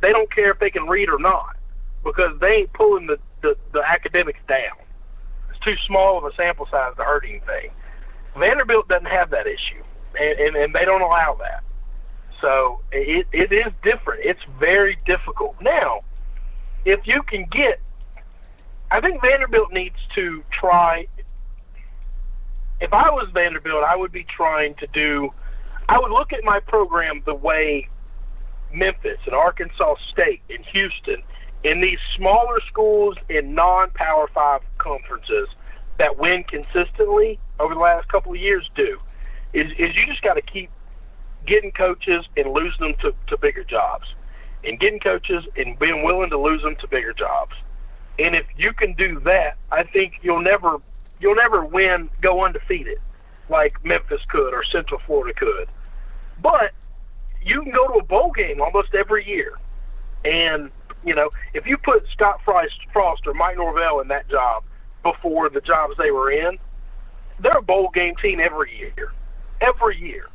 they 0.00 0.10
don't 0.10 0.32
care 0.34 0.50
if 0.50 0.58
they 0.58 0.70
can 0.70 0.88
read 0.88 1.08
or 1.08 1.18
not 1.18 1.56
because 2.02 2.38
they 2.40 2.48
ain't 2.56 2.72
pulling 2.72 3.06
the 3.06 3.18
the, 3.42 3.56
the 3.72 3.82
academics 3.86 4.40
down. 4.48 4.76
It's 5.50 5.58
too 5.60 5.76
small 5.86 6.18
of 6.18 6.24
a 6.24 6.34
sample 6.34 6.66
size 6.70 6.94
to 6.96 7.04
hurt 7.04 7.24
anything. 7.28 7.70
Vanderbilt 8.36 8.88
doesn't 8.88 9.06
have 9.06 9.30
that 9.30 9.46
issue, 9.46 9.82
and 10.18 10.40
and, 10.40 10.56
and 10.56 10.74
they 10.74 10.84
don't 10.84 11.02
allow 11.02 11.34
that. 11.40 11.62
So 12.40 12.80
it 12.92 13.26
it 13.32 13.52
is 13.52 13.72
different. 13.82 14.24
It's 14.24 14.40
very 14.58 14.98
difficult 15.06 15.56
now. 15.60 16.00
If 16.84 17.06
you 17.06 17.22
can 17.22 17.46
get 17.50 17.80
I 18.90 19.00
think 19.00 19.22
Vanderbilt 19.22 19.72
needs 19.72 19.96
to 20.16 20.42
try. 20.50 21.06
If 22.80 22.92
I 22.92 23.10
was 23.10 23.28
Vanderbilt, 23.32 23.84
I 23.84 23.94
would 23.94 24.10
be 24.10 24.24
trying 24.24 24.74
to 24.76 24.86
do. 24.88 25.32
I 25.88 25.98
would 25.98 26.10
look 26.10 26.32
at 26.32 26.42
my 26.42 26.60
program 26.60 27.22
the 27.24 27.34
way 27.34 27.88
Memphis 28.72 29.18
and 29.26 29.34
Arkansas 29.34 29.96
State 30.08 30.42
and 30.50 30.64
Houston, 30.66 31.22
in 31.62 31.80
these 31.80 31.98
smaller 32.14 32.60
schools 32.68 33.16
in 33.28 33.54
non-power 33.54 34.28
five 34.34 34.62
conferences 34.78 35.48
that 35.98 36.18
win 36.18 36.44
consistently 36.44 37.38
over 37.60 37.74
the 37.74 37.80
last 37.80 38.08
couple 38.08 38.32
of 38.32 38.38
years 38.38 38.68
do. 38.74 38.98
Is 39.52 39.70
is 39.72 39.94
you 39.94 40.06
just 40.06 40.22
got 40.22 40.34
to 40.34 40.42
keep 40.42 40.70
getting 41.46 41.72
coaches 41.72 42.26
and 42.36 42.52
losing 42.52 42.86
them 42.86 42.94
to, 43.00 43.14
to 43.28 43.36
bigger 43.38 43.64
jobs, 43.64 44.06
and 44.64 44.78
getting 44.78 45.00
coaches 45.00 45.44
and 45.56 45.78
being 45.78 46.04
willing 46.04 46.30
to 46.30 46.38
lose 46.38 46.62
them 46.62 46.76
to 46.76 46.88
bigger 46.88 47.12
jobs. 47.12 47.54
And 48.18 48.34
if 48.34 48.46
you 48.56 48.72
can 48.72 48.92
do 48.94 49.20
that, 49.20 49.56
I 49.72 49.84
think 49.84 50.14
you'll 50.22 50.42
never 50.42 50.76
you'll 51.20 51.36
never 51.36 51.64
win 51.64 52.10
go 52.20 52.44
undefeated 52.44 52.98
like 53.48 53.84
Memphis 53.84 54.20
could 54.28 54.54
or 54.54 54.64
Central 54.64 55.00
Florida 55.06 55.34
could. 55.38 55.68
But 56.42 56.72
you 57.42 57.62
can 57.62 57.72
go 57.72 57.86
to 57.88 57.94
a 57.94 58.04
bowl 58.04 58.32
game 58.32 58.60
almost 58.60 58.94
every 58.94 59.26
year. 59.26 59.58
And, 60.24 60.70
you 61.04 61.14
know, 61.14 61.30
if 61.54 61.66
you 61.66 61.76
put 61.78 62.06
Scott 62.12 62.40
Frost, 62.44 62.78
Frost 62.92 63.26
or 63.26 63.34
Mike 63.34 63.56
Norvell 63.56 64.00
in 64.00 64.08
that 64.08 64.28
job 64.28 64.64
before 65.02 65.48
the 65.48 65.60
jobs 65.60 65.96
they 65.98 66.10
were 66.10 66.30
in, 66.30 66.58
they're 67.40 67.58
a 67.58 67.62
bowl 67.62 67.90
game 67.92 68.14
team 68.22 68.40
every 68.40 68.76
year. 68.76 69.12
Every 69.60 69.98
year. 69.98 70.28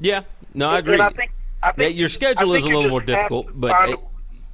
Yeah, 0.00 0.22
no, 0.54 0.68
I 0.68 0.78
And 0.78 0.88
agree. 0.88 1.00
I 1.00 1.10
think, 1.10 1.30
I 1.62 1.72
think 1.72 1.96
your 1.96 2.08
schedule 2.08 2.54
is 2.54 2.64
a 2.64 2.68
little 2.68 2.88
more 2.90 3.00
difficult, 3.00 3.48
but 3.54 3.70
find 3.70 3.94
uh, 3.94 3.96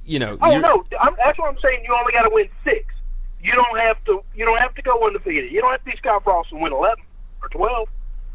you 0.05 0.19
know, 0.19 0.37
Oh 0.41 0.57
no, 0.57 0.83
I'm, 0.99 1.15
that's 1.17 1.37
what 1.39 1.49
I'm 1.49 1.57
saying. 1.59 1.83
You 1.87 1.95
only 1.97 2.11
got 2.13 2.23
to 2.23 2.29
win 2.31 2.47
six. 2.63 2.85
You 3.41 3.53
don't 3.53 3.79
have 3.79 4.03
to. 4.05 4.23
You 4.35 4.45
don't 4.45 4.57
have 4.59 4.73
to 4.75 4.81
go 4.81 5.05
undefeated. 5.05 5.51
You 5.51 5.61
don't 5.61 5.71
have 5.71 5.83
to 5.83 5.91
be 5.91 5.97
Scott 5.97 6.23
Frost 6.23 6.51
and 6.51 6.61
win 6.61 6.73
eleven 6.73 7.03
or 7.41 7.49
twelve. 7.49 7.89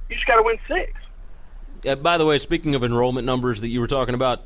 You 0.09 0.17
just 0.17 0.27
got 0.27 0.37
to 0.37 0.43
win 0.43 0.59
six. 0.69 0.93
Uh, 1.87 1.95
by 1.97 2.17
the 2.19 2.25
way, 2.27 2.39
speaking 2.39 2.75
of 2.75 2.85
enrollment 2.85 3.27
numbers 3.27 3.61
that 3.63 3.69
you 3.69 3.81
were 3.81 3.87
talking 3.87 4.15
about, 4.15 4.43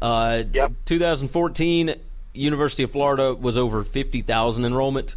uh, 0.00 0.44
2014 0.84 1.94
University 2.34 2.82
of 2.84 2.90
Florida 2.90 3.34
was 3.34 3.58
over 3.58 3.82
50,000 3.82 4.64
enrollment. 4.64 5.16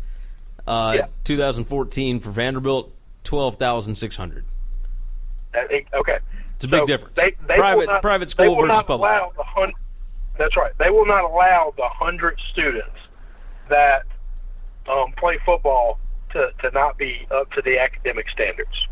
Uh, 0.66 0.94
Yeah. 0.98 1.08
2014 1.26 2.20
for 2.22 2.32
Vanderbilt, 2.32 2.92
12,600. 3.24 4.46
Okay, 5.94 6.18
It's 6.60 6.66
a 6.66 6.68
big 6.68 6.80
So 6.82 6.86
difference. 6.88 7.16
They, 7.16 7.32
they 7.48 7.56
private 7.56 7.86
not, 7.86 8.02
private 8.02 8.30
school 8.30 8.54
versus 8.60 8.84
public. 8.84 9.10
Hun- 9.38 9.72
that's 10.38 10.58
right. 10.58 10.74
They 10.78 10.90
will 10.90 11.06
not 11.06 11.24
allow 11.24 11.74
the 11.78 11.88
hundred 11.88 12.38
students 12.52 12.98
that 13.70 14.04
um, 14.90 15.14
play 15.18 15.38
football 15.46 16.00
to, 16.34 16.52
to 16.62 16.72
not 16.72 16.98
be 16.98 17.26
up 17.32 17.50
to 17.54 17.62
the 17.62 17.80
academic 17.80 18.30
standards. 18.30 18.88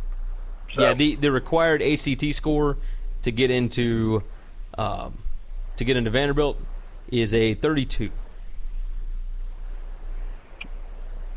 So, 0.76 0.82
Yeah, 0.82 0.94
the 0.94 1.16
the 1.16 1.30
required 1.30 1.82
ACT 1.82 2.34
score 2.34 2.78
to 3.24 3.32
get 3.34 3.52
into 3.52 4.24
um, 4.78 5.18
to 5.76 5.84
get 5.84 5.98
into 5.98 6.10
Vanderbilt 6.10 6.58
is 7.12 7.36
a 7.36 7.54
32. 7.54 8.12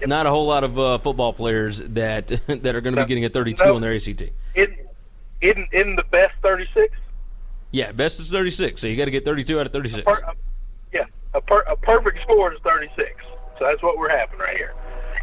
Not 0.07 0.27
a 0.27 0.31
whole 0.31 0.47
lot 0.47 0.63
of 0.63 0.79
uh, 0.79 0.99
football 0.99 1.33
players 1.33 1.79
that 1.81 2.29
that 2.47 2.77
are 2.77 2.81
going 2.81 2.95
to 2.95 3.01
No. 3.01 3.05
be 3.05 3.09
getting 3.09 3.25
a 3.25 3.29
32 3.31 3.65
No. 3.65 3.75
on 3.75 3.81
their 3.81 3.95
ACT. 3.97 4.23
in 4.55 4.77
in 5.43 5.67
in 5.73 5.97
the 5.97 6.05
best 6.11 6.35
thirty 6.43 6.67
six. 6.75 6.95
Yeah, 7.73 7.93
best 7.93 8.19
is 8.19 8.29
36, 8.31 8.81
so 8.81 8.89
you 8.89 8.97
got 8.97 9.05
to 9.05 9.13
get 9.13 9.25
32 9.25 9.61
out 9.61 9.67
of 9.67 9.73
36. 9.73 10.03
Per, 10.03 10.33
yeah, 10.93 11.05
a, 11.35 11.41
per, 11.41 11.61
a 11.61 11.77
perfect 11.77 12.21
score 12.23 12.53
is 12.53 12.59
36. 12.65 13.15
So 13.59 13.65
that's 13.65 13.81
what 13.81 13.97
we're 13.97 14.11
having 14.11 14.41
right 14.41 14.57
here. 14.57 14.75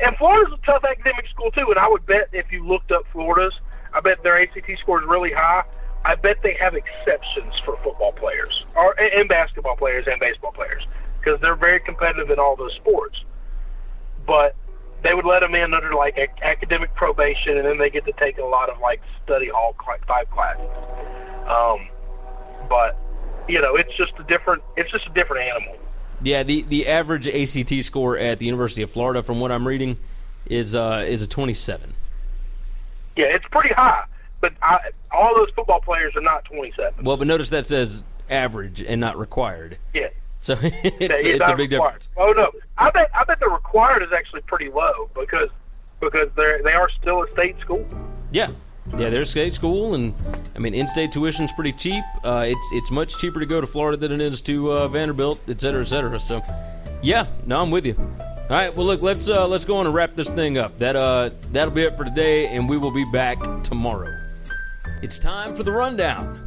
And 0.05 0.15
Florida's 0.15 0.53
a 0.53 0.65
tough 0.65 0.83
academic 0.85 1.27
school 1.27 1.51
too. 1.51 1.65
And 1.69 1.77
I 1.77 1.89
would 1.89 2.05
bet 2.05 2.29
if 2.31 2.51
you 2.51 2.65
looked 2.65 2.91
up 2.91 3.03
Florida's, 3.11 3.53
I 3.93 3.99
bet 3.99 4.23
their 4.23 4.39
ACT 4.39 4.69
score 4.79 5.01
is 5.01 5.07
really 5.07 5.33
high. 5.33 5.63
I 6.05 6.15
bet 6.15 6.37
they 6.41 6.53
have 6.53 6.75
exceptions 6.75 7.53
for 7.65 7.77
football 7.83 8.13
players, 8.13 8.65
or 8.75 8.97
and 8.99 9.27
basketball 9.27 9.75
players 9.75 10.05
and 10.07 10.19
baseball 10.19 10.51
players, 10.51 10.85
because 11.19 11.41
they're 11.41 11.55
very 11.55 11.79
competitive 11.81 12.29
in 12.29 12.39
all 12.39 12.55
those 12.55 12.73
sports. 12.75 13.19
But 14.25 14.55
they 15.03 15.13
would 15.13 15.25
let 15.25 15.41
them 15.41 15.55
in 15.55 15.73
under 15.73 15.93
like 15.93 16.17
a, 16.17 16.27
academic 16.45 16.93
probation, 16.95 17.57
and 17.57 17.65
then 17.65 17.77
they 17.77 17.89
get 17.89 18.05
to 18.05 18.13
take 18.13 18.37
a 18.37 18.43
lot 18.43 18.69
of 18.69 18.79
like 18.79 19.01
study 19.23 19.49
hall 19.49 19.75
type 20.07 20.29
classes. 20.31 20.69
Um, 21.47 21.87
but 22.69 22.97
you 23.47 23.61
know, 23.61 23.75
it's 23.75 23.95
just 23.95 24.13
a 24.19 24.23
different. 24.23 24.63
It's 24.75 24.91
just 24.91 25.05
a 25.07 25.11
different 25.11 25.43
animal. 25.43 25.77
Yeah, 26.21 26.43
the, 26.43 26.63
the 26.63 26.87
average 26.87 27.27
ACT 27.27 27.83
score 27.83 28.17
at 28.17 28.39
the 28.39 28.45
University 28.45 28.81
of 28.81 28.89
Florida, 28.89 29.21
from 29.21 29.39
what 29.39 29.51
I'm 29.51 29.67
reading, 29.67 29.97
is 30.47 30.75
uh, 30.75 31.03
is 31.07 31.21
a 31.21 31.27
27. 31.27 31.93
Yeah, 33.15 33.25
it's 33.25 33.45
pretty 33.51 33.73
high, 33.73 34.05
but 34.41 34.53
I, 34.61 34.79
all 35.11 35.35
those 35.35 35.49
football 35.55 35.81
players 35.81 36.15
are 36.15 36.21
not 36.21 36.45
27. 36.45 37.03
Well, 37.03 37.17
but 37.17 37.27
notice 37.27 37.49
that 37.51 37.65
says 37.65 38.03
average 38.29 38.81
and 38.81 38.99
not 38.99 39.17
required. 39.17 39.77
Yeah, 39.93 40.09
So 40.47 40.57
it's, 40.61 41.25
it's 41.25 41.49
a 41.49 41.55
big 41.57 41.73
required. 41.73 41.99
difference. 41.99 42.09
Oh 42.15 42.29
no, 42.29 42.49
I 42.77 42.89
bet 42.91 43.11
I 43.13 43.25
bet 43.25 43.37
the 43.41 43.49
required 43.49 44.01
is 44.01 44.13
actually 44.13 44.39
pretty 44.43 44.69
low 44.69 45.09
because 45.13 45.49
because 45.99 46.29
they 46.37 46.61
they 46.63 46.71
are 46.71 46.89
still 47.01 47.23
a 47.23 47.31
state 47.31 47.59
school. 47.59 47.85
Yeah, 48.31 48.51
yeah. 48.97 49.09
There's 49.09 49.29
state 49.29 49.53
school, 49.53 49.95
and 49.95 50.15
I 50.55 50.59
mean, 50.59 50.73
in-state 50.73 51.11
tuition's 51.11 51.51
pretty 51.51 51.73
cheap. 51.73 52.01
Uh, 52.23 52.45
it's 52.47 52.65
it's 52.71 52.91
much 52.91 53.17
cheaper 53.17 53.41
to 53.41 53.45
go 53.45 53.59
to 53.59 53.67
Florida 53.67 53.97
than 53.97 54.13
it 54.13 54.21
is 54.21 54.39
to 54.43 54.71
uh, 54.71 54.87
Vanderbilt, 54.87 55.41
et 55.49 55.59
cetera, 55.59 55.81
et 55.81 55.87
cetera. 55.87 56.17
So, 56.17 56.41
yeah, 57.01 57.25
no, 57.45 57.61
I'm 57.61 57.69
with 57.69 57.85
you. 57.85 57.95
All 57.97 58.45
right, 58.55 58.73
well, 58.73 58.85
look, 58.85 59.01
let's 59.01 59.27
uh, 59.27 59.45
let's 59.49 59.65
go 59.65 59.75
on 59.75 59.85
and 59.85 59.93
wrap 59.93 60.15
this 60.15 60.29
thing 60.29 60.57
up. 60.57 60.79
That 60.79 60.95
uh, 60.95 61.31
that'll 61.51 61.73
be 61.73 61.81
it 61.81 61.97
for 61.97 62.05
today, 62.05 62.47
and 62.47 62.69
we 62.69 62.77
will 62.77 62.91
be 62.91 63.03
back 63.03 63.37
tomorrow. 63.63 64.17
It's 65.01 65.19
time 65.19 65.55
for 65.55 65.63
the 65.63 65.73
rundown. 65.73 66.46